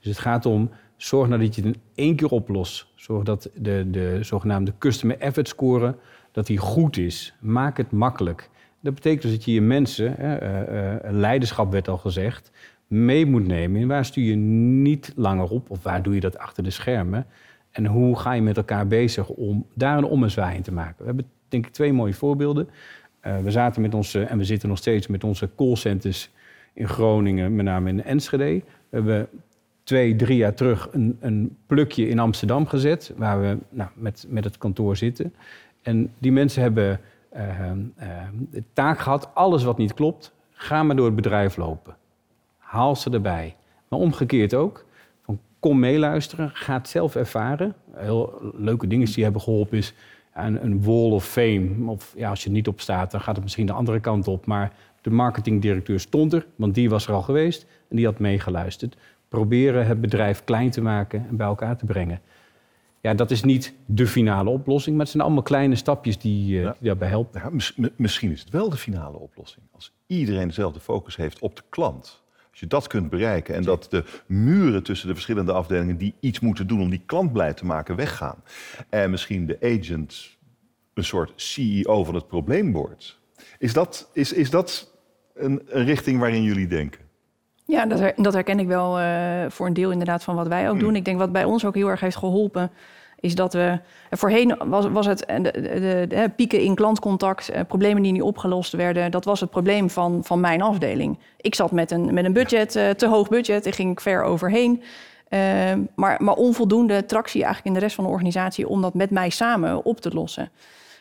Dus 0.00 0.08
het 0.08 0.18
gaat 0.18 0.46
om, 0.46 0.70
zorg 0.96 1.28
nou 1.28 1.40
dat 1.40 1.54
je 1.54 1.62
het 1.62 1.74
in 1.74 1.80
één 1.94 2.16
keer 2.16 2.28
oplost. 2.28 2.86
Zorg 2.94 3.24
dat 3.24 3.50
de, 3.54 3.86
de 3.90 4.18
zogenaamde 4.20 4.72
customer 4.78 5.18
effort 5.18 5.48
score, 5.48 5.96
dat 6.32 6.46
die 6.46 6.58
goed 6.58 6.96
is. 6.96 7.34
Maak 7.40 7.76
het 7.76 7.90
makkelijk. 7.90 8.50
Dat 8.80 8.94
betekent 8.94 9.22
dus 9.22 9.30
dat 9.30 9.44
je 9.44 9.52
je 9.52 9.60
mensen, 9.60 10.14
hè, 10.16 10.36
eh, 10.36 10.94
eh, 10.94 11.12
leiderschap 11.12 11.72
werd 11.72 11.88
al 11.88 11.98
gezegd, 11.98 12.50
mee 12.86 13.26
moet 13.26 13.46
nemen. 13.46 13.80
En 13.80 13.88
waar 13.88 14.04
stuur 14.04 14.24
je 14.24 14.36
niet 14.36 15.12
langer 15.16 15.48
op 15.50 15.70
of 15.70 15.82
waar 15.82 16.02
doe 16.02 16.14
je 16.14 16.20
dat 16.20 16.38
achter 16.38 16.62
de 16.62 16.70
schermen? 16.70 17.26
En 17.70 17.86
hoe 17.86 18.18
ga 18.18 18.32
je 18.32 18.42
met 18.42 18.56
elkaar 18.56 18.86
bezig 18.86 19.28
om 19.28 19.66
daar 19.74 19.98
een 19.98 20.04
ommezwaai 20.04 20.56
in 20.56 20.62
te 20.62 20.72
maken? 20.72 20.98
We 20.98 21.04
hebben 21.04 21.26
denk 21.48 21.66
ik 21.66 21.72
twee 21.72 21.92
mooie 21.92 22.14
voorbeelden. 22.14 22.68
Eh, 23.20 23.38
we 23.38 23.50
zaten 23.50 23.82
met 23.82 23.94
onze, 23.94 24.22
en 24.22 24.38
we 24.38 24.44
zitten 24.44 24.68
nog 24.68 24.78
steeds 24.78 25.06
met 25.06 25.24
onze 25.24 25.50
callcenters 25.56 26.30
in 26.74 26.88
Groningen, 26.88 27.54
met 27.54 27.64
name 27.64 27.88
in 27.88 28.02
Enschede. 28.02 28.62
We 28.88 28.96
hebben 28.96 29.28
twee, 29.84 30.16
drie 30.16 30.36
jaar 30.36 30.54
terug 30.54 30.88
een, 30.92 31.16
een 31.20 31.56
plukje 31.66 32.08
in 32.08 32.18
Amsterdam 32.18 32.66
gezet, 32.66 33.12
waar 33.16 33.40
we 33.40 33.58
nou, 33.68 33.90
met, 33.94 34.26
met 34.28 34.44
het 34.44 34.58
kantoor 34.58 34.96
zitten. 34.96 35.34
En 35.82 36.12
die 36.18 36.32
mensen 36.32 36.62
hebben 36.62 37.00
eh, 37.28 37.70
eh, 37.70 37.76
de 38.50 38.62
taak 38.72 38.98
gehad, 38.98 39.34
alles 39.34 39.64
wat 39.64 39.78
niet 39.78 39.94
klopt, 39.94 40.34
ga 40.50 40.82
maar 40.82 40.96
door 40.96 41.06
het 41.06 41.16
bedrijf 41.16 41.56
lopen. 41.56 41.96
Haal 42.58 42.96
ze 42.96 43.10
erbij. 43.10 43.56
Maar 43.88 43.98
omgekeerd 43.98 44.54
ook, 44.54 44.84
van 45.22 45.38
kom 45.58 45.78
meeluisteren, 45.78 46.50
ga 46.50 46.74
het 46.74 46.88
zelf 46.88 47.16
ervaren. 47.16 47.74
Heel 47.92 48.52
leuke 48.56 48.86
dingen 48.86 49.12
die 49.12 49.24
hebben 49.24 49.42
geholpen 49.42 49.78
is 49.78 49.94
een, 50.34 50.64
een 50.64 50.82
wall 50.82 51.10
of 51.10 51.24
fame. 51.24 51.90
Of 51.90 52.12
ja, 52.16 52.30
als 52.30 52.42
je 52.42 52.46
er 52.46 52.54
niet 52.54 52.68
op 52.68 52.80
staat, 52.80 53.10
dan 53.10 53.20
gaat 53.20 53.34
het 53.34 53.44
misschien 53.44 53.66
de 53.66 53.72
andere 53.72 54.00
kant 54.00 54.28
op. 54.28 54.46
Maar 54.46 54.72
de 55.00 55.10
marketingdirecteur 55.10 56.00
stond 56.00 56.32
er, 56.32 56.46
want 56.56 56.74
die 56.74 56.90
was 56.90 57.06
er 57.06 57.14
al 57.14 57.22
geweest 57.22 57.66
en 57.88 57.96
die 57.96 58.04
had 58.04 58.18
meegeluisterd. 58.18 58.96
Proberen 59.34 59.86
het 59.86 60.00
bedrijf 60.00 60.44
klein 60.44 60.70
te 60.70 60.80
maken 60.80 61.26
en 61.28 61.36
bij 61.36 61.46
elkaar 61.46 61.76
te 61.76 61.84
brengen. 61.84 62.20
Ja, 63.00 63.14
dat 63.14 63.30
is 63.30 63.42
niet 63.42 63.74
de 63.86 64.06
finale 64.06 64.50
oplossing, 64.50 64.94
maar 64.96 65.04
het 65.04 65.12
zijn 65.12 65.24
allemaal 65.24 65.42
kleine 65.42 65.74
stapjes 65.74 66.18
die, 66.18 66.56
eh, 66.58 66.62
Ja. 66.64 66.72
die 66.78 66.86
daarbij 66.88 67.08
helpen. 67.08 67.42
Mis- 67.52 67.76
mi- 67.76 67.92
misschien 67.96 68.30
is 68.30 68.40
het 68.40 68.50
wel 68.50 68.70
de 68.70 68.76
finale 68.76 69.16
oplossing. 69.18 69.66
Als 69.72 69.92
iedereen 70.06 70.46
dezelfde 70.48 70.80
focus 70.80 71.16
heeft 71.16 71.38
op 71.38 71.56
de 71.56 71.62
klant. 71.68 72.22
Als 72.50 72.60
je 72.60 72.66
dat 72.66 72.86
kunt 72.86 73.10
bereiken 73.10 73.54
en 73.54 73.62
dat 73.62 73.86
de 73.90 74.04
muren 74.26 74.82
tussen 74.82 75.08
de 75.08 75.14
verschillende 75.14 75.52
afdelingen 75.52 75.96
die 75.96 76.14
iets 76.20 76.40
moeten 76.40 76.66
doen 76.66 76.80
om 76.80 76.90
die 76.90 77.02
klant 77.06 77.32
blij 77.32 77.54
te 77.54 77.64
maken 77.64 77.96
weggaan. 77.96 78.42
En 78.88 79.10
misschien 79.10 79.46
de 79.46 79.58
agent 79.62 80.36
een 80.94 81.04
soort 81.04 81.32
CEO 81.36 82.04
van 82.04 82.14
het 82.14 82.28
probleem 82.28 82.72
wordt. 82.72 83.18
Is 83.58 83.72
dat, 83.72 84.10
is, 84.12 84.32
is 84.32 84.50
dat 84.50 84.92
een, 85.34 85.62
een 85.66 85.84
richting 85.84 86.18
waarin 86.20 86.42
jullie 86.42 86.66
denken? 86.66 87.02
Ja, 87.66 87.86
dat, 87.86 87.98
her- 87.98 88.12
dat 88.16 88.32
herken 88.32 88.58
ik 88.58 88.66
wel 88.66 88.98
eh, 88.98 89.06
voor 89.48 89.66
een 89.66 89.72
deel 89.74 89.90
inderdaad 89.90 90.22
van 90.24 90.34
wat 90.34 90.46
wij 90.48 90.70
ook 90.70 90.80
doen. 90.80 90.96
Ik 90.96 91.04
denk 91.04 91.18
wat 91.18 91.32
bij 91.32 91.44
ons 91.44 91.64
ook 91.64 91.74
heel 91.74 91.88
erg 91.88 92.00
heeft 92.00 92.16
geholpen, 92.16 92.70
is 93.20 93.34
dat 93.34 93.52
we... 93.52 93.78
Voorheen 94.10 94.56
was, 94.64 94.86
was 94.88 95.06
het 95.06 95.24
eh, 95.24 95.36
de, 95.42 95.50
de, 95.52 95.60
de, 95.60 96.06
de 96.08 96.30
pieken 96.36 96.60
in 96.60 96.74
klantcontact, 96.74 97.48
eh, 97.48 97.60
problemen 97.68 98.02
die 98.02 98.12
niet 98.12 98.22
opgelost 98.22 98.72
werden. 98.72 99.10
Dat 99.10 99.24
was 99.24 99.40
het 99.40 99.50
probleem 99.50 99.90
van, 99.90 100.24
van 100.24 100.40
mijn 100.40 100.62
afdeling. 100.62 101.18
Ik 101.36 101.54
zat 101.54 101.72
met 101.72 101.90
een, 101.90 102.14
met 102.14 102.24
een 102.24 102.32
budget, 102.32 102.76
eh, 102.76 102.90
te 102.90 103.06
hoog 103.08 103.28
budget, 103.28 103.64
daar 103.64 103.72
ging 103.72 103.90
ik 103.90 104.00
ver 104.00 104.22
overheen. 104.22 104.82
Eh, 105.28 105.40
maar, 105.94 106.22
maar 106.22 106.34
onvoldoende 106.34 107.06
tractie 107.06 107.42
eigenlijk 107.44 107.66
in 107.66 107.80
de 107.80 107.86
rest 107.86 107.94
van 107.94 108.04
de 108.04 108.10
organisatie 108.10 108.68
om 108.68 108.82
dat 108.82 108.94
met 108.94 109.10
mij 109.10 109.28
samen 109.30 109.84
op 109.84 110.00
te 110.00 110.10
lossen. 110.14 110.50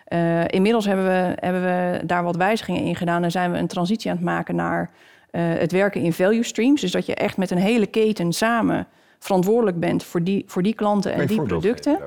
Eh, 0.05 0.47
inmiddels 0.47 0.85
hebben 0.85 1.05
we, 1.05 1.35
hebben 1.39 1.61
we 1.63 2.05
daar 2.05 2.23
wat 2.23 2.35
wijzigingen 2.35 2.83
in 2.83 2.95
gedaan 2.95 3.23
en 3.23 3.31
zijn 3.31 3.51
we 3.51 3.57
een 3.57 3.67
transitie 3.67 4.09
aan 4.11 4.17
het 4.17 4.25
maken 4.25 4.55
naar 4.55 4.81
eh, 4.81 4.89
het 5.39 5.71
werken 5.71 6.01
in 6.01 6.13
value 6.13 6.43
streams. 6.43 6.81
Dus 6.81 6.91
dat 6.91 7.05
je 7.05 7.15
echt 7.15 7.37
met 7.37 7.51
een 7.51 7.57
hele 7.57 7.85
keten 7.87 8.33
samen 8.33 8.87
verantwoordelijk 9.19 9.79
bent 9.79 10.03
voor 10.03 10.23
die, 10.23 10.43
voor 10.47 10.61
die 10.61 10.73
klanten 10.73 11.13
en 11.13 11.27
die 11.27 11.41
producten. 11.41 11.99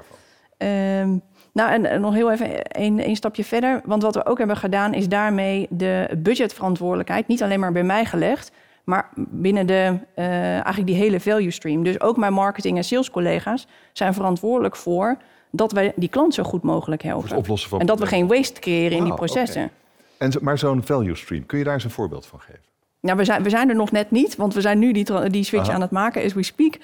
Ehm, 0.57 1.17
nou, 1.53 1.71
en, 1.71 1.87
en 1.87 2.01
nog 2.01 2.15
heel 2.15 2.33
even 2.33 2.49
een, 2.81 3.09
een 3.09 3.17
stapje 3.17 3.45
verder. 3.45 3.81
Want 3.85 4.03
wat 4.03 4.15
we 4.15 4.27
ook 4.27 4.39
hebben 4.39 4.57
gedaan, 4.57 4.95
is 4.95 5.09
daarmee 5.09 5.67
de 5.71 6.09
budgetverantwoordelijkheid 6.19 7.27
niet 7.27 7.43
alleen 7.43 7.61
maar 7.61 7.73
bij 7.73 7.83
mij 7.85 8.05
gelegd, 8.05 8.51
maar 8.85 9.09
binnen 9.17 9.67
de, 9.67 9.99
eh, 10.15 10.53
eigenlijk 10.53 10.87
die 10.87 10.97
hele 10.97 11.21
value 11.21 11.51
stream. 11.51 11.85
Dus 11.85 12.01
ook 12.01 12.17
mijn 12.17 12.33
marketing- 12.33 12.77
en 12.77 12.85
salescollega's 12.85 13.67
zijn 13.93 14.15
verantwoordelijk 14.15 14.77
voor 14.77 15.17
dat 15.51 15.73
wij 15.73 15.93
die 15.97 16.09
klant 16.09 16.35
zo 16.35 16.43
goed 16.43 16.63
mogelijk 16.63 17.03
helpen. 17.03 17.29
het 17.29 17.39
oplossen 17.39 17.71
van 17.71 17.81
En 17.81 17.87
dat 17.87 17.99
we 17.99 18.07
geen 18.07 18.27
waste 18.27 18.61
creëren 18.61 18.99
in 18.99 19.05
die 19.05 19.15
processen. 19.15 19.71
En, 20.19 20.33
maar 20.41 20.59
zo'n 20.59 20.83
value 20.83 21.17
stream, 21.17 21.47
kun 21.47 21.59
je 21.59 21.65
daar 21.65 21.75
eens 21.75 21.85
een 21.85 21.91
voorbeeld 21.91 22.27
van 22.27 22.41
geven? 22.41 22.66
Nou, 23.07 23.19
we 23.19 23.25
zijn, 23.25 23.43
we 23.43 23.51
zijn 23.51 23.69
er 23.69 23.75
nog 23.75 23.93
net 23.93 24.11
niet, 24.11 24.37
want 24.37 24.55
we 24.55 24.61
zijn 24.61 24.79
nu 24.79 24.93
die, 24.93 25.31
die 25.31 25.45
switch 25.45 25.65
Aha. 25.65 25.73
aan 25.73 25.81
het 25.81 25.91
maken 25.91 26.25
as 26.25 26.33
we 26.33 26.43
speak. 26.43 26.79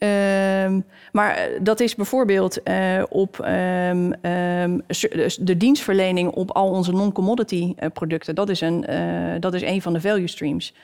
Ehm, 0.00 0.80
maar 1.12 1.34
eh, 1.34 1.58
dat 1.62 1.80
is 1.80 1.94
bijvoorbeeld 1.94 2.62
eh, 2.62 3.02
op 3.08 3.40
ehm, 3.40 4.12
ehm, 4.20 4.78
dus 4.86 5.36
de 5.36 5.56
dienstverlening 5.56 6.30
op 6.30 6.50
al 6.50 6.70
onze 6.70 6.92
non-commodity 6.92 7.72
eh, 7.76 7.90
producten. 7.92 8.34
Dat 8.34 8.48
is, 8.48 8.60
een, 8.60 8.84
dat 9.40 9.54
is 9.54 9.62
een 9.62 9.82
van 9.82 9.92
de 9.92 10.00
value 10.00 10.26
streams. 10.26 10.74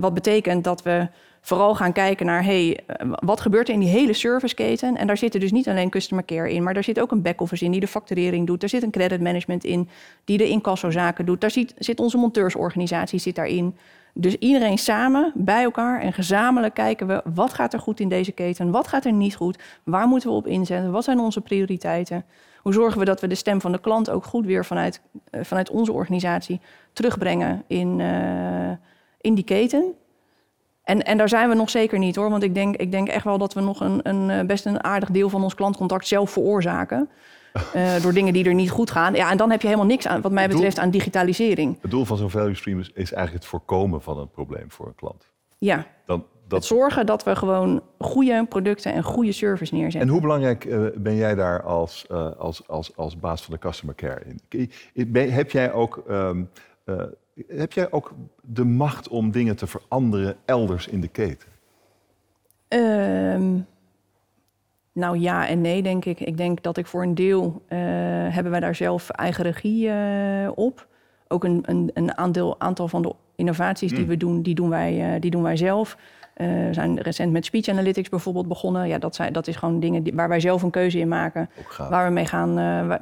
Wat 0.00 0.14
betekent 0.14 0.64
dat 0.64 0.82
we 0.82 1.06
vooral 1.46 1.74
gaan 1.74 1.92
kijken 1.92 2.26
naar... 2.26 2.44
hey, 2.44 2.80
eh, 2.86 3.08
wat 3.10 3.40
gebeurt 3.40 3.68
er 3.68 3.74
in 3.74 3.80
die 3.80 3.88
hele 3.88 4.12
serviceketen? 4.12 4.96
En 4.96 5.06
daar 5.06 5.16
zitten 5.16 5.40
dus 5.40 5.52
niet 5.52 5.68
alleen 5.68 5.90
customer 5.90 6.24
care 6.24 6.52
in... 6.52 6.62
maar 6.62 6.74
daar 6.74 6.84
zit 6.84 7.00
ook 7.00 7.10
een 7.10 7.22
back-office 7.22 7.64
in 7.64 7.70
die 7.70 7.80
de 7.80 7.86
facturering 7.86 8.46
doet. 8.46 8.60
Daar 8.60 8.68
zit 8.68 8.82
een 8.82 8.90
credit 8.90 9.20
management 9.20 9.64
in 9.64 9.88
die 10.24 10.38
de 10.38 10.48
incassozaken 10.48 11.26
doet. 11.26 11.40
Daar 11.40 11.50
zit, 11.50 11.74
zit 11.78 12.00
onze 12.00 12.16
monteursorganisatie 12.16 13.18
zit 13.18 13.34
daarin. 13.34 13.76
Dus 14.14 14.36
iedereen 14.36 14.78
samen, 14.78 15.32
bij 15.34 15.62
elkaar 15.62 16.00
en 16.00 16.12
gezamenlijk 16.12 16.74
kijken 16.74 17.06
we... 17.06 17.22
wat 17.34 17.54
gaat 17.54 17.72
er 17.72 17.80
goed 17.80 18.00
in 18.00 18.08
deze 18.08 18.32
keten? 18.32 18.70
Wat 18.70 18.88
gaat 18.88 19.04
er 19.04 19.12
niet 19.12 19.36
goed? 19.36 19.58
Waar 19.84 20.08
moeten 20.08 20.28
we 20.28 20.34
op 20.34 20.46
inzetten? 20.46 20.90
Wat 20.90 21.04
zijn 21.04 21.18
onze 21.18 21.40
prioriteiten? 21.40 22.24
Hoe 22.58 22.72
zorgen 22.72 22.98
we 22.98 23.04
dat 23.04 23.20
we 23.20 23.26
de 23.26 23.34
stem 23.34 23.60
van 23.60 23.72
de 23.72 23.80
klant 23.80 24.10
ook 24.10 24.24
goed 24.24 24.46
weer 24.46 24.64
vanuit, 24.64 25.00
eh, 25.30 25.44
vanuit 25.44 25.70
onze 25.70 25.92
organisatie 25.92 26.60
terugbrengen 26.92 27.62
in, 27.66 28.00
eh, 28.00 28.70
in 29.20 29.34
die 29.34 29.44
keten? 29.44 29.94
En, 30.86 31.02
en 31.02 31.16
daar 31.16 31.28
zijn 31.28 31.48
we 31.48 31.54
nog 31.54 31.70
zeker 31.70 31.98
niet 31.98 32.16
hoor. 32.16 32.30
Want 32.30 32.42
ik 32.42 32.54
denk, 32.54 32.76
ik 32.76 32.90
denk 32.90 33.08
echt 33.08 33.24
wel 33.24 33.38
dat 33.38 33.54
we 33.54 33.60
nog 33.60 33.80
een, 33.80 34.00
een, 34.02 34.30
eh, 34.30 34.46
best 34.46 34.66
een 34.66 34.84
aardig 34.84 35.10
deel 35.10 35.28
van 35.28 35.42
ons 35.42 35.54
klantcontact 35.54 36.06
zelf 36.06 36.30
veroorzaken. 36.30 37.08
eh, 37.72 38.02
door 38.02 38.12
dingen 38.12 38.32
die 38.32 38.44
er 38.44 38.54
niet 38.54 38.70
goed 38.70 38.90
gaan. 38.90 39.14
Ja, 39.14 39.30
en 39.30 39.36
dan 39.36 39.50
heb 39.50 39.60
je 39.60 39.66
helemaal 39.66 39.88
niks 39.88 40.06
aan, 40.06 40.20
wat 40.20 40.32
mij 40.32 40.46
doel- 40.46 40.54
betreft, 40.56 40.78
aan 40.78 40.90
digitalisering. 40.90 41.78
Het 41.80 41.90
doel 41.90 42.04
van 42.04 42.16
zo'n 42.16 42.30
value 42.30 42.54
stream 42.54 42.78
is, 42.80 42.86
is 42.94 43.12
eigenlijk 43.12 43.32
het 43.32 43.44
voorkomen 43.44 44.02
van 44.02 44.18
een 44.18 44.30
probleem 44.30 44.70
voor 44.70 44.86
een 44.86 44.94
klant. 44.94 45.30
Ja, 45.58 45.86
Dan, 46.06 46.18
het 46.18 46.50
dat, 46.50 46.64
zorgen 46.64 47.06
dat 47.06 47.24
we 47.24 47.36
gewoon 47.36 47.82
goede 47.98 48.46
producten 48.48 48.92
en 48.92 49.02
goede 49.02 49.32
service 49.32 49.72
en 49.72 49.78
neerzetten. 49.78 50.10
hoe 50.10 50.20
belangrijk 50.20 50.64
eh, 50.64 50.80
ben 50.96 51.14
jij 51.16 51.34
daar 51.34 51.62
als, 51.62 52.06
eh, 52.10 52.30
als, 52.38 52.68
als, 52.68 52.96
als 52.96 53.18
baas 53.18 53.42
van 53.42 53.54
de 53.54 53.60
customer 53.60 53.94
care 53.94 54.22
in? 54.50 54.70
Ben- 55.12 55.32
heb, 55.32 55.50
jij 55.50 55.72
ook, 55.72 56.02
ehm, 56.08 56.42
eh, 56.84 57.02
heb 57.48 57.72
jij 57.72 57.90
ook 57.92 58.14
de 58.42 58.64
macht 58.64 59.08
om 59.08 59.30
dingen 59.30 59.56
te 59.56 59.66
veranderen 59.66 60.36
elders 60.44 60.88
in 60.88 61.00
de 61.00 61.08
keten? 61.08 61.48
Ehm, 62.68 63.58
nou 64.92 65.18
ja 65.18 65.48
en 65.48 65.60
nee, 65.60 65.82
denk 65.82 66.04
ik. 66.04 66.20
Ik 66.20 66.36
denk 66.36 66.62
dat 66.62 66.76
ik 66.76 66.86
voor 66.86 67.02
een 67.02 67.14
deel 67.14 67.62
eh, 67.68 67.78
hebben 68.28 68.50
wij 68.50 68.60
daar 68.60 68.74
zelf 68.74 69.10
eigen 69.10 69.44
regie 69.44 69.88
eh, 69.90 70.50
op. 70.54 70.86
Ook 71.28 71.44
een, 71.44 71.62
een, 71.66 71.90
een 71.94 72.16
aandeel, 72.16 72.60
aantal 72.60 72.88
van 72.88 73.02
de 73.02 73.14
innovaties 73.36 73.90
die 73.92 74.00
Mm. 74.02 74.06
we 74.08 74.16
doen, 74.16 74.42
die 74.42 74.54
doen 74.54 74.68
wij, 74.68 75.14
eh, 75.14 75.20
die 75.20 75.30
doen 75.30 75.42
wij 75.42 75.56
zelf. 75.56 75.96
We 76.34 76.68
zijn 76.70 77.00
recent 77.00 77.32
met 77.32 77.44
speech 77.44 77.68
analytics 77.68 78.08
bijvoorbeeld 78.08 78.48
begonnen. 78.48 78.88
Ja, 78.88 78.98
dat, 78.98 79.14
zijn, 79.14 79.32
dat 79.32 79.46
is 79.46 79.56
gewoon 79.56 79.80
dingen 79.80 80.02
die, 80.02 80.12
waar 80.14 80.28
wij 80.28 80.40
zelf 80.40 80.62
een 80.62 80.70
keuze 80.70 80.98
in 80.98 81.08
maken. 81.08 81.50
Waar 81.78 82.06
we, 82.06 82.12
mee 82.12 82.26
gaan, 82.26 82.54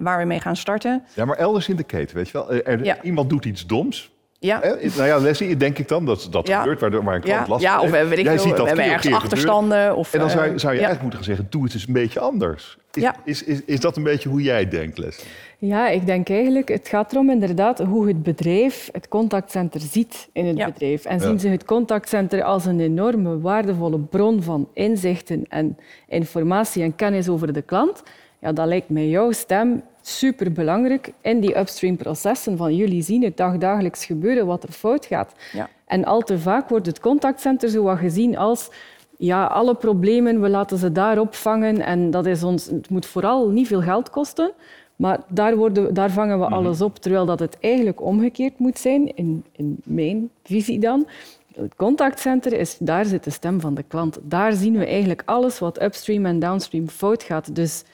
waar- 0.03 0.19
we 0.19 0.25
mee 0.25 0.41
gaan 0.41 0.57
starten. 0.57 1.03
Ja, 1.15 1.25
maar 1.25 1.37
elders 1.37 1.69
in 1.69 1.77
de 1.77 1.83
keten, 1.85 2.17
weet 2.17 2.29
je 2.29 2.33
wel. 2.33 2.53
Er, 2.53 2.85
Ja. 2.85 3.03
Iemand 3.03 3.31
doet 3.31 3.45
iets 3.45 3.67
doms. 3.67 4.14
Ja, 4.45 4.61
Hè? 4.63 4.75
Nou 4.97 5.05
ja, 5.09 5.19
Leslie, 5.19 5.57
denk 5.57 5.79
ik 5.79 5.89
dan 5.89 6.05
dat 6.05 6.27
dat 6.31 6.47
Ja. 6.49 6.61
gebeurt, 6.61 6.81
waardoor 6.81 7.05
waar 7.05 7.15
een 7.15 7.21
klant 7.21 7.47
ja, 7.47 7.49
last 7.53 7.63
ja 7.63 7.81
of 7.81 7.91
weet 7.91 8.03
ik 8.19 8.25
Jij 8.25 8.35
veel, 8.35 8.43
ziet 8.43 8.51
dat 8.57 8.61
we 8.61 8.67
hebben 8.67 8.85
ergens 8.85 9.15
achterstanden. 9.15 9.97
Of, 9.97 10.13
En 10.13 10.21
dan 10.21 10.31
zou 10.31 10.45
je, 10.45 10.51
eh, 10.53 10.59
zou 10.59 10.73
je 10.75 10.81
ja. 10.81 10.87
eigenlijk 10.87 11.01
moeten 11.03 11.19
gaan 11.19 11.29
zeggen, 11.29 11.47
doe 11.51 11.65
het 11.65 11.75
eens 11.75 11.87
een 11.87 11.93
beetje 11.93 12.21
anders. 12.21 12.79
Is, 12.93 13.03
Ja. 13.03 13.15
is, 13.25 13.45
is, 13.45 13.61
is 13.67 13.81
dat 13.81 13.97
een 13.97 14.03
beetje 14.03 14.29
hoe 14.29 14.43
jij 14.43 14.69
denkt, 14.69 14.99
Leslie? 14.99 15.29
Ja, 15.59 15.89
ik 15.89 16.07
denk 16.07 16.29
eigenlijk, 16.29 16.69
het 16.69 16.89
gaat 16.89 17.13
erom 17.13 17.31
inderdaad 17.31 17.79
hoe 17.79 18.07
het 18.09 18.23
bedrijf 18.23 18.89
het 18.93 19.09
contactcenter 19.09 19.81
ziet 19.81 20.29
in 20.33 20.47
het 20.47 20.57
Ja. 20.57 20.67
bedrijf. 20.67 21.05
En 21.05 21.19
Ja. 21.19 21.23
zien 21.23 21.41
ze 21.41 21.49
het 21.49 21.65
contactcenter 21.65 22.43
als 22.43 22.65
een 22.67 22.81
enorme 22.81 23.41
waardevolle 23.41 23.99
bron 23.99 24.43
van 24.43 24.69
inzichten 24.75 25.45
en 25.49 25.77
informatie 26.09 26.83
en 26.83 26.97
kennis 26.97 27.29
over 27.29 27.53
de 27.53 27.63
klant, 27.63 28.03
ja, 28.45 28.53
dan 28.53 28.69
lijkt 28.69 28.89
mij 28.89 29.09
jouw 29.09 29.33
stem 29.33 29.83
superbelangrijk 30.03 31.13
in 31.21 31.41
die 31.41 31.59
upstream 31.59 31.97
processen 31.97 32.57
van 32.57 32.77
jullie 32.77 33.03
zien 33.03 33.23
het 33.23 33.37
dagdagelijks 33.37 34.05
gebeuren 34.05 34.47
wat 34.47 34.63
er 34.63 34.73
fout 34.73 35.07
gaat. 35.07 35.33
Ja. 35.53 35.69
En 35.87 36.05
al 36.05 36.21
te 36.21 36.39
vaak 36.39 36.69
wordt 36.69 36.87
het 36.87 37.01
contactcenter 37.01 37.69
zo 37.69 37.83
wat 37.83 37.99
gezien 37.99 38.37
als 38.37 38.71
ja, 39.19 39.45
alle 39.45 39.75
problemen, 39.75 40.41
we 40.41 40.49
laten 40.49 40.79
ze 40.79 40.93
daar 40.93 41.19
opvangen 41.19 41.81
en 41.81 42.11
dat 42.11 42.27
is 42.27 42.43
ons, 42.43 42.67
het 42.67 42.91
moet 42.91 43.07
vooral 43.07 43.49
niet 43.49 43.67
veel 43.67 43.83
geld 43.83 44.11
kosten, 44.11 44.53
maar 44.97 45.21
daar, 45.29 45.57
worden, 45.57 45.95
daar 45.95 46.11
vangen 46.11 46.39
we 46.39 46.47
alles 46.47 46.81
op, 46.81 46.97
terwijl 46.97 47.27
dat 47.27 47.39
het 47.39 47.57
eigenlijk 47.61 48.03
omgekeerd 48.03 48.59
moet 48.59 48.79
zijn, 48.79 49.17
in, 49.17 49.45
in 49.53 49.77
mijn 49.85 50.31
visie 50.43 50.79
dan. 50.79 51.07
Het 51.55 51.75
contactcenter, 51.77 52.53
is, 52.53 52.77
daar 52.81 53.05
zit 53.05 53.25
de 53.25 53.31
stem 53.31 53.61
van 53.61 53.75
de 53.75 53.83
klant. 53.83 54.19
Daar 54.23 54.53
zien 54.53 54.79
we 54.79 54.87
eigenlijk 54.87 55.23
alles 55.25 55.59
wat 55.59 55.83
upstream 55.83 56.27
en 56.27 56.39
downstream 56.39 56.89
fout 56.89 57.23
gaat. 57.23 57.55
Dus 57.55 57.85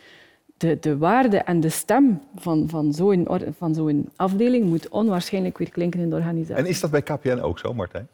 de, 0.61 0.77
de 0.81 0.97
waarde 0.99 1.37
en 1.37 1.61
de 1.61 1.69
stem 1.69 2.21
van, 2.37 2.69
van 2.69 2.93
zo'n 2.93 3.27
van 3.59 3.75
zo'n 3.75 4.09
afdeling 4.17 4.65
moet 4.65 4.89
onwaarschijnlijk 4.89 5.59
weer 5.59 5.71
klinken 5.71 6.01
in 6.01 6.11
de 6.11 6.17
organisatie. 6.17 6.55
En 6.65 6.67
is 6.71 6.81
dat 6.81 6.91
bij 6.91 7.03
KPN 7.03 7.39
ook 7.41 7.59
zo, 7.59 7.75
Martijn? 7.75 8.09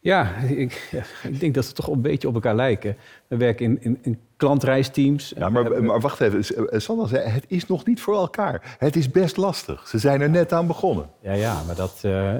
Ja, 0.00 0.34
ik, 0.36 0.90
ik 1.22 1.40
denk 1.40 1.54
dat 1.54 1.64
ze 1.64 1.72
toch 1.72 1.88
een 1.88 2.00
beetje 2.00 2.28
op 2.28 2.34
elkaar 2.34 2.54
lijken. 2.54 2.96
We 3.26 3.36
werken 3.36 3.64
in, 3.64 3.78
in, 3.82 3.98
in 4.02 4.18
klantreisteams. 4.36 5.32
Ja, 5.36 5.48
maar, 5.48 5.84
maar 5.84 6.00
wacht 6.00 6.20
even. 6.20 6.68
Eh, 6.68 6.78
Sander 6.78 7.08
zei, 7.08 7.28
het 7.28 7.44
is 7.48 7.66
nog 7.66 7.84
niet 7.86 8.00
voor 8.00 8.14
elkaar. 8.14 8.76
Het 8.78 8.96
is 8.96 9.10
best 9.10 9.36
lastig. 9.36 9.88
Ze 9.88 9.98
zijn 9.98 10.20
er 10.20 10.30
net 10.30 10.52
aan 10.52 10.66
begonnen. 10.66 11.10
Ja, 11.20 11.32
ja, 11.32 11.62
maar 11.66 11.74
dat... 11.76 11.98
eh, 12.02 12.34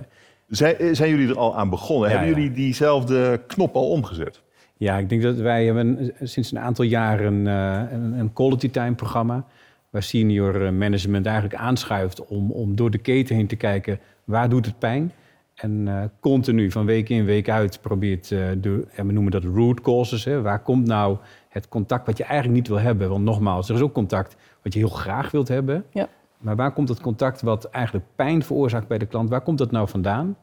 Zijn, 0.49 0.77
eh, 0.79 0.89
zijn 0.95 1.11
jullie 1.11 1.29
er 1.29 1.39
al 1.39 1.57
aan 1.57 1.71
begonnen? 1.71 2.09
Ja, 2.11 2.17
Hebben 2.17 2.35
ja. 2.35 2.41
jullie 2.41 2.55
diezelfde 2.57 3.41
knop 3.47 3.75
al 3.75 3.89
omgezet? 3.91 4.41
Ja, 4.77 4.99
ik 4.99 5.09
denk 5.09 5.23
dat 5.23 5.37
wij 5.37 5.65
hebben 5.65 6.13
sinds 6.23 6.53
een 6.53 6.59
aantal 6.59 6.85
jaren 6.85 7.47
eh, 7.47 7.93
een, 7.93 8.19
een 8.19 8.33
quality 8.33 8.71
time 8.71 8.95
programma. 8.95 9.45
Waar 9.91 10.03
senior 10.03 10.67
eh, 10.67 10.73
management 10.73 11.27
eigenlijk 11.27 11.57
aanschuift 11.57 12.25
om, 12.25 12.51
om 12.51 12.77
door 12.77 12.91
de 12.91 12.99
keten 12.99 13.37
heen 13.37 13.47
te 13.47 13.57
kijken 13.57 14.01
waar 14.25 14.49
doet 14.49 14.67
het 14.67 14.79
pijn. 14.79 15.13
En 15.55 15.89
eh, 15.89 16.03
continu 16.21 16.71
van 16.71 16.87
week 16.87 17.09
in, 17.09 17.25
week 17.25 17.49
uit 17.49 17.81
probeert, 17.81 18.29
de, 18.29 18.87
en 18.95 19.07
we 19.07 19.13
noemen 19.13 19.33
dat 19.33 19.45
root 19.45 19.81
causes. 19.81 20.25
Hè, 20.25 20.43
waar 20.43 20.63
komt 20.63 20.87
nou 20.87 21.19
het 21.49 21.69
contact 21.69 22.07
wat 22.07 22.17
je 22.17 22.25
eigenlijk 22.25 22.55
niet 22.55 22.69
wil 22.69 22.81
hebben? 22.81 23.09
Want 23.09 23.25
nogmaals, 23.25 23.69
er 23.69 23.75
is 23.75 23.81
ook 23.81 23.93
contact 23.93 24.37
wat 24.63 24.73
je 24.73 24.79
heel 24.79 24.89
graag 24.89 25.31
wilt 25.31 25.49
hebben. 25.49 25.85
Ja. 25.91 26.09
Maar 26.39 26.57
waar 26.57 26.73
komt 26.73 26.89
het 26.89 27.01
contact 27.01 27.43
wat 27.43 27.65
eigenlijk 27.65 28.07
pijn 28.15 28.43
veroorzaakt 28.43 28.89
bij 28.89 28.99
de 28.99 29.07
klant? 29.07 29.31
Waar 29.31 29.41
komt 29.41 29.59
dat 29.59 29.71
nou 29.71 29.89
vandaan? 29.89 30.37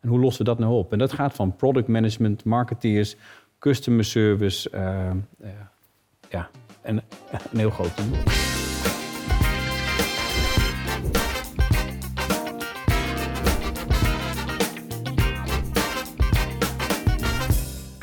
En 0.00 0.08
hoe 0.08 0.20
lossen 0.20 0.44
we 0.44 0.50
dat 0.50 0.58
nou 0.58 0.72
op? 0.72 0.92
En 0.92 0.98
dat 0.98 1.12
gaat 1.12 1.34
van 1.34 1.56
product 1.56 1.88
management, 1.88 2.44
marketeers, 2.44 3.16
customer 3.64 4.04
service. 4.04 4.70
eh, 4.70 5.10
eh, 5.10 5.16
ja, 6.28 6.50
en 6.82 6.96
een 7.52 7.58
heel 7.58 7.70
groot 7.70 7.96
team. 7.96 8.10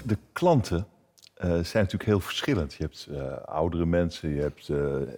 De 0.06 0.18
klanten 0.32 0.88
eh, 1.34 1.50
zijn 1.50 1.84
natuurlijk 1.84 2.04
heel 2.04 2.20
verschillend. 2.20 2.74
Je 2.74 2.84
hebt 2.84 3.10
oudere 3.46 3.86
mensen, 3.86 4.30
je 4.30 4.42
hebt 4.42 4.70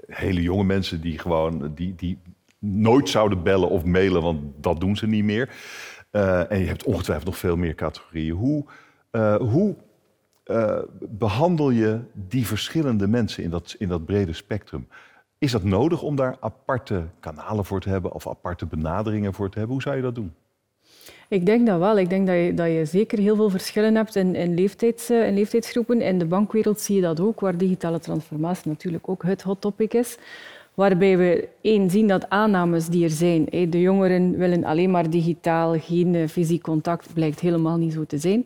hele 0.07 0.41
jonge 0.41 0.63
mensen 0.63 1.01
die 1.01 1.19
gewoon 1.19 1.71
die, 1.75 1.95
die 1.95 2.19
nooit 2.59 3.09
zouden 3.09 3.43
bellen 3.43 3.69
of 3.69 3.83
mailen, 3.83 4.21
want 4.21 4.41
dat 4.63 4.79
doen 4.79 4.95
ze 4.95 5.07
niet 5.07 5.23
meer. 5.23 5.49
En 6.49 6.59
je 6.59 6.65
hebt 6.65 6.83
ongetwijfeld 6.83 7.27
nog 7.27 7.37
veel 7.37 7.55
meer 7.55 7.75
categorieën. 7.75 8.35
Hoe, 8.35 8.65
hoe 9.39 9.75
eh, 10.43 10.79
behandel 10.99 11.69
je 11.69 11.99
die 12.13 12.47
verschillende 12.47 13.07
mensen 13.07 13.43
in 13.43 13.49
dat, 13.49 13.75
in 13.79 13.87
dat 13.87 14.05
brede 14.05 14.33
spectrum? 14.33 14.87
Is 15.37 15.51
dat 15.51 15.63
nodig 15.63 16.01
om 16.01 16.15
daar 16.15 16.37
aparte 16.39 17.03
kanalen 17.19 17.65
voor 17.65 17.81
te 17.81 17.89
hebben 17.89 18.11
of 18.11 18.27
aparte 18.27 18.65
benaderingen 18.65 19.33
voor 19.33 19.49
te 19.49 19.57
hebben? 19.57 19.73
Hoe 19.75 19.83
zou 19.83 19.95
je 19.95 20.01
dat 20.01 20.15
doen? 20.15 20.33
Ik 21.27 21.45
denk 21.45 21.67
dat 21.67 21.79
wel. 21.79 21.97
Ik 21.97 22.09
denk 22.09 22.27
dat 22.27 22.35
je, 22.35 22.53
dat 22.53 22.67
je 22.67 22.85
zeker 22.85 23.19
heel 23.19 23.35
veel 23.35 23.49
verschillen 23.49 23.95
hebt 23.95 24.15
in, 24.15 24.35
in, 24.35 24.57
eh, 24.57 25.27
in 25.27 25.33
leeftijdsgroepen. 25.33 26.01
In 26.01 26.19
de 26.19 26.25
bankwereld 26.25 26.79
zie 26.79 26.95
je 26.95 27.01
dat 27.01 27.19
ook, 27.19 27.39
waar 27.39 27.57
digitale 27.57 27.99
transformatie 27.99 28.69
natuurlijk 28.69 29.09
ook 29.09 29.23
het 29.23 29.41
hot 29.41 29.61
topic 29.61 29.93
is. 29.93 30.17
Waarbij 30.73 31.17
we 31.17 31.47
één 31.61 31.89
zien 31.89 32.07
dat 32.07 32.29
aannames 32.29 32.87
die 32.87 33.03
er 33.03 33.09
zijn. 33.09 33.45
De 33.69 33.81
jongeren 33.81 34.37
willen 34.37 34.63
alleen 34.63 34.91
maar 34.91 35.09
digitaal, 35.09 35.79
geen 35.79 36.15
eh, 36.15 36.27
fysiek 36.27 36.61
contact, 36.61 37.13
blijkt 37.13 37.39
helemaal 37.39 37.77
niet 37.77 37.93
zo 37.93 38.05
te 38.05 38.17
zijn. 38.17 38.45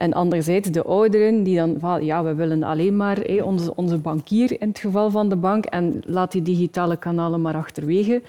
En 0.00 0.12
anderzijds 0.12 0.70
de 0.70 0.82
ouderen 0.82 1.42
die 1.42 1.56
dan 1.56 1.76
van 1.78 2.04
ja, 2.04 2.24
we 2.24 2.34
willen 2.34 2.62
alleen 2.62 2.96
maar 2.96 3.16
hé, 3.16 3.42
onze, 3.42 3.74
onze 3.76 3.98
bankier 3.98 4.60
in 4.60 4.68
het 4.68 4.78
geval 4.78 5.10
van 5.10 5.28
de 5.28 5.36
bank 5.36 5.64
en 5.64 6.02
laat 6.06 6.32
die 6.32 6.42
digitale 6.42 6.96
kanalen 6.96 7.40
maar 7.40 7.54
achterwege. 7.54 8.22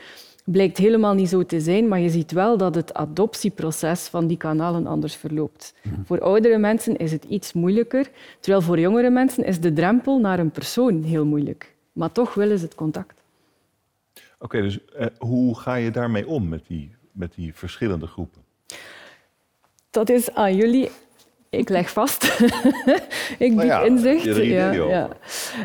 Blijkt 0.46 0.78
helemaal 0.78 1.14
niet 1.14 1.30
zo 1.30 1.46
te 1.46 1.60
zijn, 1.60 1.88
maar 1.88 2.00
je 2.00 2.10
ziet 2.10 2.32
wel 2.32 2.58
dat 2.58 2.76
het 2.76 2.94
adoptieproces 2.94 4.08
van 4.08 4.28
die 4.28 4.38
kanalen 4.38 4.88
anders 4.88 5.16
verloopt. 5.16 5.74
Voor 6.06 6.22
oudere 6.22 6.58
mensen 6.58 6.98
is 6.98 7.12
het 7.12 7.24
iets 7.24 7.54
moeilijker, 7.54 8.10
terwijl 8.40 8.64
voor 8.64 8.80
jongere 8.80 9.10
mensen 9.10 9.46
is 9.46 9.60
de 9.60 9.74
drempel 9.74 10.20
naar 10.20 10.40
een 10.40 10.52
persoon 10.52 11.04
heel 11.04 11.26
moeilijk. 11.26 11.76
Maar 11.92 12.12
toch 12.12 12.34
willen 12.34 12.58
ze 12.58 12.66
het 12.66 12.76
contact. 12.76 13.22
Oké, 14.40 14.62
dus 14.62 14.86
eh, 14.86 15.08
hoe 15.18 15.60
ga 15.60 15.76
je 15.76 15.92
daarmee 15.92 16.28
om 16.28 16.48
met 16.48 16.68
die, 16.68 16.96
met 17.12 17.34
die 17.36 17.54
verschillende 17.54 18.08
groepen? 18.08 18.42
Dat 19.90 20.10
is 20.10 20.34
aan 20.34 20.56
jullie. 20.56 20.90
Ik 21.58 21.70
leg 21.70 21.90
vast. 21.90 22.24
ik 23.48 23.56
bied 23.58 23.64
ja, 23.64 23.82
inzicht. 23.82 24.30
over. 24.30 24.46
ja. 24.46 25.10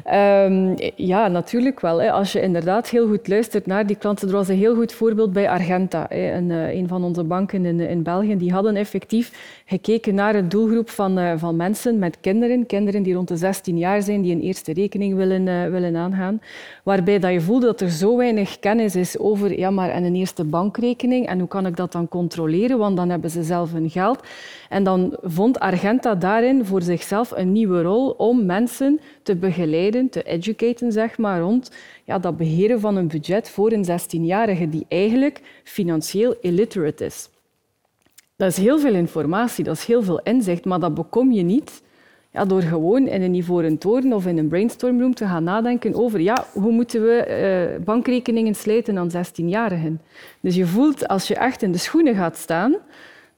Ehm, 0.05 0.74
ja, 0.97 1.28
natuurlijk 1.28 1.80
wel. 1.80 2.01
Hè. 2.01 2.12
Als 2.12 2.32
je 2.32 2.41
inderdaad 2.41 2.89
heel 2.89 3.09
goed 3.09 3.28
luistert 3.28 3.66
naar 3.66 3.87
die 3.87 3.97
klanten. 3.97 4.28
Er 4.28 4.34
was 4.34 4.49
een 4.49 4.57
heel 4.57 4.74
goed 4.74 4.93
voorbeeld 4.93 5.32
bij 5.32 5.49
Argenta, 5.51 6.07
hè. 6.09 6.32
Een, 6.32 6.51
eh, 6.51 6.74
een 6.74 6.89
van 6.89 7.05
onze 7.05 7.24
banken 7.24 7.64
in, 7.64 7.80
in 7.80 8.03
België. 8.03 8.37
Die 8.37 8.53
hadden 8.53 8.76
effectief 8.76 9.61
gekeken 9.64 10.14
naar 10.14 10.34
een 10.34 10.49
doelgroep 10.49 10.91
van, 10.91 11.18
eh, 11.18 11.32
van 11.37 11.57
mensen 11.57 11.99
met 11.99 12.20
kinderen. 12.20 12.66
Kinderen 12.66 13.03
die 13.03 13.14
rond 13.14 13.28
de 13.28 13.37
16 13.37 13.78
jaar 13.78 14.03
zijn, 14.03 14.22
die 14.22 14.34
een 14.34 14.43
eerste 14.43 14.72
rekening 14.72 15.14
willen, 15.14 15.49
eh, 15.49 15.70
willen 15.70 15.97
aangaan. 15.97 16.41
Waarbij 16.82 17.18
dat 17.18 17.32
je 17.32 17.41
voelde 17.41 17.66
dat 17.66 17.80
er 17.80 17.91
zo 17.91 18.16
weinig 18.16 18.59
kennis 18.59 18.97
is 18.97 19.18
over 19.18 19.59
ja, 19.59 19.70
maar 19.70 19.91
en 19.91 20.05
een 20.05 20.14
eerste 20.14 20.45
bankrekening. 20.45 21.26
En 21.26 21.39
hoe 21.39 21.49
kan 21.49 21.66
ik 21.66 21.76
dat 21.76 21.93
dan 21.93 22.09
controleren? 22.09 22.78
Want 22.78 22.97
dan 22.97 23.09
hebben 23.09 23.30
ze 23.30 23.43
zelf 23.43 23.72
hun 23.72 23.91
geld. 23.91 24.20
En 24.68 24.84
dan 24.84 25.16
vond 25.22 25.59
Argenta 25.59 25.74
daarin 26.18 26.64
voor 26.64 26.83
zichzelf 26.83 27.31
een 27.31 27.53
nieuwe 27.53 27.83
rol 27.83 28.11
om 28.11 28.47
mensen 28.47 29.01
te 29.22 29.37
begeleiden, 29.37 30.09
te 30.09 30.22
educaten, 30.22 30.93
zeg 30.93 31.18
maar, 31.18 31.41
rond 31.41 31.70
ja, 32.05 32.18
dat 32.18 32.37
beheren 32.37 32.81
van 32.81 32.97
een 32.97 33.09
budget 33.09 33.51
voor 33.51 33.72
een 33.72 33.87
16-jarige 33.87 34.68
die 34.68 34.87
eigenlijk 34.89 35.41
financieel 35.64 36.35
illiterate 36.41 37.05
is. 37.05 37.29
Dat 38.37 38.51
is 38.51 38.57
heel 38.57 38.79
veel 38.79 38.95
informatie, 38.95 39.64
dat 39.64 39.77
is 39.77 39.85
heel 39.85 40.03
veel 40.03 40.20
inzicht, 40.20 40.64
maar 40.64 40.81
dat 40.81 40.95
bekom 40.95 41.33
je 41.33 41.43
niet 41.43 41.83
ja, 42.37 42.45
door 42.45 42.62
gewoon 42.62 43.09
in 43.09 43.22
een 43.22 43.35
ivoren 43.35 43.79
toren 43.79 44.12
of 44.12 44.27
in 44.27 44.39
een 44.39 44.49
brainstormroom 44.49 45.14
te 45.14 45.27
gaan 45.27 45.45
nadenken 45.45 45.95
over 45.95 46.20
ja, 46.20 46.45
hoe 46.53 46.72
moeten 46.72 47.03
we 47.03 47.14
eh, 47.14 47.85
bankrekeningen 47.85 48.55
sluiten 48.55 48.99
aan 48.99 49.11
16-jarigen. 49.11 50.01
Dus 50.41 50.55
je 50.55 50.66
voelt 50.66 51.09
als 51.09 51.29
je 51.29 51.35
echt 51.35 51.62
in 51.62 51.72
de 51.72 51.79
schoenen 51.79 52.14
gaat 52.14 52.37
staan, 52.37 52.77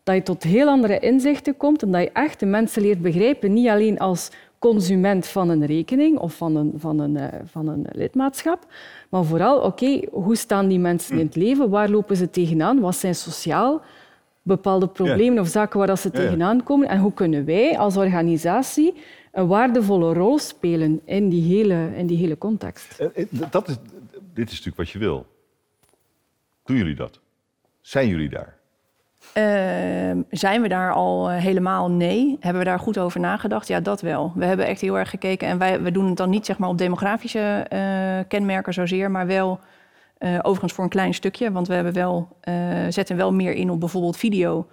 dat 0.09 0.17
je 0.17 0.23
tot 0.23 0.43
heel 0.43 0.69
andere 0.69 0.99
inzichten 0.99 1.57
komt 1.57 1.83
en 1.83 1.91
dat 1.91 2.03
je 2.03 2.11
echt 2.13 2.41
de 2.41 2.47
mensen 2.47 2.83
leert 2.83 3.03
begrijpen, 3.03 3.53
niet 3.53 3.69
alleen 3.69 3.99
als 3.99 4.31
consument 4.59 5.27
van 5.27 5.49
een 5.49 5.67
rekening 5.67 6.19
of 6.19 6.37
van 6.37 6.57
een, 6.57 6.73
van 6.77 6.99
een, 6.99 7.17
eh, 7.17 7.41
van 7.45 7.69
een 7.69 7.87
lidmaatschap, 7.93 8.67
maar 9.09 9.25
vooral, 9.25 9.61
oké, 9.61 10.01
hoe 10.11 10.37
staan 10.37 10.69
die 10.69 10.79
mensen 10.79 11.19
in 11.19 11.27
het 11.27 11.37
leven? 11.37 11.71
Waar 11.71 11.89
lopen 11.89 12.17
ze 12.17 12.31
tegenaan? 12.31 12.81
Wat 12.81 12.97
zijn 12.97 13.15
sociaal 13.15 13.83
bepaalde 14.43 14.89
problemen 14.89 15.39
of 15.39 15.49
zaken 15.49 15.79
waar 15.79 15.99
ze 15.99 16.11
tegenaan 16.11 16.63
komen? 16.63 16.89
En 16.89 16.99
hoe 16.99 17.13
kunnen 17.13 17.45
wij 17.45 17.79
als 17.79 17.97
organisatie 17.97 18.95
een 19.33 19.47
waardevolle 19.47 20.13
rol 20.13 20.39
spelen 20.39 21.01
in 21.05 21.29
die 21.29 21.57
hele, 21.57 21.91
in 21.97 22.07
die 22.07 22.17
hele 22.17 22.39
context? 22.39 22.99
Eh, 22.99 23.07
eh, 23.15 23.51
Dat 23.51 23.69
is, 23.69 23.77
dit 24.35 24.47
is 24.47 24.51
natuurlijk 24.51 24.77
wat 24.77 24.91
je 24.91 24.99
wil. 24.99 25.27
Doen 26.65 26.77
jullie 26.77 26.95
dat? 26.95 27.21
Zijn 27.81 28.09
jullie 28.09 28.29
daar? 28.29 28.58
Ehm, 29.39 30.23
zijn 30.31 30.63
we 30.63 30.69
daar 30.69 30.93
al 30.93 31.31
eh, 31.31 31.37
helemaal? 31.37 31.91
Nee. 31.91 32.37
Hebben 32.41 32.63
we 32.63 32.69
daar 32.69 32.79
goed 32.79 32.99
over 32.99 33.21
nagedacht? 33.21 33.69
Ja, 33.69 33.81
dat 33.81 34.01
wel. 34.01 34.33
We 34.35 34.45
hebben 34.45 34.67
echt 34.67 34.81
heel 34.81 34.99
erg 34.99 35.11
gekeken. 35.11 35.49
En 35.49 35.59
wij 35.59 35.83
we 35.83 35.91
doen 35.91 36.07
het 36.07 36.17
dan 36.17 36.31
niet 36.31 36.47
zeg 36.47 36.59
maar, 36.59 36.69
op 36.69 36.79
demografische 36.79 37.65
eh, 37.69 37.81
kenmerken 38.29 38.73
zozeer, 38.73 39.11
maar 39.11 39.27
wel 39.27 39.61
eh, 40.19 40.39
overigens 40.43 40.73
voor 40.73 40.85
een 40.85 40.91
klein 40.91 41.15
stukje. 41.15 41.53
Want 41.53 41.69
we 41.69 41.75
hebben 41.75 41.93
wel, 41.93 42.29
zetten 42.89 43.17
wel 43.17 43.33
meer 43.33 43.53
in 43.53 43.71
op 43.71 43.81
bijvoorbeeld 43.81 44.17
video 44.17 44.67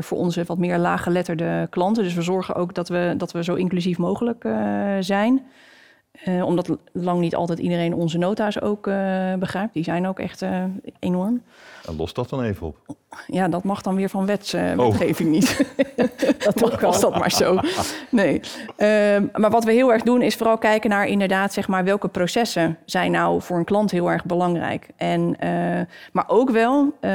voor 0.00 0.18
onze 0.18 0.44
wat 0.44 0.58
meer 0.58 0.78
laaggeletterde 0.78 1.66
klanten. 1.70 2.02
Dus 2.02 2.14
we 2.14 2.22
zorgen 2.22 2.54
ook 2.54 2.74
dat 2.74 2.88
we, 2.88 3.14
dat 3.16 3.32
we 3.32 3.44
zo 3.44 3.54
inclusief 3.54 3.98
mogelijk 3.98 4.44
zijn. 5.00 5.46
Omdat 6.42 6.76
lang 6.92 7.20
niet 7.20 7.34
altijd 7.34 7.58
iedereen 7.58 7.94
onze 7.94 8.18
nota's 8.18 8.60
ook 8.60 8.82
begrijpt. 9.38 9.74
Die 9.74 9.84
zijn 9.84 10.06
ook 10.06 10.18
echt 10.18 10.44
enorm. 10.98 11.42
En 11.86 11.96
los 11.96 12.12
dat 12.12 12.28
dan 12.28 12.42
even 12.42 12.66
op. 12.66 12.76
Ja, 13.26 13.48
dat 13.48 13.64
mag 13.64 13.82
dan 13.82 13.96
weer 13.96 14.08
van 14.08 14.20
Oh. 14.20 14.26
wetswetgeving 14.26 15.30
niet. 15.30 15.64
dat 16.54 16.80
was 16.80 17.00
dat 17.00 17.18
maar 17.18 17.30
zo. 17.30 17.58
Nee. 18.10 18.40
Ehm, 18.76 19.26
maar 19.34 19.50
wat 19.50 19.64
we 19.64 19.72
heel 19.72 19.92
erg 19.92 20.02
doen 20.02 20.22
is 20.22 20.34
vooral 20.34 20.58
kijken 20.58 20.90
naar 20.90 21.06
inderdaad, 21.06 21.52
zeg 21.52 21.68
maar, 21.68 21.84
welke 21.84 22.08
processen 22.08 22.78
zijn 22.84 23.10
nou 23.10 23.42
voor 23.42 23.56
een 23.56 23.64
klant 23.64 23.90
heel 23.90 24.10
erg 24.10 24.24
belangrijk. 24.24 24.88
En, 24.96 25.36
eh, 25.38 25.50
maar 26.12 26.24
ook 26.26 26.50
wel 26.50 26.92
eh, 27.00 27.10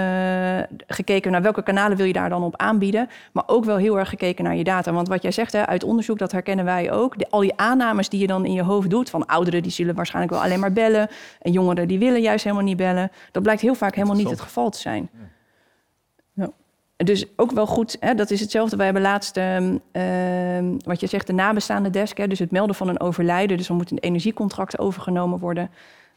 gekeken 0.87 1.31
naar 1.31 1.41
welke 1.41 1.63
kanalen 1.63 1.97
wil 1.97 2.05
je 2.05 2.13
daar 2.13 2.29
dan 2.29 2.43
op 2.43 2.57
aanbieden. 2.57 3.09
Maar 3.31 3.43
ook 3.47 3.65
wel 3.65 3.77
heel 3.77 3.99
erg 3.99 4.09
gekeken 4.09 4.43
naar 4.43 4.55
je 4.55 4.63
data. 4.63 4.91
Want 4.93 5.07
wat 5.07 5.21
jij 5.21 5.31
zegt 5.31 5.51
hè, 5.51 5.65
uit 5.67 5.83
onderzoek, 5.83 6.17
dat 6.17 6.31
herkennen 6.31 6.65
wij 6.65 6.91
ook. 6.91 7.17
De- 7.19 7.27
al 7.29 7.39
die 7.39 7.53
aannames 7.55 8.09
die 8.09 8.19
je 8.19 8.27
dan 8.27 8.45
in 8.45 8.53
je 8.53 8.63
hoofd 8.63 8.89
doet, 8.89 9.09
van 9.09 9.25
ouderen 9.25 9.61
die 9.61 9.71
zullen 9.71 9.95
waarschijnlijk 9.95 10.33
wel 10.33 10.43
alleen 10.43 10.59
maar 10.59 10.73
bellen. 10.73 11.07
En 11.41 11.51
jongeren 11.51 11.87
die 11.87 11.99
willen 11.99 12.21
juist 12.21 12.43
helemaal 12.43 12.65
niet 12.65 12.77
bellen. 12.77 13.11
Dat 13.31 13.43
blijkt 13.43 13.61
heel 13.61 13.75
vaak 13.75 13.95
helemaal 13.95 14.15
niet 14.15 14.29
het 14.29 14.41
geval 14.41 14.60
zijn. 14.69 15.09
Dus 17.03 17.25
ook 17.35 17.51
wel 17.51 17.67
goed, 17.67 17.97
hè, 17.99 18.15
dat 18.15 18.31
is 18.31 18.39
hetzelfde. 18.39 18.75
Wij 18.75 18.85
hebben 18.85 19.03
laatst, 19.03 19.37
ehm, 19.37 19.77
ehm, 19.91 20.77
wat 20.85 20.99
je 20.99 21.07
zegt, 21.07 21.27
de 21.27 21.33
nabestaande 21.33 21.89
desk. 21.89 22.17
Hè, 22.17 22.27
dus 22.27 22.39
het 22.39 22.51
melden 22.51 22.75
van 22.75 22.87
een 22.87 22.99
overlijden. 22.99 23.57
Dus 23.57 23.67
dan 23.67 23.77
moet 23.77 23.91
een 23.91 23.97
energiecontract 23.97 24.79
overgenomen 24.79 25.39
worden. 25.39 25.69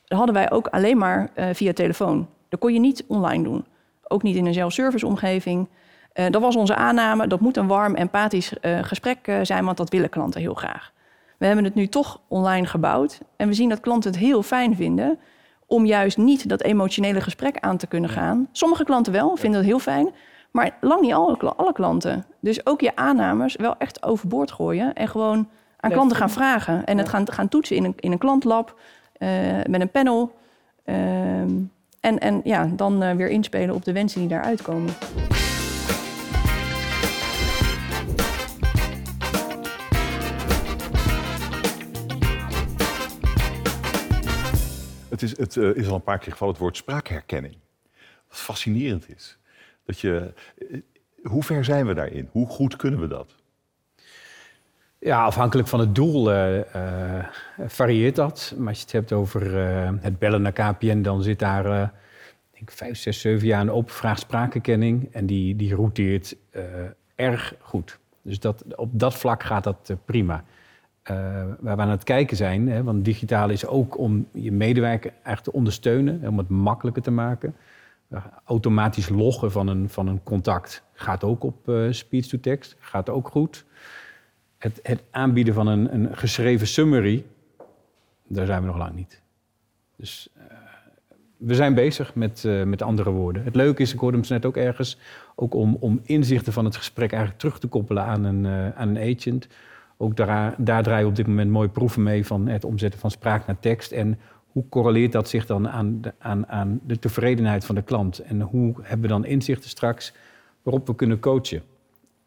Dat 0.05 0.19
hadden 0.19 0.35
wij 0.35 0.51
ook 0.51 0.67
alleen 0.67 0.99
maar 0.99 1.31
eh, 1.35 1.47
via 1.53 1.73
telefoon. 1.73 2.29
Dat 2.49 2.61
kon 2.61 2.73
je 2.73 2.81
niet 2.81 3.05
online 3.07 3.43
doen. 3.43 3.65
Ook 4.09 4.23
niet 4.23 4.37
in 4.37 4.47
een 4.47 4.55
zelfservice 4.55 5.07
omgeving. 5.07 5.69
Eh, 6.13 6.31
dat 6.31 6.43
was 6.43 6.57
onze 6.57 6.75
aanname. 6.75 7.27
Dat 7.27 7.41
moet 7.41 7.57
een 7.57 7.67
warm, 7.67 7.95
empathisch 7.95 8.59
eh, 8.59 8.79
gesprek 8.83 9.39
zijn, 9.43 9.65
want 9.65 9.77
dat 9.77 9.91
willen 9.91 10.09
klanten 10.09 10.41
heel 10.41 10.55
graag. 10.55 10.93
We 11.39 11.47
hebben 11.47 11.65
het 11.65 11.75
nu 11.75 11.87
toch 11.87 12.21
online 12.29 12.67
gebouwd. 12.67 13.21
En 13.37 13.49
we 13.49 13.55
zien 13.55 13.69
dat 13.69 13.81
klanten 13.81 14.11
het 14.11 14.21
heel 14.21 14.43
fijn 14.43 14.77
vinden 14.77 15.19
om 15.75 15.87
juist 15.87 16.17
niet 16.17 16.49
dat 16.49 16.63
emotionele 16.63 17.21
gesprek 17.21 17.59
aan 17.61 17.77
te 17.77 17.87
kunnen 17.87 18.11
gaan. 18.11 18.49
Sommige 18.53 18.85
klanten 18.85 19.13
wel, 19.13 19.37
vinden 19.37 19.61
dat 19.61 19.69
heel 19.69 19.79
fijn. 19.79 20.11
Maar 20.51 20.77
lang 20.81 21.01
niet 21.01 21.13
alle, 21.13 21.37
alle 21.37 21.73
klanten. 21.73 22.25
Dus 22.41 22.67
ook 22.67 22.81
je 22.81 22.97
aannames 22.97 23.57
wel 23.57 23.75
echt 23.79 24.03
overboord 24.03 24.53
gooien. 24.53 24.95
En 24.95 25.09
gewoon 25.09 25.49
aan 25.77 25.91
klanten 25.91 26.17
gaan 26.17 26.31
vragen. 26.31 26.85
En 26.85 26.99
het 26.99 27.09
gaan, 27.09 27.33
gaan 27.33 27.49
toetsen 27.49 27.77
in 27.77 27.85
een, 27.85 27.95
in 27.97 28.13
een 28.13 28.19
klantlab. 28.19 28.79
eh, 29.13 29.29
met 29.69 29.81
een 29.81 29.91
panel. 29.91 30.33
Ehm, 30.85 31.51
en, 32.01 32.19
en 32.19 32.41
ja, 32.45 32.71
dan 32.77 33.03
eh, 33.03 33.17
weer 33.17 33.29
inspelen 33.29 33.75
op 33.75 33.85
de 33.85 33.93
wensen 33.93 34.21
die 34.21 34.29
daaruit 34.29 34.63
komen. 34.63 34.93
Is, 45.25 45.39
het, 45.39 45.57
eh, 45.57 45.77
is 45.77 45.89
al 45.89 45.95
een 45.95 46.03
paar 46.03 46.19
keer 46.19 46.33
gevallen, 46.33 46.55
het 46.55 46.63
woord 46.63 46.77
spraakherkenning. 46.77 47.57
Wat 48.29 48.39
fascinerend 48.39 49.09
is. 49.17 49.39
Dat 49.87 50.01
je, 50.01 50.33
eh, 50.71 50.81
hoe 51.23 51.43
ver 51.43 51.65
zijn 51.65 51.87
we 51.87 51.95
daarin? 51.95 52.29
Hoe 52.33 52.47
goed 52.47 52.77
kunnen 52.77 53.01
we 53.01 53.07
dat? 53.07 53.35
Ja, 54.99 55.25
afhankelijk 55.25 55.69
van 55.69 55.81
het 55.81 55.95
doel 55.95 56.33
eh, 56.33 57.25
varieert 57.67 58.17
dat. 58.17 58.55
Maar 58.57 58.69
als 58.69 58.77
je 58.77 58.83
het 58.83 58.93
hebt 58.93 59.13
over 59.13 59.55
het 60.01 60.19
bellen 60.19 60.43
naar 60.43 60.53
KPN, 60.53 61.03
dan 61.03 61.23
zit 61.23 61.39
daar 61.39 61.93
denk 62.51 62.71
vijf, 62.71 62.99
zes, 62.99 63.21
zeven 63.21 63.47
jaar 63.47 63.61
een 63.61 63.71
open 63.71 63.95
vraag 63.95 64.19
spraakherkenning. 64.19 65.09
En 65.13 65.27
die, 65.27 65.57
die 65.57 65.75
routeert 65.75 66.37
erg 67.15 67.55
goed. 67.61 67.99
Dus 68.23 68.41
dat, 68.41 68.65
op 68.77 68.91
dat 68.93 69.15
vlak 69.15 69.43
gaat 69.43 69.65
dat 69.65 69.93
prima. 70.05 70.45
Eh, 71.05 71.17
waar 71.61 71.77
we 71.77 71.83
aan 71.83 71.89
het 71.89 72.05
kijken 72.05 72.37
zijn, 72.37 72.69
hè, 72.69 72.83
want 72.83 73.05
digitaal 73.05 73.51
is 73.51 73.67
ook 73.67 73.99
om 73.99 74.27
je 74.33 74.53
medewerker 74.53 75.11
eigenlijk 75.11 75.43
te 75.43 75.53
ondersteunen, 75.53 76.29
om 76.29 76.39
het 76.39 76.49
makkelijker 76.49 77.03
te 77.03 77.11
maken. 77.11 77.55
Automatisch 78.45 79.09
loggen 79.09 79.53
van 79.53 79.69
een, 79.69 79.89
van 79.89 80.07
een 80.07 80.23
contact 80.23 80.83
gaat 80.93 81.25
ook 81.25 81.43
op 81.43 81.69
eh, 81.69 81.87
speech-to-text, 81.91 82.77
gaat 82.79 83.09
ook 83.09 83.29
goed. 83.29 83.65
Het, 84.59 84.81
het 84.83 85.03
aanbieden 85.11 85.55
van 85.55 85.67
een, 85.67 85.95
een 85.95 86.17
geschreven 86.17 86.67
summary, 86.67 87.25
daar 88.27 88.47
zijn 88.47 88.61
we 88.61 88.67
nog 88.67 88.79
lang 88.79 88.95
niet. 88.95 89.21
Dus 89.97 90.29
uh, 90.37 90.43
we 91.37 91.55
zijn 91.55 91.75
bezig 91.75 92.15
met, 92.15 92.45
met 92.65 92.83
andere 92.83 93.11
woorden. 93.11 93.45
Het 93.45 93.55
leuke 93.55 93.83
is, 93.83 93.93
ik 93.93 93.99
hoorde 93.99 94.19
hem 94.19 94.27
net 94.29 94.47
ook 94.47 94.57
ergens, 94.57 94.99
ook 95.35 95.55
om, 95.55 95.77
om 95.81 96.01
inzichten 96.03 96.53
van 96.53 96.65
het 96.65 96.77
gesprek 96.77 97.11
eigenlijk 97.11 97.41
terug 97.41 97.59
te 97.59 97.67
koppelen 97.67 98.05
aan 98.05 98.25
een, 98.25 98.47
aan 98.75 98.97
een 98.97 99.17
agent. 99.17 99.49
Ook 99.97 100.17
daar, 100.17 100.55
daar 100.59 100.83
draaien 100.83 101.05
we 101.05 101.11
op 101.11 101.17
dit 101.17 101.27
moment 101.27 101.51
mooie 101.51 101.69
proeven 101.69 102.03
mee 102.03 102.27
van 102.27 102.47
het 102.49 102.65
omzetten 102.65 103.01
van 103.01 103.11
spraak 103.11 103.47
naar 103.47 103.61
tekst. 103.61 103.93
En 103.93 104.19
hoe 104.47 104.69
correleert 104.69 105.13
dat 105.13 105.29
zich 105.29 105.47
dan 105.47 105.69
aan 105.69 106.01
de, 106.01 106.13
aan, 106.19 106.47
aan 106.47 106.81
de 106.87 106.99
tevredenheid 106.99 107.65
van 107.65 107.75
de 107.75 107.83
klant? 107.83 108.19
En 108.19 108.41
hoe 108.41 108.75
hebben 108.83 109.01
we 109.01 109.13
dan 109.13 109.25
inzichten 109.25 109.71
straks 109.71 110.15
waarop 110.63 110.87
we 110.87 110.95
kunnen 110.95 111.19
coachen? 111.19 111.63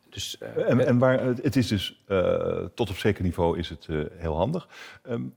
Dus, 0.10 0.42
uh, 0.44 0.70
en, 0.70 0.88
en 0.88 0.98
waar, 0.98 1.24
het 1.24 1.56
is 1.56 1.68
dus 1.68 2.04
uh, 2.08 2.66
tot 2.74 2.90
op 2.90 2.96
zeker 2.96 3.24
niveau 3.24 3.58
is 3.58 3.70
het 3.70 3.88
uh, 3.90 4.06
heel 4.18 4.36
handig. 4.36 4.68
Um, 5.10 5.34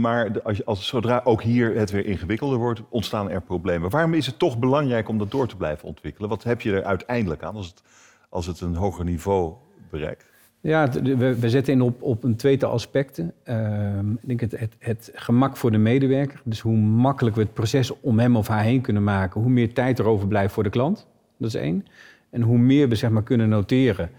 maar 0.00 0.32
de, 0.32 0.42
als, 0.42 0.56
je, 0.56 0.64
als 0.64 0.86
zodra 0.86 1.20
ook 1.24 1.42
hier 1.42 1.74
het 1.74 1.90
weer 1.90 2.06
ingewikkelder 2.06 2.58
wordt, 2.58 2.82
ontstaan 2.88 3.30
er 3.30 3.42
problemen. 3.42 3.90
Waarom 3.90 4.14
is 4.14 4.26
het 4.26 4.38
toch 4.38 4.58
belangrijk 4.58 5.08
om 5.08 5.18
dat 5.18 5.30
door 5.30 5.48
te 5.48 5.56
blijven 5.56 5.88
ontwikkelen? 5.88 6.28
Wat 6.28 6.42
heb 6.42 6.60
je 6.60 6.72
er 6.72 6.84
uiteindelijk 6.84 7.42
aan 7.42 7.56
als 7.56 7.66
het, 7.66 7.82
als 8.28 8.46
het 8.46 8.60
een 8.60 8.74
hoger 8.74 9.04
niveau 9.04 9.54
bereikt? 9.90 10.31
Ja, 10.62 10.90
we, 10.90 11.38
we 11.38 11.50
zetten 11.50 11.72
in 11.72 11.80
op, 11.80 12.02
op 12.02 12.24
een 12.24 12.36
tweetal 12.36 12.70
aspecten. 12.70 13.32
Uh, 13.44 13.98
ik 13.98 14.38
denk 14.38 14.40
het, 14.40 14.76
het, 14.78 15.10
gemak 15.14 15.56
voor 15.56 15.70
de 15.70 15.78
medewerker. 15.78 16.40
Dus 16.44 16.60
hoe 16.60 16.76
makkelijk 16.76 17.36
we 17.36 17.42
het 17.42 17.52
proces 17.52 18.00
om 18.00 18.18
hem 18.18 18.36
of 18.36 18.48
haar 18.48 18.62
heen 18.62 18.80
kunnen 18.80 19.04
maken. 19.04 19.40
Hoe 19.40 19.50
meer 19.50 19.72
tijd 19.72 19.98
er 19.98 20.06
overblijft 20.06 20.54
voor 20.54 20.62
de 20.62 20.70
klant. 20.70 21.06
Dat 21.36 21.48
is 21.48 21.54
één. 21.54 21.86
En 22.30 22.42
hoe 22.42 22.58
meer 22.58 22.88
we 22.88 22.94
zeg 22.94 23.10
maar, 23.10 23.22
kunnen 23.22 23.48
noteren. 23.48 24.10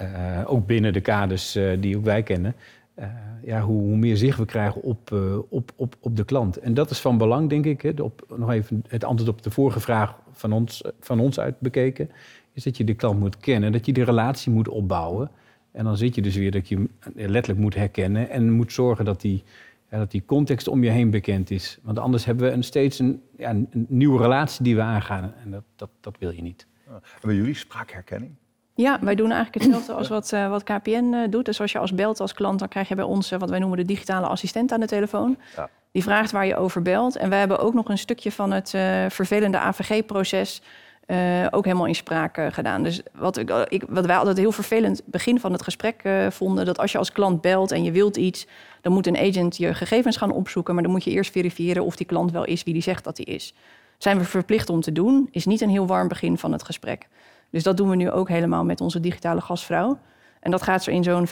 Uh, 0.00 0.40
ook 0.46 0.66
binnen 0.66 0.92
de 0.92 1.00
kaders 1.00 1.56
uh, 1.56 1.80
die 1.80 1.96
ook 1.96 2.04
wij 2.04 2.22
kennen. 2.22 2.54
Ja, 3.44 3.60
hoe, 3.60 3.80
hoe, 3.82 3.96
meer 3.96 4.16
zicht 4.16 4.38
we 4.38 4.44
krijgen 4.44 4.82
op, 4.82 5.12
op, 5.48 5.72
op, 5.76 5.96
op 6.00 6.16
de 6.16 6.24
klant. 6.24 6.56
En 6.56 6.74
dat 6.74 6.90
is 6.90 7.00
van 7.00 7.18
belang, 7.18 7.48
denk 7.48 7.64
ik. 7.64 7.82
Hè, 7.82 8.02
op, 8.02 8.26
nog 8.36 8.50
even 8.50 8.84
het 8.88 9.04
antwoord 9.04 9.30
op 9.30 9.42
de 9.42 9.50
vorige 9.50 9.80
vraag 9.80 10.14
van 10.32 10.52
ons, 10.52 10.84
van 11.00 11.20
ons 11.20 11.40
uit 11.40 11.54
bekeken. 11.58 12.10
Is 12.52 12.64
dat 12.64 12.76
je 12.76 12.84
de 12.84 12.94
klant 12.94 13.18
moet 13.18 13.36
kennen. 13.36 13.72
Dat 13.72 13.86
je 13.86 13.92
de 13.92 14.04
relatie 14.04 14.52
moet 14.52 14.68
opbouwen. 14.68 15.30
En 15.72 15.84
dan 15.84 15.96
zit 15.96 16.14
je 16.14 16.22
dus 16.22 16.36
weer 16.36 16.50
dat 16.50 16.68
je 16.68 16.88
letterlijk 17.14 17.60
moet 17.60 17.74
herkennen 17.74 18.30
en 18.30 18.50
moet 18.50 18.72
zorgen 18.72 19.04
dat 19.04 19.20
die, 19.20 19.42
ja, 19.90 19.98
dat 19.98 20.10
die 20.10 20.24
context 20.26 20.68
om 20.68 20.84
je 20.84 20.90
heen 20.90 21.10
bekend 21.10 21.50
is. 21.50 21.78
Want 21.82 21.98
anders 21.98 22.24
hebben 22.24 22.48
we 22.48 22.52
een, 22.52 22.64
steeds 22.64 22.98
een, 22.98 23.22
ja, 23.36 23.50
een 23.50 23.68
nieuwe 23.88 24.22
relatie 24.22 24.64
die 24.64 24.76
we 24.76 24.82
aangaan. 24.82 25.34
En 25.44 25.50
dat, 25.50 25.62
dat, 25.76 25.90
dat 26.00 26.16
wil 26.18 26.30
je 26.30 26.42
niet. 26.42 26.66
En 26.86 27.00
bij 27.20 27.34
jullie 27.34 27.54
spraakherkenning? 27.54 28.32
Ja, 28.74 28.98
wij 29.00 29.14
doen 29.14 29.30
eigenlijk 29.30 29.64
hetzelfde 29.64 29.92
als 29.92 30.08
wat, 30.08 30.32
uh, 30.32 30.48
wat 30.48 30.62
KPN 30.62 31.12
uh, 31.14 31.30
doet. 31.30 31.44
Dus 31.44 31.60
als 31.60 31.72
je 31.72 31.78
als 31.78 31.94
belt 31.94 32.20
als 32.20 32.34
klant, 32.34 32.58
dan 32.58 32.68
krijg 32.68 32.88
je 32.88 32.94
bij 32.94 33.04
ons 33.04 33.32
uh, 33.32 33.38
wat 33.38 33.50
wij 33.50 33.58
noemen 33.58 33.78
de 33.78 33.84
digitale 33.84 34.26
assistent 34.26 34.72
aan 34.72 34.80
de 34.80 34.86
telefoon. 34.86 35.36
Ja. 35.56 35.68
Die 35.92 36.02
vraagt 36.02 36.30
waar 36.30 36.46
je 36.46 36.56
over 36.56 36.82
belt. 36.82 37.16
En 37.16 37.28
wij 37.28 37.38
hebben 37.38 37.58
ook 37.58 37.74
nog 37.74 37.88
een 37.88 37.98
stukje 37.98 38.32
van 38.32 38.50
het 38.50 38.74
eh, 38.74 39.04
vervelende 39.08 39.58
AVG-proces 39.58 40.62
uh, 41.06 41.46
ook 41.50 41.64
helemaal 41.64 41.86
in 41.86 41.94
spraak 41.94 42.38
uh, 42.38 42.46
gedaan. 42.50 42.82
Dus 42.82 43.02
wat, 43.14 43.36
ik, 43.36 43.50
ik, 43.68 43.84
wat 43.88 44.06
wij 44.06 44.16
altijd 44.16 44.36
heel 44.36 44.52
vervelend 44.52 45.02
begin 45.04 45.40
van 45.40 45.52
het 45.52 45.62
gesprek 45.62 46.00
uh, 46.02 46.30
vonden... 46.30 46.66
dat 46.66 46.78
als 46.78 46.92
je 46.92 46.98
als 46.98 47.12
klant 47.12 47.40
belt 47.40 47.70
en 47.70 47.84
je 47.84 47.90
wilt 47.90 48.16
iets... 48.16 48.46
dan 48.80 48.92
moet 48.92 49.06
een 49.06 49.18
agent 49.18 49.56
je 49.56 49.74
gegevens 49.74 50.16
gaan 50.16 50.32
opzoeken... 50.32 50.74
maar 50.74 50.82
dan 50.82 50.92
moet 50.92 51.04
je 51.04 51.10
eerst 51.10 51.32
verifiëren 51.32 51.84
of 51.84 51.96
die 51.96 52.06
klant 52.06 52.32
wel 52.32 52.44
is 52.44 52.62
wie 52.62 52.72
die 52.72 52.82
zegt 52.82 53.04
dat 53.04 53.16
hij 53.16 53.26
is. 53.34 53.54
Zijn 53.98 54.18
we 54.18 54.24
verplicht 54.24 54.70
om 54.70 54.80
te 54.80 54.92
doen, 54.92 55.28
is 55.30 55.46
niet 55.46 55.60
een 55.60 55.70
heel 55.70 55.86
warm 55.86 56.08
begin 56.08 56.38
van 56.38 56.52
het 56.52 56.62
gesprek. 56.62 57.08
Dus 57.50 57.62
dat 57.62 57.76
doen 57.76 57.88
we 57.88 57.96
nu 57.96 58.10
ook 58.10 58.28
helemaal 58.28 58.64
met 58.64 58.80
onze 58.80 59.00
digitale 59.00 59.40
gastvrouw... 59.40 59.98
En 60.42 60.50
dat 60.50 60.62
gaat 60.62 60.82
zo 60.82 60.90
in 60.90 61.04
zo'n 61.04 61.26
75% 61.26 61.30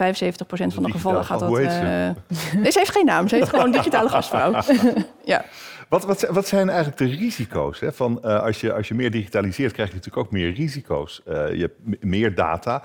van 0.48 0.82
de 0.82 0.90
gevallen 0.90 1.24
gaat 1.24 1.40
dat. 1.40 1.56
Ze? 1.56 2.14
Ze 2.72 2.78
heeft 2.78 2.90
geen 2.90 3.04
naam. 3.04 3.28
Ze 3.28 3.34
heeft 3.34 3.48
gewoon 3.48 3.70
digitale 3.70 4.08
gastvrouw. 4.08 4.52
ja. 5.24 5.44
Wat, 5.90 6.04
wat, 6.04 6.20
wat, 6.20 6.46
zijn 6.46 6.68
eigenlijk 6.68 6.98
de 6.98 7.16
risico's? 7.16 7.80
Hè? 7.80 7.92
Van, 7.92 8.20
uh, 8.24 8.42
als, 8.42 8.60
je, 8.60 8.72
als 8.72 8.88
je 8.88 8.94
meer 8.94 9.10
digitaliseert, 9.10 9.72
krijg 9.72 9.88
je 9.88 9.94
natuurlijk 9.94 10.26
ook 10.26 10.32
meer 10.32 10.52
risico's. 10.52 11.22
Uh, 11.28 11.54
je 11.54 11.60
hebt 11.60 12.04
meer 12.04 12.34
data, 12.34 12.82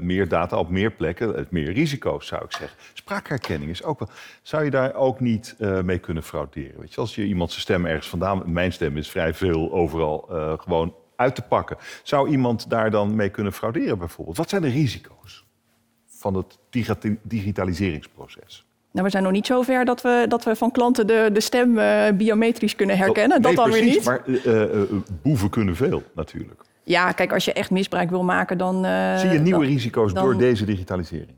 meer 0.00 0.28
data 0.28 0.56
op 0.56 0.68
meer 0.68 0.90
plekken, 0.90 1.46
meer 1.50 1.72
risico's 1.72 2.26
zou 2.26 2.44
ik 2.44 2.52
zeggen. 2.52 2.78
Spraakherkenning 2.92 3.70
is 3.70 3.82
ook 3.82 3.98
wel. 3.98 4.08
Zou 4.42 4.64
je 4.64 4.70
daar 4.70 4.94
ook 4.94 5.20
niet 5.20 5.56
mee 5.84 5.98
kunnen 5.98 6.22
frauderen? 6.22 6.80
Weet 6.80 6.94
je? 6.94 7.00
Als 7.00 7.14
je 7.14 7.24
iemand 7.24 7.50
zijn 7.50 7.62
stem 7.62 7.86
ergens 7.86 8.08
vandaan. 8.08 8.52
Mijn 8.52 8.72
stem 8.72 8.96
is 8.96 9.10
vrij 9.10 9.34
veel 9.34 9.72
overal 9.72 10.28
gewoon 10.60 10.94
uit 11.16 11.34
te 11.34 11.42
pakken. 11.42 11.76
Zou 12.02 12.28
iemand 12.28 12.70
daar 12.70 12.90
dan 12.90 13.14
mee 13.14 13.28
kunnen 13.28 13.52
frauderen 13.52 13.98
bijvoorbeeld? 13.98 14.36
Wat 14.36 14.48
zijn 14.48 14.62
de 14.62 14.68
risico's 14.68 15.44
van 16.06 16.34
het 16.34 16.58
digita- 16.70 17.16
digitaliseringsproces? 17.22 18.63
Nou, 18.94 19.06
we 19.06 19.12
zijn 19.12 19.22
nog 19.22 19.32
niet 19.32 19.46
zover 19.46 19.84
dat 19.84 20.02
we, 20.02 20.24
dat 20.28 20.44
we 20.44 20.56
van 20.56 20.70
klanten 20.70 21.06
de, 21.06 21.30
de 21.32 21.40
stem 21.40 21.78
eh, 21.78 22.12
biometrisch 22.14 22.76
kunnen 22.76 22.96
herkennen. 22.96 23.42
dat 23.42 23.54
Nee, 23.54 23.60
dan 23.64 23.70
weer 23.70 23.84
niet. 23.84 24.04
Maar 24.04 24.22
eh, 24.44 24.80
boeven 25.22 25.50
kunnen 25.50 25.76
veel 25.76 26.02
natuurlijk. 26.14 26.60
Ja, 26.82 27.12
kijk, 27.12 27.32
als 27.32 27.44
je 27.44 27.52
echt 27.52 27.70
misbruik 27.70 28.10
wil 28.10 28.22
maken, 28.24 28.58
dan... 28.58 28.74
Zie 29.18 29.30
je 29.30 29.38
nieuwe 29.38 29.64
dan- 29.64 29.72
risico's 29.72 30.12
dan- 30.12 30.24
door 30.24 30.36
deze 30.36 30.64
digitalisering? 30.64 31.36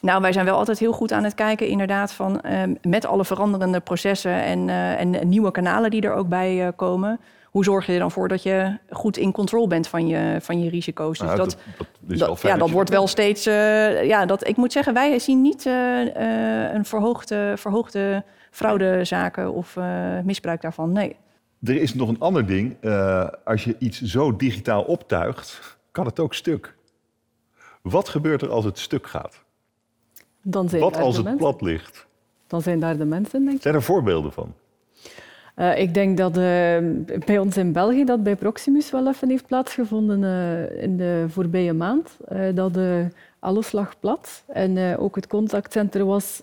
Nou, 0.00 0.20
wij 0.20 0.32
zijn 0.32 0.44
wel 0.44 0.56
altijd 0.56 0.78
heel 0.78 0.92
goed 0.92 1.12
aan 1.12 1.24
het 1.24 1.34
kijken, 1.34 1.66
inderdaad, 1.68 2.12
van 2.12 2.40
met 2.82 3.06
alle 3.06 3.24
veranderende 3.24 3.80
processen 3.80 4.42
en, 4.42 4.68
en 4.98 5.28
nieuwe 5.28 5.50
kanalen 5.50 5.90
die 5.90 6.02
er 6.02 6.12
ook 6.14 6.28
bij 6.28 6.72
komen. 6.76 7.20
Hoe 7.54 7.64
zorg 7.64 7.86
je 7.86 7.92
er 7.92 7.98
dan 7.98 8.10
voor 8.10 8.28
dat 8.28 8.42
je 8.42 8.78
goed 8.90 9.16
in 9.16 9.32
control 9.32 9.66
bent 9.68 9.88
van 9.88 10.06
je, 10.06 10.36
van 10.40 10.62
je 10.62 10.70
risico's? 10.70 11.18
Dus 11.18 11.26
Nou, 11.26 11.38
dat, 11.38 11.48
dat, 11.50 11.58
dat 11.78 11.86
is 12.12 12.18
dat- 12.18 12.26
wel 12.28 12.36
fijn 12.36 12.52
ja, 12.52 12.58
dat 12.58 12.70
wordt 12.70 12.90
wel 12.90 13.06
steeds. 13.06 13.46
eh, 13.46 14.04
ja, 14.04 14.26
dat, 14.26 14.46
ik 14.48 14.56
moet 14.56 14.72
zeggen, 14.72 14.94
wij 14.94 15.18
zien 15.18 15.40
niet 15.42 15.66
eh, 15.66 16.00
eh, 16.66 16.74
een 16.74 16.84
verhoogde, 16.84 17.52
verhoogde 17.56 18.24
fraudezaken 18.50 19.52
of 19.52 19.76
eh, 19.76 20.18
misbruik 20.24 20.60
daarvan. 20.62 20.92
Nee. 20.92 21.16
Er 21.62 21.76
is 21.80 21.94
nog 21.94 22.08
een 22.08 22.20
ander 22.20 22.46
ding. 22.46 22.76
Eh, 22.80 23.28
als 23.44 23.64
je 23.64 23.76
iets 23.78 24.02
zo 24.02 24.36
digitaal 24.36 24.82
optuigt, 24.82 25.78
kan 25.92 26.06
het 26.06 26.20
ook 26.20 26.34
stuk. 26.34 26.74
Wat 27.82 28.08
gebeurt 28.08 28.42
er 28.42 28.50
als 28.50 28.64
het 28.64 28.78
stuk 28.78 29.06
gaat? 29.06 29.42
Dan 30.42 30.68
zijn, 30.68 30.82
Wat 30.82 30.96
als 30.96 31.14
het 31.16 31.24
mensen. 31.24 31.40
plat 31.42 31.60
ligt? 31.60 32.06
dan 32.46 32.62
zijn 32.62 32.80
daar 32.80 32.96
de 32.96 33.04
mensen, 33.04 33.44
denk 33.44 33.56
ik. 33.56 33.62
Zijn 33.62 33.74
er 33.74 33.82
voorbeelden 33.82 34.32
van? 34.32 34.54
Eh, 35.54 35.78
ik 35.78 35.94
denk 35.94 36.16
dat 36.16 36.36
eh, 36.36 36.78
bij 37.26 37.38
ons 37.38 37.56
in 37.56 37.72
België 37.72 38.04
dat 38.04 38.22
bij 38.22 38.36
Proximus 38.36 38.90
wel 38.90 39.08
even 39.08 39.28
heeft 39.28 39.46
plaatsgevonden 39.46 40.24
eh, 40.24 40.82
in 40.82 40.96
de 40.96 41.24
voorbije 41.28 41.72
maand. 41.72 42.16
Dat 42.54 42.78
alles 43.38 43.72
lag 43.72 43.98
plat 44.00 44.44
en 44.46 44.98
ook 44.98 45.16
het 45.16 45.26
contactcenter 45.26 46.04
was 46.04 46.42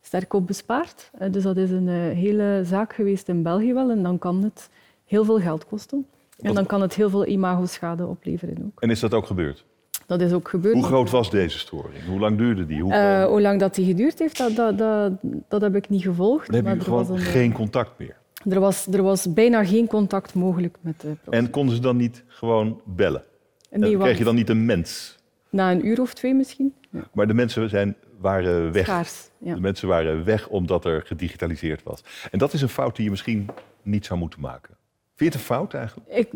sterk 0.00 0.32
op 0.32 0.46
bespaard. 0.46 1.10
Dus 1.30 1.42
dat 1.42 1.56
is 1.56 1.70
een 1.70 1.88
hele 1.88 2.60
zaak 2.64 2.92
geweest 2.92 3.28
in 3.28 3.42
België 3.42 3.72
wel 3.72 3.90
en 3.90 4.02
dan 4.02 4.18
kan 4.18 4.42
het 4.42 4.70
heel 5.04 5.24
veel 5.24 5.40
geld 5.40 5.66
kosten. 5.66 6.06
En 6.40 6.54
dan 6.54 6.66
kan 6.66 6.80
het 6.80 6.94
heel 6.94 7.10
veel 7.10 7.26
imagoschade 7.26 8.06
opleveren 8.06 8.56
ook. 8.66 8.80
En 8.80 8.90
is 8.90 9.00
dat 9.00 9.14
ook 9.14 9.26
gebeurd? 9.26 9.64
Dat 10.06 10.20
is 10.20 10.32
ook 10.32 10.48
gebeurd. 10.48 10.74
Hoe 10.74 10.84
groot 10.84 11.10
was 11.10 11.30
deze 11.30 11.58
storing? 11.58 12.04
Hoe 12.06 12.18
lang 12.18 12.38
duurde 12.38 12.66
die? 12.66 12.82
Hoe, 12.82 13.24
hoe 13.28 13.40
lang 13.40 13.60
dat 13.60 13.74
die 13.74 13.86
geduurd 13.86 14.18
heeft, 14.18 14.38
dat, 14.38 14.56
dat, 14.56 14.78
dat, 14.78 15.12
dat 15.48 15.60
heb 15.60 15.74
ik 15.74 15.88
niet 15.88 16.02
gevolgd. 16.02 16.46
dan 16.46 16.54
heb 16.54 16.64
maar 16.64 16.74
je 16.74 16.78
er 16.78 16.84
gewoon 16.84 17.06
was, 17.06 17.18
een, 17.18 17.24
geen 17.24 17.52
contact 17.52 17.98
meer. 17.98 18.16
Er, 18.50 18.60
was, 18.60 18.86
er 18.86 19.02
was 19.02 19.32
bijna 19.32 19.64
geen 19.64 19.86
contact 19.86 20.34
mogelijk 20.34 20.76
met 20.80 21.00
de 21.00 21.06
Proximus. 21.06 21.38
En 21.40 21.50
konden 21.50 21.74
ze 21.74 21.80
dan 21.80 21.96
niet 21.96 22.24
gewoon 22.26 22.80
bellen? 22.84 23.22
Nee, 23.70 23.80
Dan 23.80 23.90
want- 23.90 24.02
kreeg 24.02 24.18
je 24.18 24.24
dan 24.24 24.34
niet 24.34 24.48
een 24.48 24.64
mens. 24.64 25.16
Na 25.50 25.70
een 25.70 25.86
uur 25.86 26.00
of 26.00 26.14
twee 26.14 26.34
misschien. 26.34 26.74
Ja. 26.90 27.08
Maar 27.12 27.26
de 27.26 27.34
mensen 27.34 27.68
zijn, 27.68 27.96
waren 28.18 28.72
weg. 28.72 28.84
Schaars. 28.84 29.28
Ja. 29.38 29.54
De 29.54 29.60
mensen 29.60 29.88
waren 29.88 30.24
weg 30.24 30.48
omdat 30.48 30.84
er 30.84 31.02
gedigitaliseerd 31.06 31.82
was. 31.82 32.04
En 32.30 32.38
dat 32.38 32.52
is 32.52 32.62
een 32.62 32.68
fout 32.68 32.96
die 32.96 33.04
je 33.04 33.10
misschien 33.10 33.48
niet 33.82 34.06
zou 34.06 34.18
moeten 34.18 34.40
maken. 34.40 34.76
Vind 35.18 35.32
je 35.32 35.38
het 35.38 35.48
een 35.48 35.54
fout 35.56 35.74
eigenlijk? 35.74 36.08
Ik, 36.08 36.32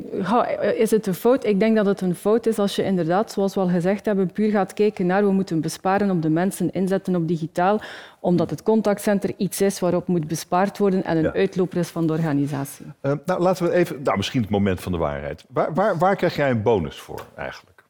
is 0.76 0.90
het 0.90 1.06
een 1.06 1.14
fout? 1.14 1.44
Ik 1.44 1.60
denk 1.60 1.76
dat 1.76 1.86
het 1.86 2.00
een 2.00 2.14
fout 2.14 2.46
is 2.46 2.58
als 2.58 2.76
je 2.76 2.82
inderdaad, 2.84 3.32
zoals 3.32 3.54
we 3.54 3.60
al 3.60 3.68
gezegd 3.68 4.04
hebben, 4.04 4.32
puur 4.32 4.50
gaat 4.50 4.72
kijken 4.72 5.06
naar 5.06 5.24
we 5.24 5.32
moeten 5.32 5.60
besparen 5.60 6.10
op 6.10 6.22
de 6.22 6.28
mensen, 6.28 6.72
inzetten 6.72 7.16
op 7.16 7.28
digitaal, 7.28 7.80
omdat 8.20 8.50
het 8.50 8.62
contactcenter 8.62 9.32
iets 9.36 9.60
is 9.60 9.80
waarop 9.80 10.06
moet 10.06 10.26
bespaard 10.28 10.78
worden 10.78 11.04
en 11.04 11.16
een 11.16 11.22
Ja. 11.22 11.32
uitloper 11.32 11.78
is 11.78 11.88
van 11.88 12.06
de 12.06 12.12
organisatie. 12.12 12.86
Eh, 13.00 13.12
nou, 13.24 13.40
laten 13.40 13.64
we 13.64 13.72
even, 13.72 14.02
nou, 14.02 14.16
misschien 14.16 14.40
het 14.40 14.50
moment 14.50 14.80
van 14.80 14.92
de 14.92 14.98
waarheid. 14.98 15.44
Waar, 15.48 15.74
waar, 15.74 15.98
waar 15.98 16.16
krijg 16.16 16.36
jij 16.36 16.50
een 16.50 16.62
bonus 16.62 16.96
voor 16.96 17.26
eigenlijk? 17.36 17.82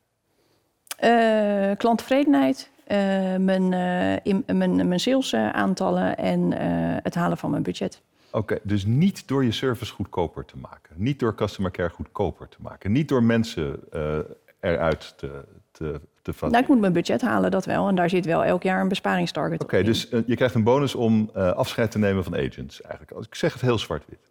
Eh, 0.96 1.76
klanttevredenheid, 1.76 2.70
eh, 2.84 2.98
mijn, 3.38 3.72
eh, 3.72 4.32
in, 4.32 4.44
mijn, 4.46 4.88
mijn 4.88 5.00
salesaantallen 5.00 6.16
en 6.16 6.52
eh, 6.58 6.68
het 7.02 7.14
halen 7.14 7.36
van 7.38 7.50
mijn 7.50 7.62
budget. 7.62 8.00
Oké, 8.32 8.58
dus 8.62 8.84
niet 8.84 9.28
door 9.28 9.44
je 9.44 9.52
service 9.52 9.92
goedkoper 9.92 10.44
te 10.44 10.56
maken. 10.56 10.94
Niet 10.94 11.18
door 11.18 11.34
customer 11.34 11.70
care 11.70 11.88
goedkoper 11.88 12.48
te 12.48 12.56
maken. 12.60 12.92
Niet 12.92 13.08
door 13.08 13.22
mensen 13.22 13.80
eh, 13.90 14.18
eruit 14.60 15.14
te, 15.16 15.44
te, 15.70 16.00
te 16.22 16.32
vatten. 16.32 16.50
Nou, 16.50 16.62
ik 16.62 16.68
moet 16.68 16.80
mijn 16.80 16.92
budget 16.92 17.20
halen, 17.20 17.50
dat 17.50 17.64
wel. 17.64 17.88
En 17.88 17.94
daar 17.94 18.10
zit 18.10 18.24
wel 18.24 18.44
elk 18.44 18.62
jaar 18.62 18.80
een 18.80 18.88
besparingstarget 18.88 19.62
Oké, 19.62 19.82
dus 19.82 20.08
eh, 20.08 20.20
je 20.26 20.36
krijgt 20.36 20.54
een 20.54 20.64
bonus 20.64 20.94
om 20.94 21.30
eh, 21.34 21.52
afscheid 21.52 21.90
te 21.90 21.98
nemen 21.98 22.24
van 22.24 22.36
agents 22.36 22.80
eigenlijk. 22.80 23.12
Als 23.12 23.26
ik 23.26 23.34
zeg 23.34 23.52
het 23.52 23.62
heel 23.62 23.78
zwart-wit. 23.78 24.30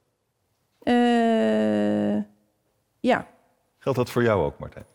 Ja, 2.99 3.27
Geldt 3.81 3.97
dat 3.97 4.09
voor 4.09 4.23
jou 4.23 4.43
ook, 4.43 4.59
Martijn? 4.59 4.85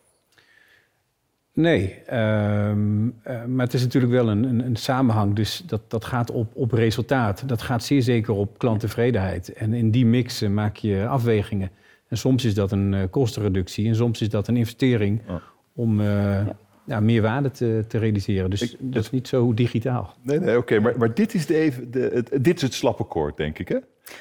Nee, 1.57 1.95
ehm, 2.05 3.07
eh, 3.23 3.45
maar 3.45 3.65
het 3.65 3.73
is 3.73 3.81
natuurlijk 3.81 4.13
wel 4.13 4.29
een, 4.29 4.43
een, 4.43 4.65
een 4.65 4.75
samenhang. 4.75 5.35
Dus 5.35 5.63
dat, 5.65 5.81
dat 5.87 6.05
gaat 6.05 6.31
op, 6.31 6.47
op 6.53 6.71
resultaat. 6.71 7.43
Dat 7.47 7.61
gaat 7.61 7.83
zeer 7.83 8.01
zeker 8.01 8.33
op 8.33 8.57
klanttevredenheid. 8.57 9.53
En 9.53 9.73
in 9.73 9.91
die 9.91 10.05
mix 10.05 10.41
maak 10.41 10.75
je 10.75 11.07
afwegingen. 11.07 11.69
En 12.07 12.17
soms 12.17 12.45
is 12.45 12.53
dat 12.53 12.71
een 12.71 12.93
eh, 12.93 13.01
kostenreductie 13.09 13.87
en 13.87 13.95
soms 13.95 14.21
is 14.21 14.29
dat 14.29 14.47
een 14.47 14.57
investering 14.57 15.21
Ja. 15.27 15.41
om 15.73 15.99
eh, 16.01 16.47
ja. 16.85 16.99
meer 16.99 17.21
waarde 17.21 17.51
te, 17.51 17.85
te 17.87 17.97
realiseren. 17.97 18.49
Dus 18.49 18.61
Ik- 18.61 18.77
dat 18.79 19.03
is 19.03 19.09
niet 19.09 19.27
zo 19.27 19.53
digitaal. 19.53 20.13
Nee, 20.21 20.39
nee, 20.39 20.57
oké. 20.57 20.79
maar, 20.79 20.97
maar 20.97 21.13
dit, 21.13 21.33
is 21.33 21.45
de 21.45 21.55
even, 21.55 21.91
de, 21.91 22.09
het, 22.13 22.43
dit 22.43 22.55
is 22.55 22.61
het 22.61 22.73
slappe 22.73 23.03
koord, 23.03 23.37
denk 23.37 23.59
ik, 23.59 23.67
hè? 23.67 23.77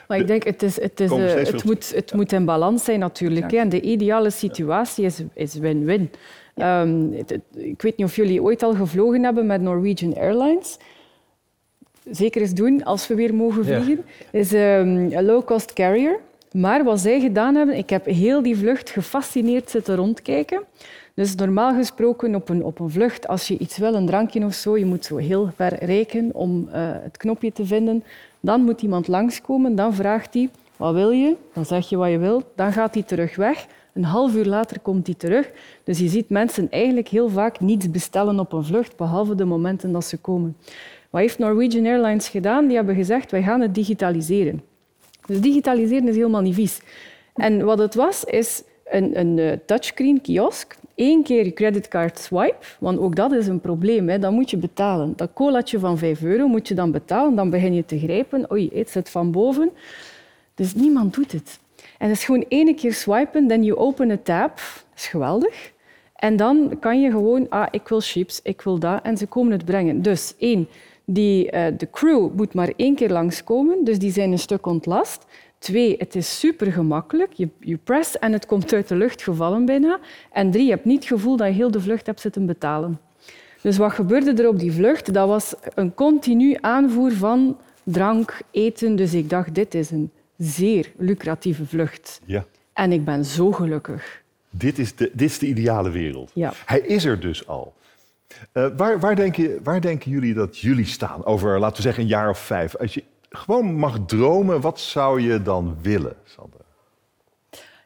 Maar 0.09 0.19
ik 0.19 0.27
denk, 0.27 0.45
het, 0.45 0.63
is, 0.63 0.81
het, 0.81 1.01
is, 1.01 1.11
het, 1.11 1.65
moet, 1.65 1.95
het 1.95 2.13
moet 2.15 2.33
in 2.33 2.45
balans 2.45 2.85
zijn 2.85 2.99
natuurlijk. 2.99 3.51
hè. 3.51 3.57
En 3.57 3.69
de 3.69 3.81
ideale 3.81 4.31
situatie 4.31 5.05
is 5.05 5.23
is 5.35 5.59
Ehm, 6.57 7.13
het- 7.13 7.31
het- 7.31 7.43
ik 7.65 7.83
weet 7.83 7.97
niet 7.97 8.07
of 8.07 8.17
jullie 8.17 8.43
ooit 8.43 8.63
al 8.63 8.75
gevlogen 8.75 9.23
hebben 9.25 9.47
met 9.47 9.61
Norwegian 9.61 10.15
Airlines. 10.17 10.79
Zeker 12.11 12.41
eens 12.41 12.55
doen 12.55 12.85
als 12.85 13.09
we 13.09 13.15
weer 13.15 13.35
mogen 13.35 13.65
vliegen. 13.65 14.05
Is 14.31 14.53
ehm, 14.53 14.89
een 15.13 15.25
low-cost 15.25 15.73
carrier. 15.73 16.19
Maar 16.53 16.85
wat 16.85 17.01
zij 17.01 17.21
gedaan 17.21 17.55
hebben, 17.55 17.77
ik 17.77 17.91
heb 17.91 18.05
heel 18.05 18.43
die 18.43 18.57
vlucht 18.57 18.91
gefascineerd 18.91 19.71
zitten 19.71 19.97
rondkijken. 19.97 20.61
Dus 21.15 21.35
normaal 21.35 21.75
gesproken 21.75 22.35
op 22.35 22.49
een, 22.49 22.65
op 22.65 22.79
een 22.81 22.91
vlucht, 22.91 23.29
als 23.29 23.49
je 23.49 23.59
iets 23.59 23.79
wil, 23.79 23.95
een 23.95 24.07
drankje 24.07 24.45
of 24.45 24.55
zo, 24.55 24.77
je 24.79 24.85
moet 24.85 25.05
zo 25.05 25.17
heel 25.17 25.51
ver 25.57 25.85
reiken 25.85 26.31
om 26.35 26.69
eh, 26.73 26.81
het 27.03 27.17
knopje 27.17 27.53
te 27.53 27.67
vinden. 27.67 28.05
Dan 28.41 28.61
moet 28.61 28.83
iemand 28.83 29.09
langskomen, 29.09 29.75
dan 29.75 29.95
vraagt 29.95 30.35
hij, 30.35 30.49
wat 30.77 30.95
wil 30.95 31.11
je? 31.11 31.37
Dan 31.53 31.65
zeg 31.65 31.89
je 31.89 31.97
wat 31.97 32.11
je 32.11 32.19
wilt, 32.19 32.45
dan 32.55 32.73
gaat 32.73 32.95
hij 32.95 33.03
terug 33.03 33.37
weg. 33.37 33.67
Een 33.97 34.05
half 34.05 34.35
uur 34.35 34.45
later 34.45 34.81
komt 34.81 35.07
hij 35.07 35.17
terug. 35.17 35.51
Dus 35.85 35.99
je 35.99 36.09
ziet 36.09 36.29
mensen 36.29 36.71
eigenlijk 36.71 37.09
heel 37.09 37.29
vaak 37.29 37.61
niets 37.61 37.91
bestellen 37.91 38.39
op 38.39 38.53
een 38.53 38.65
vlucht, 38.65 38.97
behalve 38.97 39.35
de 39.35 39.45
momenten 39.45 39.93
dat 39.93 40.05
ze 40.05 40.17
komen. 40.17 40.57
Wat 41.11 41.21
heeft 41.21 41.39
Norwegian 41.39 41.87
Airlines 41.87 42.29
gedaan? 42.29 42.67
Die 42.67 42.77
hebben 42.77 42.95
gezegd, 42.95 43.31
wij 43.31 43.43
gaan 43.43 43.61
het 43.61 43.75
digitaliseren. 43.75 44.63
Dus 45.27 45.41
digitaliseren 45.41 46.09
is 46.09 46.17
helemaal 46.17 46.41
niet 46.41 46.55
vies. 46.55 46.81
En 47.35 47.65
wat 47.65 47.79
het 47.79 47.95
was, 47.95 48.25
is 48.25 48.63
een, 48.85 49.19
een 49.19 49.39
eh, 49.39 49.53
touchscreen 49.67 50.21
kiosk. 50.21 50.77
Eén 50.95 51.23
keer 51.23 51.45
je 51.45 51.53
creditcard 51.53 52.19
swipe, 52.19 52.67
want 52.79 52.99
ook 52.99 53.17
dat 53.17 53.33
is 53.33 53.47
een 53.47 53.61
probleem. 53.61 54.09
Hè. 54.09 54.19
Dan 54.19 54.35
moet 54.35 54.51
je 54.51 54.57
betalen. 54.57 55.13
Dat 55.17 55.31
colaatje 55.35 55.79
van 55.79 55.99
5 55.99 56.23
euro 56.23 56.47
moet 56.47 56.69
je 56.69 56.75
dan 56.75 56.91
betalen. 56.91 57.35
Dan 57.35 57.51
begin 57.51 57.75
je 57.75 57.85
te 57.85 57.99
grijpen. 57.99 58.53
Oei, 58.53 58.71
het 58.75 58.91
zit 58.91 59.11
van 59.11 59.31
boven. 59.31 59.71
Dus 60.55 60.75
niemand 60.75 61.15
doet 61.15 61.33
het. 61.33 61.59
En 61.99 62.09
het 62.09 62.17
is 62.17 62.25
gewoon 62.25 62.45
één 62.49 62.75
keer 62.75 62.95
swipen, 62.95 63.47
dan 63.47 63.63
je 63.63 63.77
open 63.77 64.11
a 64.11 64.19
tab. 64.23 64.57
Dat 64.57 64.97
is 64.97 65.07
geweldig. 65.07 65.73
En 66.15 66.37
dan 66.37 66.77
kan 66.81 67.01
je 67.01 67.11
gewoon, 67.11 67.49
ah, 67.49 67.67
ik 67.71 67.89
wil 67.89 68.01
chips, 68.01 68.41
ik 68.43 68.63
wil 68.63 68.79
dat. 68.79 69.03
En 69.03 69.17
ze 69.17 69.27
komen 69.27 69.53
het 69.53 69.65
brengen. 69.65 70.03
Dus 70.03 70.35
één, 70.39 70.69
die, 71.05 71.51
eh, 71.51 71.73
de 71.79 71.91
crew 71.91 72.29
moet 72.37 72.55
maar 72.55 72.73
één 72.77 72.95
keer 72.95 73.11
langskomen, 73.11 73.85
dus 73.85 73.99
die 73.99 74.13
zijn 74.13 74.33
een 74.33 74.39
stuk 74.39 74.67
ontlast. 74.67 75.27
Twee, 75.59 75.95
het 75.99 76.15
is 76.15 76.39
super 76.39 76.73
gemakkelijk. 76.73 77.33
Je, 77.33 77.49
je 77.61 77.77
press 77.77 78.19
en 78.19 78.33
het 78.33 78.47
komt 78.47 78.73
uit 78.73 78.89
de 78.89 78.97
lucht 78.97 79.23
gevallen 79.23 79.65
bijna. 79.65 79.99
En 80.33 80.51
drie, 80.51 80.65
je 80.65 80.71
hebt 80.71 80.85
niet 80.85 80.99
het 80.99 81.09
gevoel 81.09 81.37
dat 81.37 81.47
je 81.47 81.53
heel 81.53 81.71
de 81.71 81.81
vlucht 81.81 82.07
hebt 82.07 82.21
zitten 82.21 82.47
betalen. 82.47 83.01
Dus 83.63 83.77
wat 83.77 83.93
gebeurde 83.93 84.43
er 84.43 84.49
op 84.49 84.59
die 84.59 84.73
vlucht? 84.73 85.13
Dat 85.15 85.29
was 85.29 85.55
een 85.75 85.95
continu 85.95 86.57
aanvoer 86.61 87.13
van 87.13 87.57
drank, 87.83 88.41
eten. 88.51 88.97
Dus 88.97 89.15
ik 89.15 89.31
dacht, 89.31 89.55
dit 89.55 89.75
is 89.75 89.91
een 89.91 90.11
zeer 90.39 90.93
lucratieve 90.97 91.67
vlucht. 91.67 92.21
Ja. 92.25 92.45
En 92.73 92.93
ik 92.93 93.05
ben 93.05 93.25
zo 93.25 93.53
gelukkig. 93.53 94.23
Dit 94.51 94.79
is 94.79 94.97
de, 94.97 95.11
dit 95.13 95.31
is 95.31 95.39
de 95.39 95.47
ideale 95.47 95.91
wereld. 95.91 96.31
Ja. 96.35 96.53
Hij 96.67 96.81
is 96.81 97.05
er 97.05 97.21
dus 97.21 97.47
al. 97.47 97.75
Eh, 98.53 98.67
waar, 98.77 99.01
waar, 99.01 99.17
denk 99.17 99.37
je, 99.37 99.61
waar 99.63 99.81
denken 99.81 100.11
jullie 100.11 100.35
dat 100.35 100.59
jullie 100.59 100.87
staan 100.87 101.25
over, 101.25 101.59
laten 101.59 101.77
we 101.77 101.83
zeggen, 101.83 102.03
een 102.03 102.09
jaar 102.09 102.29
of 102.29 102.39
vijf? 102.39 102.77
Als 102.77 102.95
je 102.95 103.05
gewoon 103.31 103.75
mag 103.75 103.99
dromen, 104.07 104.61
wat 104.61 104.81
zou 104.81 105.21
je 105.21 105.43
dan 105.43 105.77
willen, 105.83 106.17
Sander? 106.25 106.61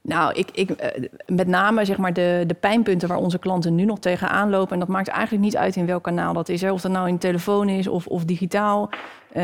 Nou, 0.02 0.32
ik, 0.34 0.50
ik, 0.50 0.70
eh, 0.70 1.08
met 1.26 1.46
name 1.46 1.84
zeg 1.84 1.96
maar 1.96 2.12
de, 2.12 2.44
de 2.46 2.54
pijnpunten 2.54 3.08
waar 3.08 3.18
onze 3.18 3.38
klanten 3.38 3.74
nu 3.74 3.84
nog 3.84 3.98
tegenaan 3.98 4.50
lopen. 4.50 4.72
En 4.72 4.78
dat 4.78 4.88
maakt 4.88 5.08
eigenlijk 5.08 5.44
niet 5.44 5.56
uit 5.56 5.76
in 5.76 5.86
welk 5.86 6.02
kanaal 6.02 6.32
dat 6.32 6.48
is. 6.48 6.60
Hè. 6.60 6.72
Of 6.72 6.80
dat 6.80 6.92
nou 6.92 7.08
in 7.08 7.18
telefoon 7.18 7.68
is 7.68 7.88
of, 7.88 8.06
of 8.06 8.24
digitaal. 8.24 8.90
Eh, 9.32 9.42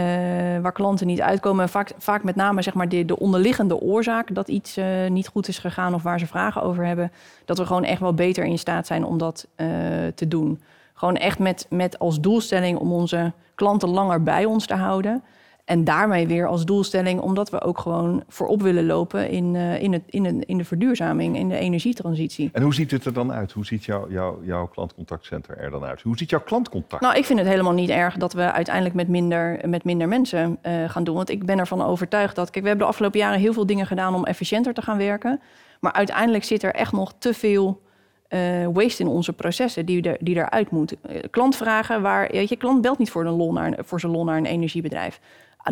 waar 0.62 0.72
klanten 0.72 1.06
niet 1.06 1.20
uitkomen. 1.20 1.68
Vaak, 1.68 1.92
vaak 1.98 2.22
met 2.22 2.36
name 2.36 2.62
zeg 2.62 2.74
maar 2.74 2.88
de, 2.88 3.04
de 3.04 3.18
onderliggende 3.18 3.80
oorzaak 3.80 4.34
dat 4.34 4.48
iets 4.48 4.76
eh, 4.76 4.86
niet 5.08 5.28
goed 5.28 5.48
is 5.48 5.58
gegaan 5.58 5.94
of 5.94 6.02
waar 6.02 6.18
ze 6.18 6.26
vragen 6.26 6.62
over 6.62 6.86
hebben. 6.86 7.12
Dat 7.44 7.58
we 7.58 7.66
gewoon 7.66 7.84
echt 7.84 8.00
wel 8.00 8.14
beter 8.14 8.44
in 8.44 8.58
staat 8.58 8.86
zijn 8.86 9.04
om 9.04 9.18
dat 9.18 9.46
eh, 9.54 9.66
te 10.14 10.28
doen. 10.28 10.60
Gewoon 10.94 11.16
echt 11.16 11.38
met, 11.38 11.66
met 11.70 11.98
als 11.98 12.20
doelstelling 12.20 12.78
om 12.78 12.92
onze 12.92 13.32
klanten 13.54 13.88
langer 13.88 14.22
bij 14.22 14.44
ons 14.44 14.66
te 14.66 14.74
houden. 14.74 15.22
En 15.66 15.84
daarmee 15.84 16.26
weer 16.26 16.46
als 16.46 16.64
doelstelling, 16.64 17.20
omdat 17.20 17.50
we 17.50 17.60
ook 17.62 17.78
gewoon 17.78 18.22
voorop 18.28 18.62
willen 18.62 18.86
lopen 18.86 19.28
in, 19.30 19.56
eh, 19.56 19.82
in, 19.82 19.92
het, 19.92 20.02
in, 20.06 20.46
in 20.46 20.58
de 20.58 20.64
verduurzaming, 20.64 21.36
in 21.36 21.48
de 21.48 21.56
energietransitie. 21.58 22.50
En 22.52 22.62
hoe 22.62 22.74
ziet 22.74 22.90
het 22.90 23.04
er 23.04 23.12
dan 23.12 23.32
uit? 23.32 23.52
Hoe 23.52 23.64
ziet 23.66 23.84
jouw 23.84 24.10
jouw 24.10 24.38
jouw 24.44 24.66
klantcontactcenter 24.66 25.58
er 25.58 25.70
dan 25.70 25.84
uit? 25.84 26.02
Hoe 26.02 26.16
ziet 26.18 26.30
jouw 26.30 26.40
klantcontact? 26.40 27.02
Nou, 27.02 27.16
ik 27.16 27.24
vind 27.24 27.38
het 27.38 27.48
helemaal 27.48 27.72
niet 27.72 27.90
erg 27.90 28.16
dat 28.16 28.32
we 28.32 28.52
uiteindelijk 28.52 28.94
met 28.94 29.08
minder, 29.08 29.58
met 29.68 29.84
minder 29.84 30.08
mensen 30.08 30.58
eh, 30.62 30.72
gaan 30.88 31.04
doen. 31.04 31.14
Want 31.14 31.30
ik 31.30 31.46
ben 31.46 31.58
ervan 31.58 31.82
overtuigd 31.82 32.36
dat. 32.36 32.50
Kijk, 32.50 32.62
we 32.62 32.68
hebben 32.70 32.86
de 32.86 32.92
afgelopen 32.92 33.18
jaren 33.20 33.38
heel 33.40 33.52
veel 33.52 33.66
dingen 33.66 33.86
gedaan 33.86 34.14
om 34.14 34.24
efficiënter 34.24 34.74
te 34.74 34.82
gaan 34.82 34.98
werken. 34.98 35.40
Maar 35.80 35.92
uiteindelijk 35.92 36.44
zit 36.44 36.62
er 36.62 36.74
echt 36.74 36.92
nog 36.92 37.12
te 37.18 37.34
veel 37.34 37.80
eh, 38.28 38.40
waste 38.72 39.02
in 39.02 39.08
onze 39.08 39.32
processen 39.32 39.86
die, 39.86 40.02
er, 40.02 40.16
die 40.20 40.36
eruit 40.36 40.70
moeten. 40.70 40.96
Eh, 41.02 41.20
klantvragen 41.30 42.02
waar. 42.02 42.28
Weet 42.32 42.48
je, 42.48 42.56
klant 42.56 42.80
belt 42.82 42.98
niet 42.98 43.10
voor, 43.10 43.24
een 43.26 43.32
lol 43.36 43.52
naar, 43.52 43.66
een- 43.66 43.84
voor 43.84 44.00
zijn 44.00 44.12
lol 44.12 44.24
naar 44.24 44.36
een 44.36 44.46
energiebedrijf. 44.46 45.20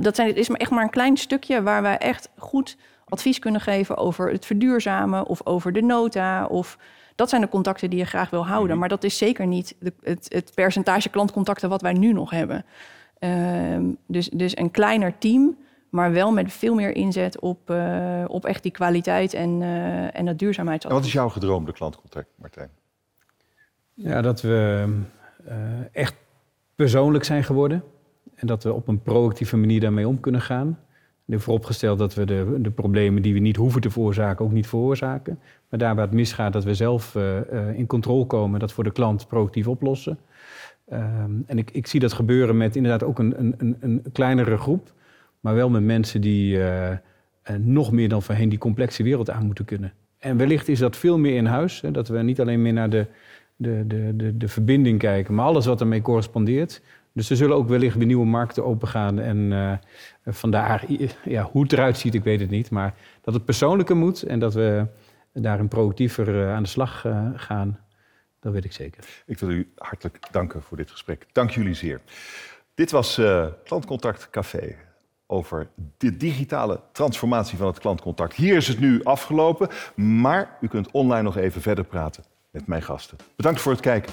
Dat 0.01 0.17
zijn, 0.17 0.29
het 0.29 0.37
is 0.37 0.49
maar 0.49 0.61
echt 0.61 0.71
maar 0.71 0.83
een 0.83 0.91
klein 0.91 1.17
stukje 1.17 1.63
waar 1.63 1.83
wij 1.83 1.99
echt 1.99 2.29
goed 2.37 2.77
advies 3.05 3.39
kunnen 3.39 3.61
geven 3.61 3.97
over 3.97 4.31
het 4.31 4.47
verduurzamen 4.47 5.27
of 5.27 5.47
over 5.47 5.73
de 5.73 5.83
nota. 5.83 6.47
Of 6.47 6.79
dat 7.15 7.29
zijn 7.29 7.41
de 7.41 7.49
contacten 7.49 7.91
die 7.91 7.99
je 7.99 8.05
graag 8.05 8.31
wil 8.31 8.47
houden. 8.47 8.79
Maar 8.79 8.89
dat 8.89 9.05
is 9.05 9.19
zeker 9.19 9.47
niet 9.47 9.77
de, 9.79 9.93
het, 10.03 10.27
het 10.29 10.53
percentage 10.55 11.09
klantcontacten 11.09 11.69
wat 11.69 11.83
wij 11.83 11.93
nu 11.93 12.13
nog 12.13 12.31
hebben. 12.31 12.65
Ehm, 13.19 13.85
dus, 14.07 14.29
dus 14.29 14.57
een 14.57 14.71
kleiner 14.71 15.19
team, 15.19 15.57
maar 15.89 16.13
wel 16.13 16.33
met 16.33 16.53
veel 16.53 16.75
meer 16.75 16.97
inzet 16.97 17.41
op, 17.41 17.71
eh, 17.71 18.25
op 18.27 18.45
echt 18.45 18.63
die 18.63 18.73
kwaliteit 18.73 19.35
en, 19.35 19.63
eh 19.63 20.03
en 20.03 20.25
dat 20.25 20.27
En 20.27 20.37
duurzaamheidsadvies. 20.37 21.01
wat 21.01 21.09
is 21.09 21.13
jouw 21.13 21.29
gedroomde 21.29 21.73
klantcontact, 21.73 22.29
Martijn? 22.35 22.71
Ja, 23.95 24.23
dat 24.23 24.41
we 24.41 24.89
eh, 25.45 25.57
echt 25.93 26.15
persoonlijk 26.75 27.25
zijn 27.25 27.45
geworden. 27.45 27.85
En 28.35 28.47
dat 28.47 28.63
we 28.63 28.73
op 28.73 28.89
een 28.89 29.03
proactieve 29.03 29.57
manier 29.57 29.81
daarmee 29.81 30.09
om 30.09 30.21
kunnen 30.21 30.41
gaan. 30.41 30.79
En 31.27 31.41
vooropgesteld 31.41 31.99
dat 31.99 32.15
we 32.15 32.25
de, 32.25 32.59
de 32.61 32.71
problemen 32.71 33.23
die 33.23 33.33
we 33.33 33.39
niet 33.39 33.57
hoeven 33.57 33.81
te 33.81 33.91
veroorzaken, 33.91 34.45
ook 34.45 34.53
niet 34.53 34.67
veroorzaken. 34.67 35.39
Maar 35.69 35.79
daar 35.79 35.95
waar 35.95 36.05
het 36.05 36.15
misgaat, 36.15 36.53
dat 36.53 36.65
we 36.65 36.75
zelf 36.75 37.15
eh, 37.15 37.39
eh, 37.39 37.79
in 37.79 37.87
controle 37.87 38.27
komen, 38.27 38.61
dat 38.61 38.73
voor 38.73 38.85
de 38.85 38.93
klant 38.93 39.27
proactief 39.29 39.69
oplossen. 39.69 40.19
Ehm, 40.89 41.31
en 41.47 41.59
ik, 41.59 41.71
ik 41.71 41.87
zie 41.87 42.01
dat 42.01 42.13
gebeuren 42.13 42.57
met 42.57 42.77
inderdaad 42.77 43.03
ook 43.03 43.19
een, 43.19 43.35
een, 43.41 43.77
een, 43.81 44.03
kleinere 44.13 44.57
groep. 44.57 44.93
Maar 45.41 45.55
wel 45.55 45.71
met 45.71 45.83
mensen 45.83 46.21
die 46.21 46.63
eh, 46.63 46.97
nog 47.59 47.93
meer 47.93 48.09
dan 48.09 48.23
voorheen 48.23 48.49
die 48.49 48.59
complexe 48.59 49.03
wereld 49.03 49.31
aan 49.31 49.47
moeten 49.47 49.65
kunnen. 49.65 49.93
En 50.19 50.37
wellicht 50.37 50.69
is 50.69 50.79
dat 50.79 50.97
veel 50.97 51.19
meer 51.19 51.37
in 51.37 51.47
huis. 51.47 51.81
Hè, 51.81 51.91
dat 51.91 52.09
we 52.09 52.23
niet 52.23 52.41
alleen 52.41 52.63
meer 52.63 52.73
naar 52.73 52.91
de, 52.91 53.07
de, 53.57 53.85
de, 53.87 54.13
de, 54.17 54.37
de 54.37 54.49
verbinding 54.49 54.99
kijken, 54.99 55.35
maar 55.35 55.45
alles 55.45 55.67
wat 55.67 55.81
ermee 55.81 56.03
correspondeert. 56.03 56.83
Dus 57.15 57.31
er 57.31 57.37
zullen 57.37 57.57
ook 57.57 57.69
wellicht 57.69 57.97
weer 57.97 58.07
nieuwe 58.07 58.27
markten 58.27 58.65
opengaan. 58.65 59.19
En 59.19 59.53
eh, 59.53 60.35
vandaar, 60.35 60.85
ja, 61.25 61.43
hoe 61.43 61.63
het 61.63 61.73
eruit 61.73 61.99
ziet, 61.99 62.15
ik 62.15 62.25
weet 62.25 62.41
het 62.41 62.51
niet. 62.51 62.71
Maar 62.71 62.95
dat 63.21 63.35
het 63.35 63.45
persoonlijker 63.45 63.97
moet 63.97 64.23
en 64.23 64.39
dat 64.39 64.55
we 64.55 64.87
daarin 65.33 65.69
proactiever 65.69 66.43
eh, 66.43 66.55
aan 66.55 66.63
de 66.63 66.69
slag 66.69 67.05
eh, 67.05 67.29
gaan, 67.35 67.79
dat 68.41 68.53
weet 68.53 68.65
ik 68.65 68.73
zeker. 68.73 69.05
Ik 69.27 69.39
wil 69.39 69.51
u 69.51 69.73
hartelijk 69.77 70.19
danken 70.31 70.63
voor 70.63 70.77
dit 70.77 70.91
gesprek. 70.91 71.27
Dank 71.33 71.51
jullie 71.51 71.75
zeer. 71.75 72.01
Dit 72.75 72.91
was 72.91 73.21
Klantcontact 73.65 74.31
Café 74.31 74.75
over 75.27 75.69
de 75.99 76.17
digitale 76.17 76.81
transformatie 76.93 77.59
van 77.59 77.67
het 77.67 77.79
klantcontact. 77.79 78.35
Hier 78.35 78.57
is 78.57 78.69
het 78.69 78.81
nu 78.81 79.05
afgelopen, 79.05 79.69
maar 79.95 80.59
u 80.61 80.69
kunt 80.69 80.91
online 80.91 81.23
nog 81.23 81.37
even 81.37 81.61
verder 81.61 81.85
praten 81.85 82.25
met 82.51 82.67
mijn 82.67 82.83
gasten. 82.83 83.19
Bedankt 83.37 83.61
voor 83.61 83.73
het 83.73 83.81
kijken. 83.81 84.13